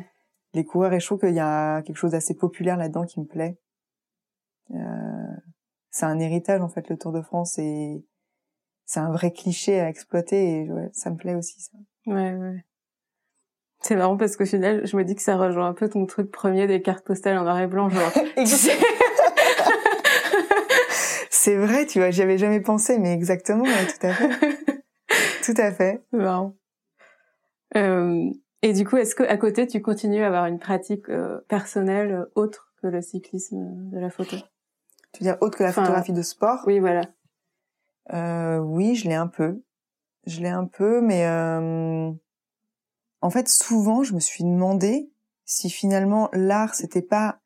les 0.52 0.64
coureurs. 0.66 0.92
Et 0.92 1.00
je 1.00 1.06
trouve 1.06 1.20
qu'il 1.20 1.34
y 1.34 1.40
a 1.40 1.80
quelque 1.80 1.96
chose 1.96 2.10
d'assez 2.10 2.34
populaire 2.34 2.76
là-dedans 2.76 3.06
qui 3.06 3.20
me 3.20 3.24
plaît. 3.24 3.58
c'est 5.90 6.04
un 6.04 6.18
héritage, 6.18 6.60
en 6.60 6.68
fait, 6.68 6.90
le 6.90 6.98
Tour 6.98 7.12
de 7.12 7.22
France. 7.22 7.58
Et 7.58 8.04
c'est 8.84 9.00
un 9.00 9.10
vrai 9.10 9.30
cliché 9.30 9.80
à 9.80 9.88
exploiter. 9.88 10.60
Et 10.60 10.70
ouais, 10.70 10.90
ça 10.92 11.08
me 11.08 11.16
plaît 11.16 11.36
aussi, 11.36 11.58
ça. 11.58 11.78
Ouais, 12.04 12.34
ouais. 12.34 12.64
C'est 13.80 13.96
marrant 13.96 14.16
parce 14.16 14.36
qu'au 14.36 14.44
final, 14.44 14.86
je 14.86 14.96
me 14.96 15.04
dis 15.04 15.14
que 15.14 15.22
ça 15.22 15.36
rejoint 15.36 15.68
un 15.68 15.72
peu 15.72 15.88
ton 15.88 16.04
truc 16.06 16.30
premier 16.30 16.66
des 16.66 16.82
cartes 16.82 17.04
postales 17.04 17.38
en 17.38 17.44
noir 17.44 17.58
et 17.60 17.66
blanc, 17.66 17.88
genre. 17.88 18.12
c'est 21.30 21.56
vrai, 21.56 21.86
tu 21.86 21.98
vois, 21.98 22.10
j'y 22.10 22.22
avais 22.22 22.38
jamais 22.38 22.60
pensé, 22.60 22.98
mais 22.98 23.12
exactement, 23.12 23.64
tout 23.64 24.06
à 24.06 24.12
fait. 24.12 24.28
Tout 25.44 25.54
à 25.56 25.72
fait. 25.72 26.04
Marrant. 26.12 26.56
Euh, 27.74 28.28
et 28.60 28.74
du 28.74 28.84
coup, 28.84 28.98
est-ce 28.98 29.14
que 29.14 29.22
à 29.22 29.38
côté, 29.38 29.66
tu 29.66 29.80
continues 29.80 30.22
à 30.22 30.26
avoir 30.26 30.44
une 30.44 30.58
pratique 30.58 31.08
euh, 31.08 31.40
personnelle 31.48 32.26
autre 32.34 32.70
que 32.82 32.86
le 32.86 33.00
cyclisme 33.00 33.90
de 33.90 33.98
la 33.98 34.10
photo? 34.10 34.36
Tu 35.12 35.24
veux 35.24 35.30
dire 35.30 35.38
autre 35.40 35.56
que 35.56 35.62
la 35.62 35.72
photographie 35.72 36.12
de 36.12 36.20
sport? 36.20 36.64
Oui, 36.66 36.80
voilà. 36.80 37.00
Euh, 38.12 38.58
oui, 38.58 38.94
je 38.94 39.08
l'ai 39.08 39.14
un 39.14 39.26
peu. 39.26 39.62
Je 40.26 40.40
l'ai 40.40 40.48
un 40.48 40.66
peu, 40.66 41.00
mais 41.00 41.26
euh, 41.26 42.10
en 43.20 43.30
fait, 43.30 43.48
souvent, 43.48 44.02
je 44.02 44.14
me 44.14 44.20
suis 44.20 44.44
demandé 44.44 45.10
si 45.44 45.70
finalement 45.70 46.28
l'art, 46.32 46.74
c'était 46.74 47.02
pas 47.02 47.40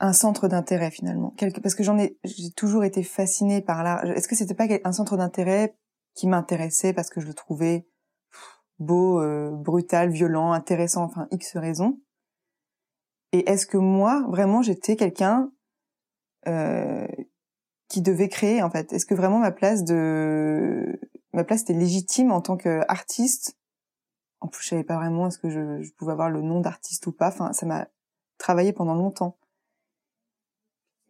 un 0.00 0.12
centre 0.12 0.48
d'intérêt 0.48 0.90
finalement. 0.90 1.34
Parce 1.62 1.74
que 1.74 1.82
j'en 1.82 1.98
ai, 1.98 2.18
j'ai 2.24 2.50
toujours 2.50 2.84
été 2.84 3.02
fascinée 3.02 3.60
par 3.60 3.82
l'art. 3.82 4.04
Est-ce 4.04 4.26
que 4.26 4.34
c'était 4.34 4.54
pas 4.54 4.66
un 4.84 4.92
centre 4.92 5.16
d'intérêt 5.16 5.76
qui 6.14 6.26
m'intéressait 6.26 6.92
parce 6.92 7.10
que 7.10 7.20
je 7.20 7.26
le 7.26 7.34
trouvais 7.34 7.86
beau, 8.78 9.20
euh, 9.20 9.50
brutal, 9.50 10.10
violent, 10.10 10.52
intéressant, 10.52 11.04
enfin 11.04 11.28
X 11.30 11.56
raisons? 11.56 12.00
Et 13.32 13.48
est-ce 13.48 13.66
que 13.66 13.76
moi, 13.76 14.24
vraiment, 14.28 14.62
j'étais 14.62 14.96
quelqu'un 14.96 15.52
euh, 16.48 17.06
qui 17.88 18.00
devait 18.00 18.30
créer 18.30 18.62
en 18.62 18.70
fait? 18.70 18.92
Est-ce 18.92 19.06
que 19.06 19.14
vraiment 19.14 19.38
ma 19.38 19.52
place 19.52 19.84
de 19.84 20.98
ma 21.34 21.44
place 21.44 21.62
était 21.62 21.74
légitime 21.74 22.32
en 22.32 22.40
tant 22.40 22.56
qu'artiste 22.56 23.59
En 24.40 24.48
plus, 24.48 24.62
je 24.62 24.68
savais 24.68 24.84
pas 24.84 24.96
vraiment 24.96 25.26
est-ce 25.26 25.38
que 25.38 25.50
je, 25.50 25.82
je, 25.82 25.92
pouvais 25.92 26.12
avoir 26.12 26.30
le 26.30 26.40
nom 26.40 26.60
d'artiste 26.60 27.06
ou 27.06 27.12
pas. 27.12 27.28
Enfin, 27.28 27.52
ça 27.52 27.66
m'a 27.66 27.88
travaillé 28.38 28.72
pendant 28.72 28.94
longtemps. 28.94 29.36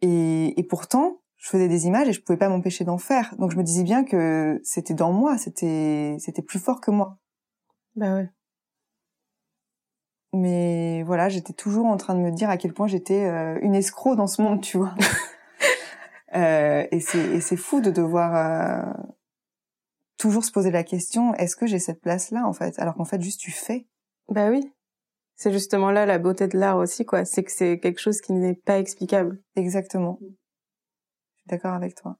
Et, 0.01 0.59
et 0.59 0.63
pourtant, 0.63 1.21
je 1.41 1.49
faisais 1.49 1.67
des 1.67 1.87
images 1.87 2.07
et 2.07 2.13
je 2.13 2.21
pouvais 2.21 2.37
pas 2.37 2.49
m'empêcher 2.49 2.83
d'en 2.83 2.99
faire. 2.99 3.35
Donc 3.37 3.51
je 3.51 3.57
me 3.57 3.63
disais 3.63 3.83
bien 3.83 4.03
que 4.03 4.61
c'était 4.63 4.93
dans 4.93 5.11
moi, 5.11 5.37
c'était 5.37 6.15
c'était 6.19 6.43
plus 6.43 6.59
fort 6.59 6.81
que 6.81 6.91
moi. 6.91 7.17
Bah 7.95 8.15
ouais. 8.15 8.29
Mais 10.33 11.03
voilà, 11.03 11.29
j'étais 11.29 11.53
toujours 11.53 11.87
en 11.87 11.97
train 11.97 12.15
de 12.15 12.19
me 12.19 12.31
dire 12.31 12.49
à 12.49 12.57
quel 12.57 12.73
point 12.73 12.87
j'étais 12.87 13.25
euh, 13.25 13.59
une 13.61 13.75
escroc 13.75 14.15
dans 14.15 14.27
ce 14.27 14.41
monde, 14.41 14.61
tu 14.61 14.77
vois. 14.77 14.93
euh, 16.35 16.85
et 16.91 16.99
c'est 16.99 17.41
c'est 17.41 17.57
fou 17.57 17.81
de 17.81 17.89
devoir 17.91 18.35
euh, 18.35 18.93
toujours 20.21 20.45
se 20.45 20.51
poser 20.51 20.69
la 20.69 20.83
question 20.83 21.33
est-ce 21.35 21.55
que 21.55 21.65
j'ai 21.65 21.79
cette 21.79 21.99
place 21.99 22.29
là 22.29 22.45
en 22.45 22.53
fait? 22.53 22.77
Alors 22.77 22.95
qu'en 22.95 23.05
fait 23.05 23.21
juste 23.21 23.39
tu 23.39 23.51
fais. 23.51 23.87
Bah 24.29 24.49
oui. 24.49 24.71
C'est 25.35 25.51
justement 25.51 25.89
là 25.89 26.05
la 26.05 26.19
beauté 26.19 26.47
de 26.47 26.57
l'art 26.57 26.77
aussi 26.77 27.05
quoi, 27.05 27.25
c'est 27.25 27.43
que 27.43 27.51
c'est 27.51 27.79
quelque 27.79 27.99
chose 27.99 28.21
qui 28.21 28.33
n'est 28.33 28.53
pas 28.53 28.77
explicable. 28.77 29.41
Exactement. 29.55 30.19
Je 30.21 30.27
suis 30.27 31.47
d'accord 31.47 31.73
avec 31.73 31.95
toi. 31.95 32.17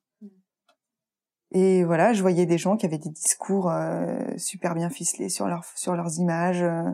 Et 1.53 1.83
voilà, 1.83 2.13
je 2.13 2.21
voyais 2.21 2.45
des 2.45 2.57
gens 2.57 2.75
qui 2.75 2.85
avaient 2.85 2.97
des 2.97 3.09
discours 3.09 3.69
euh, 3.69 4.17
super 4.37 4.73
bien 4.73 4.89
ficelés 4.89 5.29
sur 5.29 5.47
leurs 5.47 5.65
sur 5.75 5.95
leurs 5.95 6.17
images. 6.17 6.63
Euh. 6.63 6.89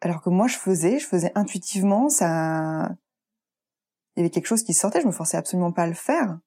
alors 0.00 0.22
que 0.22 0.30
moi, 0.30 0.48
je 0.48 0.56
faisais, 0.56 0.98
je 0.98 1.06
faisais 1.06 1.30
intuitivement, 1.34 2.08
ça, 2.08 2.88
il 4.16 4.20
y 4.20 4.22
avait 4.22 4.30
quelque 4.30 4.46
chose 4.46 4.62
qui 4.64 4.72
sortait. 4.74 5.02
Je 5.02 5.06
me 5.06 5.12
forçais 5.12 5.36
absolument 5.36 5.70
pas 5.70 5.82
à 5.82 5.86
le 5.86 5.94
faire, 5.94 6.38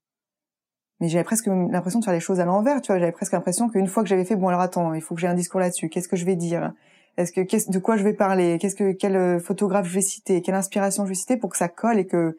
mais 1.03 1.09
j'avais 1.09 1.25
presque 1.25 1.47
l'impression 1.47 1.99
de 1.99 2.05
faire 2.05 2.13
les 2.13 2.21
choses 2.21 2.39
à 2.39 2.45
l'envers. 2.45 2.79
Tu 2.79 2.93
vois, 2.93 2.97
j'avais 2.97 3.11
presque 3.11 3.33
l'impression 3.33 3.67
qu'une 3.67 3.87
fois 3.87 4.03
que 4.03 4.09
j'avais 4.09 4.23
fait, 4.23 4.37
bon 4.37 4.47
alors 4.47 4.61
attends, 4.61 4.93
il 4.93 5.01
faut 5.01 5.15
que 5.15 5.19
j'ai 5.19 5.27
un 5.27 5.33
discours 5.33 5.59
là-dessus. 5.59 5.89
Qu'est-ce 5.89 6.07
que 6.07 6.15
je 6.15 6.23
vais 6.23 6.37
dire? 6.37 6.71
Est-ce 7.17 7.33
que 7.33 7.71
de 7.71 7.79
quoi 7.79 7.97
je 7.97 8.05
vais 8.05 8.13
parler? 8.13 8.57
Qu'est-ce 8.57 8.77
que 8.77 8.93
quel 8.93 9.17
euh, 9.17 9.37
photographe 9.37 9.85
je 9.85 9.95
vais 9.95 10.01
citer? 10.01 10.41
Quelle 10.41 10.55
inspiration 10.55 11.03
je 11.03 11.09
vais 11.09 11.15
citer 11.15 11.35
pour 11.35 11.49
que 11.49 11.57
ça 11.57 11.67
colle 11.67 11.99
et 11.99 12.07
que 12.07 12.37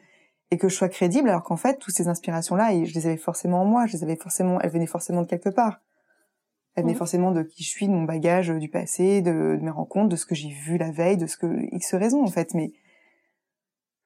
et 0.50 0.57
que 0.57 0.70
je 0.70 0.74
sois 0.74 0.88
crédible 0.88 1.29
alors 1.29 1.42
qu'en 1.42 1.57
fait 1.57 1.79
toutes 1.79 1.94
ces 1.94 2.09
inspirations 2.09 2.55
là 2.55 2.70
je 2.85 2.94
les 2.94 3.07
avais 3.07 3.18
forcément 3.18 3.62
en 3.62 3.64
moi 3.66 3.85
je 3.87 3.98
les 3.98 4.03
avais 4.03 4.16
forcément 4.16 4.59
elles 4.62 4.70
venaient 4.70 4.87
forcément 4.87 5.20
de 5.20 5.27
quelque 5.27 5.50
part. 5.50 5.83
Elles 6.74 6.85
venaient 6.85 6.94
forcément 6.94 7.33
de 7.33 7.42
qui 7.42 7.64
je 7.64 7.68
suis 7.68 7.87
de 7.87 7.92
mon 7.92 8.05
bagage 8.05 8.48
du 8.48 8.70
passé 8.70 9.20
de, 9.20 9.57
de 9.57 9.62
mes 9.62 9.70
rencontres 9.70 10.09
de 10.09 10.16
ce 10.16 10.24
que 10.24 10.35
j'ai 10.35 10.48
vu 10.48 10.79
la 10.79 10.90
veille 10.90 11.18
de 11.18 11.27
ce 11.27 11.37
que 11.37 11.46
x 11.70 11.94
raison 11.96 12.24
en 12.24 12.31
fait. 12.31 12.55
Mais 12.55 12.72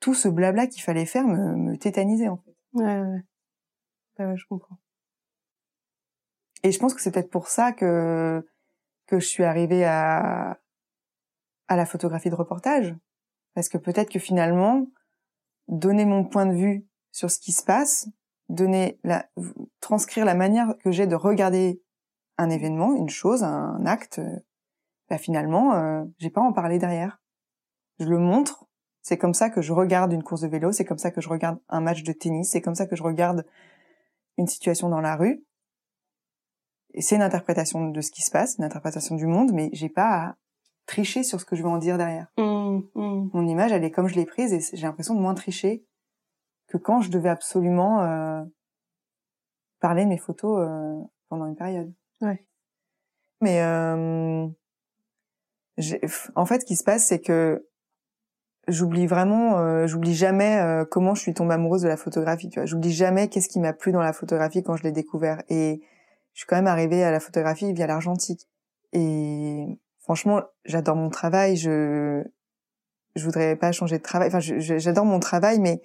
tout 0.00 0.14
ce 0.14 0.26
blabla 0.26 0.66
qu'il 0.66 0.82
fallait 0.82 1.06
faire 1.06 1.28
me, 1.28 1.54
me 1.54 1.76
tétanisait 1.76 2.28
en 2.28 2.38
fait. 2.38 2.56
Ouais 2.72 3.00
ouais. 3.00 3.22
Et 6.62 6.72
je 6.72 6.78
pense 6.78 6.94
que 6.94 7.00
c'est 7.00 7.11
peut-être 7.11 7.31
pour 7.31 7.48
ça 7.48 7.72
que 7.72 8.46
que 9.07 9.20
je 9.20 9.26
suis 9.26 9.44
arrivée 9.44 9.85
à 9.85 10.59
à 11.68 11.76
la 11.76 11.87
photographie 11.87 12.31
de 12.31 12.35
reportage 12.35 12.96
parce 13.54 13.68
que 13.68 13.78
peut-être 13.78 14.11
que 14.11 14.18
finalement 14.18 14.87
donner 15.68 16.04
mon 16.04 16.24
point 16.24 16.46
de 16.46 16.54
vue 16.54 16.87
sur 17.12 17.31
ce 17.31 17.38
qui 17.38 17.52
se 17.52 17.62
passe, 17.62 18.09
donner 18.48 18.98
la, 19.04 19.26
transcrire 19.81 20.24
la 20.24 20.35
manière 20.35 20.74
que 20.78 20.90
j'ai 20.90 21.07
de 21.07 21.14
regarder 21.14 21.83
un 22.38 22.50
événement, 22.50 22.94
une 22.94 23.11
chose, 23.11 23.42
un, 23.42 23.85
acte, 23.85 24.20
euh, 24.20 24.38
bah 25.11 25.18
finalement, 25.18 25.74
euh, 25.74 26.04
j'ai 26.18 26.31
pas 26.31 26.40
à 26.40 26.44
en 26.44 26.52
parler 26.52 26.78
derrière. 26.78 27.20
Je 27.98 28.07
le 28.07 28.18
montre. 28.18 28.66
C'est 29.02 29.18
comme 29.18 29.35
ça 29.35 29.50
que 29.50 29.61
je 29.61 29.72
regarde 29.72 30.12
une 30.12 30.22
course 30.22 30.42
de 30.42 30.48
vélo. 30.48 30.70
C'est 30.72 30.85
comme 30.85 30.98
ça 30.98 31.11
que 31.11 31.20
je 31.20 31.28
regarde 31.28 31.59
un 31.68 31.81
match 31.81 32.02
de 32.02 32.12
tennis. 32.12 32.50
C'est 32.52 32.61
comme 32.61 32.74
ça 32.74 32.87
que 32.87 32.96
je 32.96 33.02
regarde 33.02 33.44
une 34.38 34.46
situation 34.46 34.88
dans 34.88 35.01
la 35.01 35.16
rue. 35.16 35.44
Et 36.94 37.03
c'est 37.03 37.16
une 37.16 37.22
interprétation 37.22 37.90
de 37.90 38.01
ce 38.01 38.11
qui 38.11 38.22
se 38.22 38.31
passe, 38.31 38.57
une 38.59 38.64
interprétation 38.64 39.14
du 39.14 39.27
monde, 39.27 39.53
mais 39.53 39.68
j'ai 39.72 39.90
pas 39.90 40.09
à 40.09 40.37
tricher 40.87 41.22
sur 41.22 41.40
ce 41.40 41.44
que 41.44 41.55
je 41.55 41.62
veux 41.62 41.68
en 41.68 41.79
dire 41.79 41.98
derrière. 41.98 42.33
Mmh, 42.38 42.81
mmh. 42.94 43.31
Mon 43.35 43.46
image, 43.46 43.72
elle 43.72 43.85
est 43.85 43.90
comme 43.90 44.09
je 44.09 44.14
l'ai 44.14 44.24
prise 44.24 44.53
et 44.53 44.61
j'ai 44.74 44.87
l'impression 44.87 45.14
de 45.14 45.20
moins 45.20 45.35
tricher 45.35 45.85
que 46.68 46.79
quand 46.79 47.03
je 47.03 47.11
devais 47.11 47.29
absolument 47.29 48.03
euh, 48.03 48.42
parler 49.81 50.05
de 50.05 50.09
mes 50.09 50.18
photos 50.18 50.66
euh, 50.66 51.01
pendant 51.29 51.46
une 51.46 51.57
période. 51.57 51.92
Ouais. 52.20 52.44
Mais 53.40 53.62
euh, 53.62 54.46
en 56.35 56.46
fait, 56.46 56.61
ce 56.61 56.64
qui 56.64 56.77
se 56.77 56.85
passe, 56.85 57.07
c'est 57.07 57.20
que 57.20 57.68
j'oublie 58.68 59.07
vraiment, 59.07 59.59
euh, 59.59 59.87
j'oublie 59.87 60.14
jamais 60.14 60.59
euh, 60.59 60.85
comment 60.85 61.14
je 61.14 61.22
suis 61.22 61.35
tombée 61.35 61.54
amoureuse 61.54 61.83
de 61.83 61.88
la 61.88 61.96
photographie. 61.96 62.48
Tu 62.48 62.59
vois, 62.59 62.66
j'oublie 62.66 62.92
jamais 62.92 63.28
qu'est-ce 63.28 63.48
qui 63.48 63.61
m'a 63.61 63.72
plu 63.72 63.92
dans 63.92 64.02
la 64.02 64.12
photographie 64.12 64.62
quand 64.62 64.76
je 64.76 64.85
l'ai 64.85 64.92
découvert. 64.92 65.42
Et 65.48 65.81
je 66.35 66.40
suis 66.40 66.46
quand 66.46 66.57
même 66.57 66.66
arrivée 66.66 67.02
à 67.02 67.11
la 67.11 67.20
photographie 67.20 67.72
via 67.72 67.87
l'argentique. 67.87 68.48
Et 68.92 69.81
franchement, 69.98 70.42
j'adore 70.64 70.96
mon 70.96 71.11
travail. 71.11 71.57
Je 71.57 72.22
je 73.16 73.24
voudrais 73.24 73.57
pas 73.57 73.72
changer 73.72 73.98
de 73.98 74.02
travail. 74.02 74.28
Enfin, 74.28 74.40
j'adore 74.40 75.04
mon 75.04 75.18
travail, 75.18 75.59
mais 75.59 75.83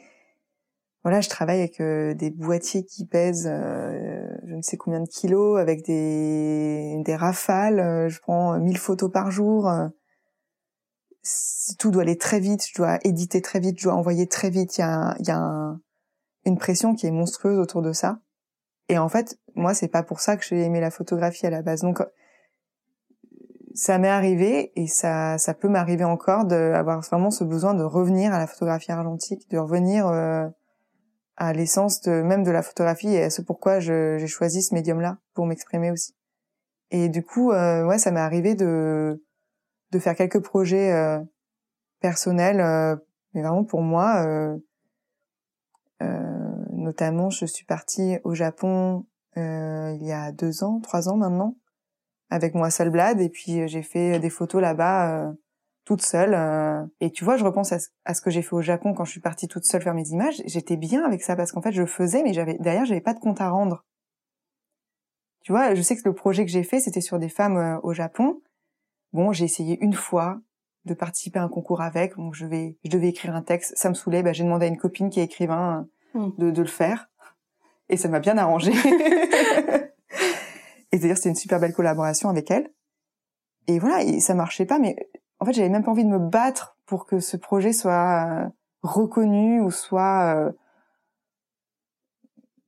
voilà, 1.04 1.20
je 1.20 1.30
travaille 1.30 1.60
avec 1.60 1.82
euh, 1.82 2.14
des 2.14 2.30
boîtiers 2.30 2.86
qui 2.86 3.06
pèsent 3.06 3.50
euh, 3.52 4.26
je 4.46 4.56
ne 4.56 4.62
sais 4.62 4.78
combien 4.78 5.02
de 5.02 5.08
kilos, 5.08 5.60
avec 5.60 5.84
des 5.86 7.02
des 7.04 7.16
rafales. 7.16 7.80
Euh, 7.80 8.10
je 8.10 8.22
prends 8.22 8.58
1000 8.58 8.78
photos 8.78 9.12
par 9.12 9.30
jour. 9.30 9.70
Tout 11.80 11.92
doit 11.92 12.04
aller 12.04 12.18
très 12.18 12.40
vite. 12.40 12.68
Je 12.68 12.76
dois 12.76 13.00
éditer 13.04 13.42
très 13.42 13.60
vite. 13.60 13.80
Je 13.80 13.86
dois 13.86 13.96
envoyer 13.96 14.28
très 14.28 14.50
vite. 14.50 14.78
Il 14.78 14.82
y 14.82 14.84
a 14.84 15.16
y 15.20 15.32
a 15.32 15.76
une 16.46 16.58
pression 16.58 16.96
qui 16.96 17.08
est 17.08 17.12
monstrueuse 17.12 17.60
autour 17.60 17.82
de 17.82 17.94
ça. 17.94 18.20
Et 18.90 18.98
en 18.98 19.10
fait, 19.10 19.40
moi, 19.56 19.74
c'est 19.74 19.88
pas 19.88 20.04
pour 20.04 20.20
ça 20.20 20.38
que 20.38 20.44
j'ai 20.46 20.62
aimé 20.62 20.82
la 20.82 20.92
photographie 20.92 21.46
à 21.46 21.50
la 21.50 21.62
base. 21.62 21.82
Donc 21.82 22.04
ça 23.74 23.98
m'est 23.98 24.10
arrivé 24.10 24.72
et 24.76 24.88
ça, 24.88 25.38
ça 25.38 25.54
peut 25.54 25.68
m'arriver 25.68 26.04
encore 26.04 26.46
d'avoir 26.46 27.02
vraiment 27.02 27.32
ce 27.32 27.44
besoin 27.44 27.74
de 27.74 27.84
revenir 27.84 28.34
à 28.34 28.40
la 28.40 28.48
photographie 28.48 28.92
argentique, 28.92 29.50
de 29.50 29.58
revenir 29.58 30.08
euh, 30.08 30.48
à 31.38 31.54
l'essence 31.54 32.02
de 32.02 32.22
même 32.22 32.44
de 32.44 32.52
la 32.52 32.62
photographie 32.62 33.14
et 33.14 33.24
à 33.24 33.30
ce 33.30 33.42
pourquoi 33.42 33.80
j'ai 33.80 34.28
choisi 34.28 34.62
ce 34.62 34.76
médium-là 34.76 35.18
pour 35.34 35.46
m'exprimer 35.46 35.92
aussi. 35.92 36.14
Et 36.92 37.10
du 37.10 37.24
coup, 37.24 37.52
euh, 37.52 37.86
ouais, 37.86 37.98
ça 37.98 38.12
m'est 38.12 38.20
arrivé 38.20 38.54
de 38.54 39.24
de 39.94 40.00
faire 40.00 40.16
quelques 40.16 40.42
projets 40.42 40.92
euh, 40.92 41.20
personnels, 42.02 42.60
euh, 42.60 42.96
mais 43.34 43.42
vraiment 43.42 43.64
pour 43.64 43.82
moi. 43.82 44.26
Euh, 44.26 44.58
notamment, 46.72 47.30
je 47.30 47.46
suis 47.46 47.66
partie 47.66 48.18
au 48.26 48.34
Japon 48.34 49.06
il 49.36 50.06
y 50.06 50.12
a 50.12 50.32
deux 50.32 50.64
ans, 50.64 50.80
trois 50.82 51.08
ans 51.10 51.16
maintenant, 51.16 51.56
avec 52.30 52.54
moi 52.54 52.70
Salblad 52.70 53.20
et 53.22 53.30
puis 53.30 53.68
j'ai 53.68 53.82
fait 53.82 54.20
des 54.20 54.30
photos 54.30 54.62
là-bas 54.62 55.32
toute 55.86 56.02
seule. 56.02 56.36
Et 57.00 57.10
tu 57.10 57.24
vois, 57.24 57.38
je 57.38 57.46
repense 57.46 57.72
à 57.72 58.14
ce, 58.14 58.22
que 58.22 58.30
j'ai 58.30 58.42
fait 58.42 58.54
au 58.54 58.62
Japon 58.62 58.94
quand 58.94 59.06
je 59.06 59.12
suis 59.12 59.22
partie 59.22 59.48
toute 59.48 59.64
seule 59.64 59.82
faire 59.82 59.94
mes 59.94 60.10
images. 60.10 60.44
J'étais 60.46 60.76
bien 60.76 61.04
avec 61.06 61.24
ça 61.24 61.36
parce 61.38 61.54
qu'en 61.54 61.62
fait, 61.62 61.72
je 61.72 61.86
faisais, 61.86 62.22
mais 62.22 62.34
j'avais 62.34 62.58
derrière, 62.60 62.86
j'avais 62.86 63.02
pas 63.02 63.14
de 63.14 63.20
compte 63.20 63.40
à 63.40 63.50
rendre. 63.50 63.86
Tu 65.44 65.52
vois, 65.54 65.74
je 65.74 65.82
sais 65.82 65.96
que 65.96 66.02
le 66.04 66.14
projet 66.14 66.46
que 66.46 66.52
j'ai 66.52 66.64
fait, 66.64 66.82
c'était 66.82 67.02
sur 67.02 67.18
des 67.18 67.30
femmes 67.30 67.80
au 67.82 67.94
Japon. 67.94 68.42
Bon, 69.14 69.32
j'ai 69.32 69.46
essayé 69.46 69.78
une 69.82 69.94
fois 69.94 70.42
de 70.86 70.94
participer 70.94 71.40
à 71.40 71.44
un 71.44 71.50
concours 71.50 71.82
avec. 71.82 72.18
Donc 72.18 72.36
je 72.36 72.46
vais, 72.46 72.78
je 72.84 72.90
devais 72.90 73.10
écrire 73.10 73.36
un 73.36 73.42
texte. 73.42 73.74
Ça 73.78 73.90
me 73.90 73.94
saoulait. 73.94 74.24
Bah, 74.24 74.34
j'ai 74.34 74.44
demandé 74.44 74.66
à 74.66 74.70
une 74.70 74.78
copine 74.78 75.10
qui 75.10 75.20
est 75.20 75.24
écrivain 75.24 75.88
mmh. 76.14 76.30
de, 76.38 76.52
de 76.52 76.62
le 76.62 76.68
faire. 76.68 77.10
Et 77.90 77.98
ça 77.98 78.10
m'a 78.10 78.20
bien 78.20 78.38
arrangé. 78.38 78.74
Et 80.92 81.00
d'ailleurs, 81.00 81.18
c'était 81.18 81.30
une 81.30 81.36
super 81.36 81.60
belle 81.60 81.74
collaboration 81.74 82.30
avec 82.30 82.52
elle. 82.52 82.72
Et 83.68 83.80
voilà, 83.80 84.04
et 84.04 84.20
ça 84.20 84.36
marchait 84.36 84.66
pas, 84.66 84.78
mais 84.78 84.96
en 85.40 85.46
fait, 85.46 85.54
j'avais 85.54 85.70
même 85.70 85.84
pas 85.84 85.92
envie 85.92 86.04
de 86.04 86.10
me 86.10 86.20
battre 86.20 86.78
pour 86.86 87.06
que 87.06 87.20
ce 87.20 87.36
projet 87.36 87.74
soit 87.74 88.28
euh, 88.28 88.48
reconnu 88.84 89.60
ou 89.62 89.72
soit, 89.72 90.36
euh, 90.36 90.52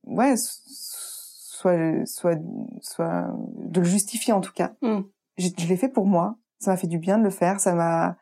ouais, 0.04 0.34
soit, 0.36 2.06
soit, 2.06 2.38
soit 2.80 3.28
de 3.58 3.80
le 3.80 3.86
justifier 3.86 4.32
en 4.32 4.40
tout 4.40 4.52
cas. 4.52 4.72
Mm. 4.82 5.02
Je, 5.38 5.48
je 5.56 5.66
l'ai 5.66 5.76
fait 5.76 5.88
pour 5.88 6.06
moi. 6.06 6.38
Ça 6.58 6.70
m'a 6.70 6.76
fait 6.76 6.86
du 6.86 6.98
bien 6.98 7.18
de 7.18 7.24
le 7.24 7.30
faire. 7.30 7.60
Ça 7.60 7.74
m'a, 7.74 8.16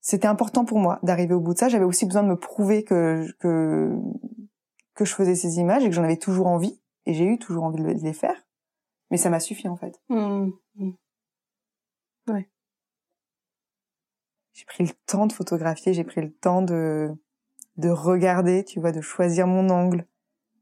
c'était 0.00 0.28
important 0.28 0.64
pour 0.64 0.78
moi 0.78 0.98
d'arriver 1.02 1.34
au 1.34 1.40
bout 1.40 1.54
de 1.54 1.58
ça. 1.58 1.68
J'avais 1.68 1.84
aussi 1.84 2.06
besoin 2.06 2.22
de 2.22 2.28
me 2.28 2.38
prouver 2.38 2.84
que 2.84 3.26
que 3.40 3.94
que 4.94 5.04
je 5.04 5.14
faisais 5.14 5.34
ces 5.34 5.58
images 5.58 5.84
et 5.84 5.88
que 5.88 5.94
j'en 5.94 6.04
avais 6.04 6.16
toujours 6.16 6.46
envie. 6.46 6.80
Et 7.06 7.14
j'ai 7.14 7.24
eu 7.24 7.38
toujours 7.38 7.64
envie 7.64 7.82
de 7.82 7.88
les 7.88 8.12
faire. 8.12 8.46
Mais 9.10 9.16
ça 9.16 9.30
m'a 9.30 9.40
suffi 9.40 9.68
en 9.68 9.76
fait. 9.76 10.00
Mm. 10.08 10.50
Mm. 10.76 10.92
Ouais. 12.28 12.50
J'ai 14.52 14.64
pris 14.64 14.84
le 14.84 14.92
temps 15.06 15.26
de 15.26 15.32
photographier. 15.32 15.94
J'ai 15.94 16.04
pris 16.04 16.20
le 16.20 16.32
temps 16.32 16.62
de 16.62 17.14
de 17.76 17.90
regarder, 17.90 18.64
tu 18.64 18.80
vois, 18.80 18.92
de 18.92 19.00
choisir 19.00 19.46
mon 19.46 19.70
angle, 19.70 20.06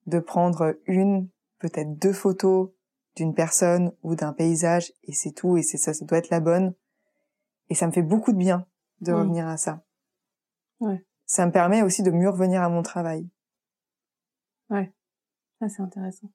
de 0.06 0.18
prendre 0.18 0.76
une, 0.86 1.28
peut-être 1.58 1.98
deux 1.98 2.12
photos 2.12 2.70
d'une 3.16 3.34
personne 3.34 3.92
ou 4.02 4.14
d'un 4.14 4.32
paysage 4.32 4.92
et 5.04 5.12
c'est 5.12 5.32
tout 5.32 5.56
et 5.56 5.62
c'est 5.62 5.78
ça, 5.78 5.92
ça 5.94 6.04
doit 6.04 6.18
être 6.18 6.30
la 6.30 6.40
bonne. 6.40 6.74
Et 7.68 7.74
ça 7.74 7.86
me 7.86 7.92
fait 7.92 8.02
beaucoup 8.02 8.32
de 8.32 8.36
bien 8.38 8.66
de 9.00 9.12
Mm. 9.12 9.16
revenir 9.16 9.48
à 9.48 9.56
ça. 9.56 9.82
Ouais. 10.80 11.04
Ça 11.24 11.44
me 11.46 11.50
permet 11.52 11.82
aussi 11.82 12.02
de 12.02 12.10
mieux 12.10 12.28
revenir 12.30 12.62
à 12.62 12.68
mon 12.68 12.82
travail. 12.82 13.28
Ah, 14.70 15.68
c'est 15.70 15.80
intéressant. 15.82 16.30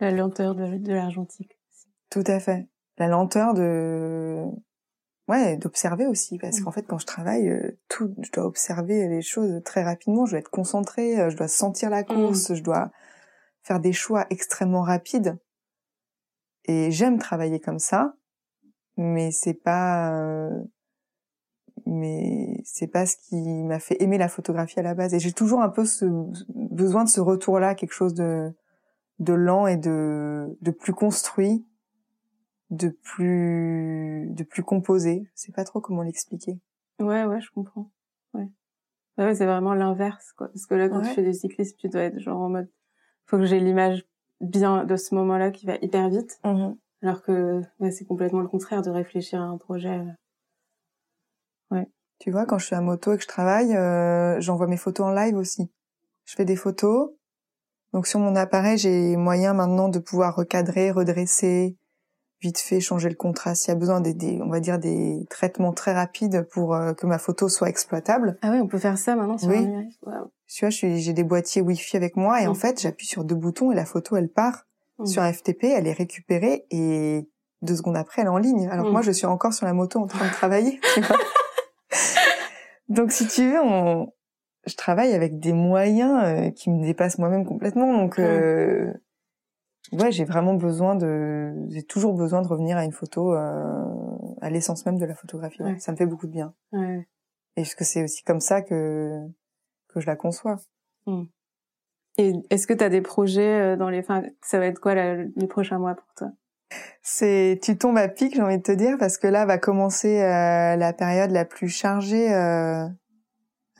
La 0.00 0.10
lenteur 0.10 0.54
de, 0.56 0.78
de 0.78 0.92
l'argentique. 0.92 1.56
Tout 2.10 2.24
à 2.26 2.40
fait. 2.40 2.66
La 2.98 3.06
lenteur 3.06 3.54
de, 3.54 4.44
ouais, 5.28 5.56
d'observer 5.56 6.06
aussi, 6.06 6.38
parce 6.38 6.58
Mm. 6.60 6.64
qu'en 6.64 6.72
fait, 6.72 6.82
quand 6.82 6.98
je 6.98 7.06
travaille, 7.06 7.48
euh, 7.48 7.78
tout, 7.88 8.12
je 8.20 8.32
dois 8.32 8.44
observer 8.46 9.06
les 9.06 9.22
choses 9.22 9.62
très 9.64 9.84
rapidement. 9.84 10.26
Je 10.26 10.32
dois 10.32 10.40
être 10.40 10.50
concentrée, 10.50 11.20
euh, 11.20 11.30
je 11.30 11.36
dois 11.36 11.46
sentir 11.48 11.88
la 11.90 12.02
course, 12.02 12.52
je 12.54 12.62
dois 12.62 12.90
faire 13.62 13.78
des 13.78 13.92
choix 13.92 14.26
extrêmement 14.30 14.82
rapides. 14.82 15.38
Et 16.64 16.90
j'aime 16.90 17.18
travailler 17.18 17.60
comme 17.60 17.78
ça, 17.78 18.14
mais 18.96 19.30
c'est 19.30 19.54
pas, 19.54 20.12
euh, 20.20 20.62
mais 21.86 22.60
c'est 22.64 22.88
pas 22.88 23.06
ce 23.06 23.16
qui 23.16 23.64
m'a 23.64 23.78
fait 23.78 24.02
aimer 24.02 24.18
la 24.18 24.28
photographie 24.28 24.78
à 24.80 24.82
la 24.82 24.94
base. 24.94 25.14
Et 25.14 25.18
j'ai 25.18 25.32
toujours 25.32 25.62
un 25.62 25.68
peu 25.70 25.84
ce 25.84 26.04
besoin 26.54 27.04
de 27.04 27.08
ce 27.08 27.20
retour-là, 27.20 27.74
quelque 27.74 27.92
chose 27.94 28.14
de, 28.14 28.52
de 29.18 29.32
lent 29.32 29.66
et 29.66 29.76
de, 29.76 30.56
de 30.60 30.70
plus 30.70 30.92
construit, 30.92 31.66
de 32.70 32.88
plus, 32.88 34.28
de 34.30 34.42
plus 34.44 34.62
composé. 34.62 35.22
Je 35.34 35.42
sais 35.42 35.52
pas 35.52 35.64
trop 35.64 35.80
comment 35.80 36.02
l'expliquer. 36.02 36.58
Ouais, 37.00 37.24
ouais, 37.24 37.40
je 37.40 37.50
comprends. 37.50 37.90
Ouais. 38.34 38.48
Ouais, 39.16 39.34
c'est 39.34 39.46
vraiment 39.46 39.74
l'inverse, 39.74 40.32
quoi. 40.36 40.48
Parce 40.48 40.66
que 40.66 40.74
là, 40.74 40.88
quand 40.88 40.98
Ouais. 41.00 41.08
tu 41.08 41.14
fais 41.14 41.22
du 41.22 41.32
cyclisme, 41.32 41.76
tu 41.78 41.88
dois 41.88 42.02
être 42.02 42.18
genre 42.18 42.40
en 42.40 42.50
mode, 42.50 42.68
faut 43.26 43.38
que 43.38 43.46
j'ai 43.46 43.60
l'image 43.60 44.04
bien 44.40 44.84
de 44.84 44.96
ce 44.96 45.14
moment-là 45.14 45.50
qui 45.50 45.66
va 45.66 45.76
hyper 45.82 46.08
vite. 46.08 46.40
Alors 47.02 47.22
que, 47.22 47.62
ouais, 47.78 47.90
c'est 47.90 48.04
complètement 48.04 48.40
le 48.40 48.48
contraire 48.48 48.82
de 48.82 48.90
réfléchir 48.90 49.40
à 49.40 49.44
un 49.44 49.56
projet. 49.56 50.02
Tu 52.18 52.32
vois, 52.32 52.46
quand 52.46 52.58
je 52.58 52.66
suis 52.66 52.74
à 52.74 52.80
moto 52.80 53.12
et 53.12 53.16
que 53.16 53.22
je 53.22 53.28
travaille, 53.28 53.76
euh, 53.76 54.40
j'envoie 54.40 54.66
mes 54.66 54.76
photos 54.76 55.06
en 55.06 55.12
live 55.12 55.36
aussi. 55.36 55.70
Je 56.24 56.34
fais 56.34 56.44
des 56.44 56.56
photos. 56.56 57.10
Donc 57.92 58.06
sur 58.06 58.18
mon 58.18 58.34
appareil, 58.34 58.76
j'ai 58.76 59.16
moyen 59.16 59.54
maintenant 59.54 59.88
de 59.88 59.98
pouvoir 59.98 60.34
recadrer, 60.34 60.90
redresser, 60.90 61.76
vite 62.40 62.58
fait 62.58 62.80
changer 62.80 63.08
le 63.08 63.14
contraste. 63.14 63.62
S'il 63.62 63.72
y 63.74 63.76
a 63.76 63.78
besoin 63.80 64.00
des, 64.00 64.14
des- 64.14 64.40
on 64.42 64.48
va 64.48 64.60
dire 64.60 64.78
des 64.78 65.26
traitements 65.30 65.72
très 65.72 65.92
rapides 65.92 66.46
pour 66.50 66.74
euh, 66.74 66.92
que 66.94 67.06
ma 67.06 67.18
photo 67.18 67.48
soit 67.48 67.68
exploitable. 67.68 68.38
Ah 68.42 68.50
ouais, 68.50 68.60
on 68.60 68.66
peut 68.68 68.78
faire 68.78 68.96
ça 68.98 69.16
maintenant 69.16 69.38
sur 69.38 69.48
Oui. 69.48 69.66
Waouh. 70.06 70.30
Tu 70.46 70.64
vois, 70.64 70.70
j'ai 70.70 71.12
des 71.12 71.24
boîtiers 71.24 71.60
Wi-Fi 71.62 71.96
avec 71.96 72.16
moi 72.16 72.40
et 72.42 72.46
en 72.46 72.54
fait, 72.54 72.80
j'appuie 72.80 73.06
sur 73.06 73.24
deux 73.24 73.34
boutons 73.34 73.70
et 73.72 73.74
la 73.74 73.84
photo, 73.84 74.16
elle 74.16 74.28
part 74.30 74.64
Mm. 75.00 75.06
sur 75.06 75.22
un 75.22 75.32
FTP, 75.32 75.64
elle 75.64 75.86
est 75.86 75.92
récupérée 75.92 76.66
et 76.72 77.28
deux 77.62 77.76
secondes 77.76 77.96
après, 77.96 78.22
elle 78.22 78.26
est 78.26 78.30
en 78.30 78.38
ligne. 78.38 78.68
Alors 78.68 78.84
que 78.84 78.90
Mm. 78.90 78.92
moi, 78.92 79.02
je 79.02 79.12
suis 79.12 79.26
encore 79.26 79.52
sur 79.52 79.64
la 79.66 79.72
moto 79.72 80.00
en 80.00 80.06
train 80.08 80.26
de 80.26 80.32
travailler. 80.32 80.80
tu 80.94 81.00
vois. 81.02 81.16
Donc, 82.88 83.12
si 83.12 83.26
tu 83.28 83.48
veux, 83.50 83.60
on... 83.62 84.12
je 84.66 84.74
travaille 84.76 85.12
avec 85.14 85.38
des 85.38 85.52
moyens 85.52 86.20
euh, 86.24 86.50
qui 86.50 86.70
me 86.70 86.82
dépassent 86.84 87.18
moi-même 87.18 87.44
complètement. 87.44 87.92
Donc, 87.92 88.18
euh... 88.18 88.92
ouais, 89.92 90.12
j'ai 90.12 90.24
vraiment 90.24 90.54
besoin 90.54 90.94
de, 90.94 91.54
j'ai 91.68 91.82
toujours 91.82 92.14
besoin 92.14 92.42
de 92.42 92.48
revenir 92.48 92.76
à 92.76 92.84
une 92.84 92.92
photo, 92.92 93.34
euh, 93.34 93.84
à 94.40 94.50
l'essence 94.50 94.86
même 94.86 94.98
de 94.98 95.04
la 95.06 95.14
photographie. 95.14 95.62
ouais. 95.62 95.72
Ouais. 95.72 95.78
Ça 95.78 95.92
me 95.92 95.96
fait 95.96 96.06
beaucoup 96.06 96.26
de 96.26 96.32
bien. 96.32 96.54
Ouais. 96.72 97.06
Et 97.56 97.62
parce 97.62 97.74
que 97.74 97.84
c'est 97.84 98.02
aussi 98.04 98.22
comme 98.24 98.40
ça 98.40 98.62
que 98.62 99.20
que 99.88 100.00
je 100.00 100.06
la 100.06 100.16
conçois. 100.16 100.56
Et 102.18 102.32
est-ce 102.50 102.66
que 102.66 102.74
tu 102.74 102.84
as 102.84 102.88
des 102.90 103.00
projets 103.00 103.60
euh, 103.60 103.76
dans 103.76 103.88
les... 103.88 104.00
Enfin, 104.00 104.22
ça 104.42 104.58
va 104.58 104.66
être 104.66 104.80
quoi 104.80 104.94
la- 104.94 105.24
les 105.24 105.46
prochains 105.46 105.78
mois 105.78 105.94
pour 105.94 106.12
toi? 106.16 106.30
C'est, 107.00 107.58
tu 107.62 107.78
tombes 107.78 107.96
à 107.96 108.08
pic, 108.08 108.34
j'ai 108.34 108.42
envie 108.42 108.58
de 108.58 108.62
te 108.62 108.72
dire, 108.72 108.96
parce 108.98 109.16
que 109.16 109.26
là 109.26 109.46
va 109.46 109.56
commencer 109.56 110.20
euh, 110.20 110.76
la 110.76 110.92
période 110.92 111.30
la 111.30 111.44
plus 111.46 111.68
chargée 111.68 112.34
euh, 112.34 112.84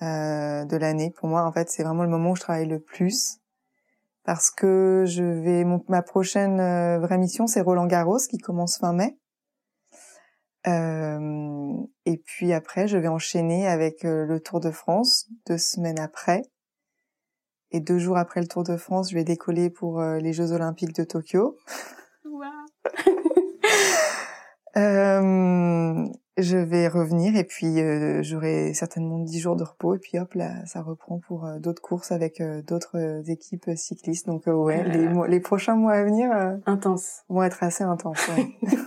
euh, 0.02 0.64
de 0.64 0.76
l'année. 0.76 1.12
Pour 1.18 1.28
moi, 1.28 1.44
en 1.44 1.52
fait, 1.52 1.68
c'est 1.68 1.82
vraiment 1.82 2.04
le 2.04 2.09
moment 2.09 2.30
où 2.30 2.36
je 2.36 2.40
travaille 2.40 2.66
le 2.68 2.78
plus, 2.80 3.38
parce 4.29 4.51
que 4.51 5.05
je 5.07 5.24
vais, 5.24 5.64
mon, 5.64 5.83
ma 5.89 6.03
prochaine 6.03 6.61
euh, 6.61 6.99
vraie 6.99 7.16
mission, 7.16 7.47
c'est 7.47 7.62
Roland 7.62 7.87
Garros, 7.87 8.18
qui 8.29 8.37
commence 8.37 8.76
fin 8.76 8.93
mai. 8.93 9.16
Euh, 10.66 11.72
et 12.05 12.18
puis 12.18 12.53
après, 12.53 12.89
je 12.89 12.99
vais 12.99 13.09
enchaîner 13.09 13.66
avec 13.66 14.05
euh, 14.05 14.26
le 14.26 14.39
Tour 14.41 14.61
de 14.61 14.70
France 14.70 15.31
deux 15.47 15.57
semaines 15.57 15.99
après. 15.99 16.43
Et 17.70 17.81
deux 17.81 17.99
jours 17.99 18.18
après 18.18 18.43
le 18.43 18.49
Tour 18.49 18.64
de 18.64 18.76
France, 18.76 19.09
je 19.09 19.14
vais 19.14 19.24
décoller 19.24 19.70
pour 19.70 19.99
euh, 19.99 20.18
les 20.18 20.35
Jeux 20.35 20.53
Olympiques 20.53 20.95
de 20.95 21.05
Tokyo. 21.05 21.57
Euh, 24.76 26.05
je 26.41 26.57
vais 26.57 26.89
revenir 26.89 27.36
et 27.36 27.45
puis 27.45 27.80
euh, 27.80 28.22
j'aurai 28.22 28.72
certainement 28.74 29.18
10 29.18 29.39
jours 29.41 29.57
de 29.57 29.64
repos 29.64 29.95
et 29.95 29.99
puis 29.99 30.18
hop 30.18 30.34
là 30.34 30.64
ça 30.66 30.80
reprend 30.82 31.18
pour 31.18 31.45
euh, 31.47 31.59
d'autres 31.59 31.82
courses 31.82 32.12
avec 32.12 32.41
euh, 32.41 32.62
d'autres 32.62 32.97
euh, 32.99 33.22
équipes 33.26 33.70
cyclistes 33.76 34.26
donc 34.26 34.45
ouais 34.47 34.82
Ah 34.84 34.89
les, 34.89 35.09
mois- 35.09 35.28
les 35.28 35.41
prochains 35.41 35.74
mois 35.76 35.93
à 35.95 36.05
venir 36.05 36.30
euh, 36.32 36.57
Intense. 36.66 37.24
vont 37.28 37.43
être 37.43 37.62
assez 37.62 37.84
intenses 37.84 38.26
ouais. 38.28 38.49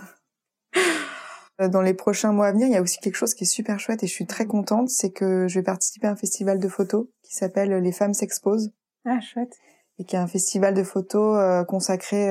Dans 1.70 1.82
les 1.82 1.94
prochains 1.94 2.32
mois 2.32 2.46
à 2.48 2.52
venir, 2.52 2.66
il 2.66 2.72
y 2.72 2.76
a 2.76 2.82
aussi 2.82 2.98
quelque 2.98 3.14
chose 3.14 3.34
qui 3.34 3.44
est 3.44 3.46
super 3.46 3.78
chouette 3.78 4.02
et 4.02 4.06
je 4.08 4.12
suis 4.12 4.26
très 4.26 4.46
contente, 4.46 4.88
c'est 4.88 5.10
que 5.12 5.46
je 5.46 5.58
vais 5.60 5.62
participer 5.62 6.08
à 6.08 6.10
un 6.10 6.16
festival 6.16 6.58
de 6.58 6.66
photos 6.66 7.06
qui 7.22 7.36
s'appelle 7.36 7.70
Les 7.74 7.92
femmes 7.92 8.14
s'exposent 8.14 8.72
Ah, 9.04 9.20
chouette. 9.20 9.54
et 9.98 10.04
qui 10.04 10.16
est 10.16 10.18
un 10.18 10.26
festival 10.26 10.74
de 10.74 10.82
photos 10.82 11.38
euh, 11.38 11.62
consacré 11.64 12.30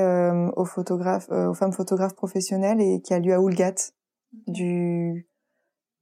aux 0.56 0.64
photographes, 0.66 1.28
euh, 1.30 1.48
aux 1.48 1.54
femmes 1.54 1.72
photographes 1.72 2.14
professionnelles 2.16 2.80
et 2.80 3.00
qui 3.00 3.14
a 3.14 3.20
lieu 3.20 3.32
à 3.32 3.40
Oulgat 3.40 3.74
du 4.46 5.26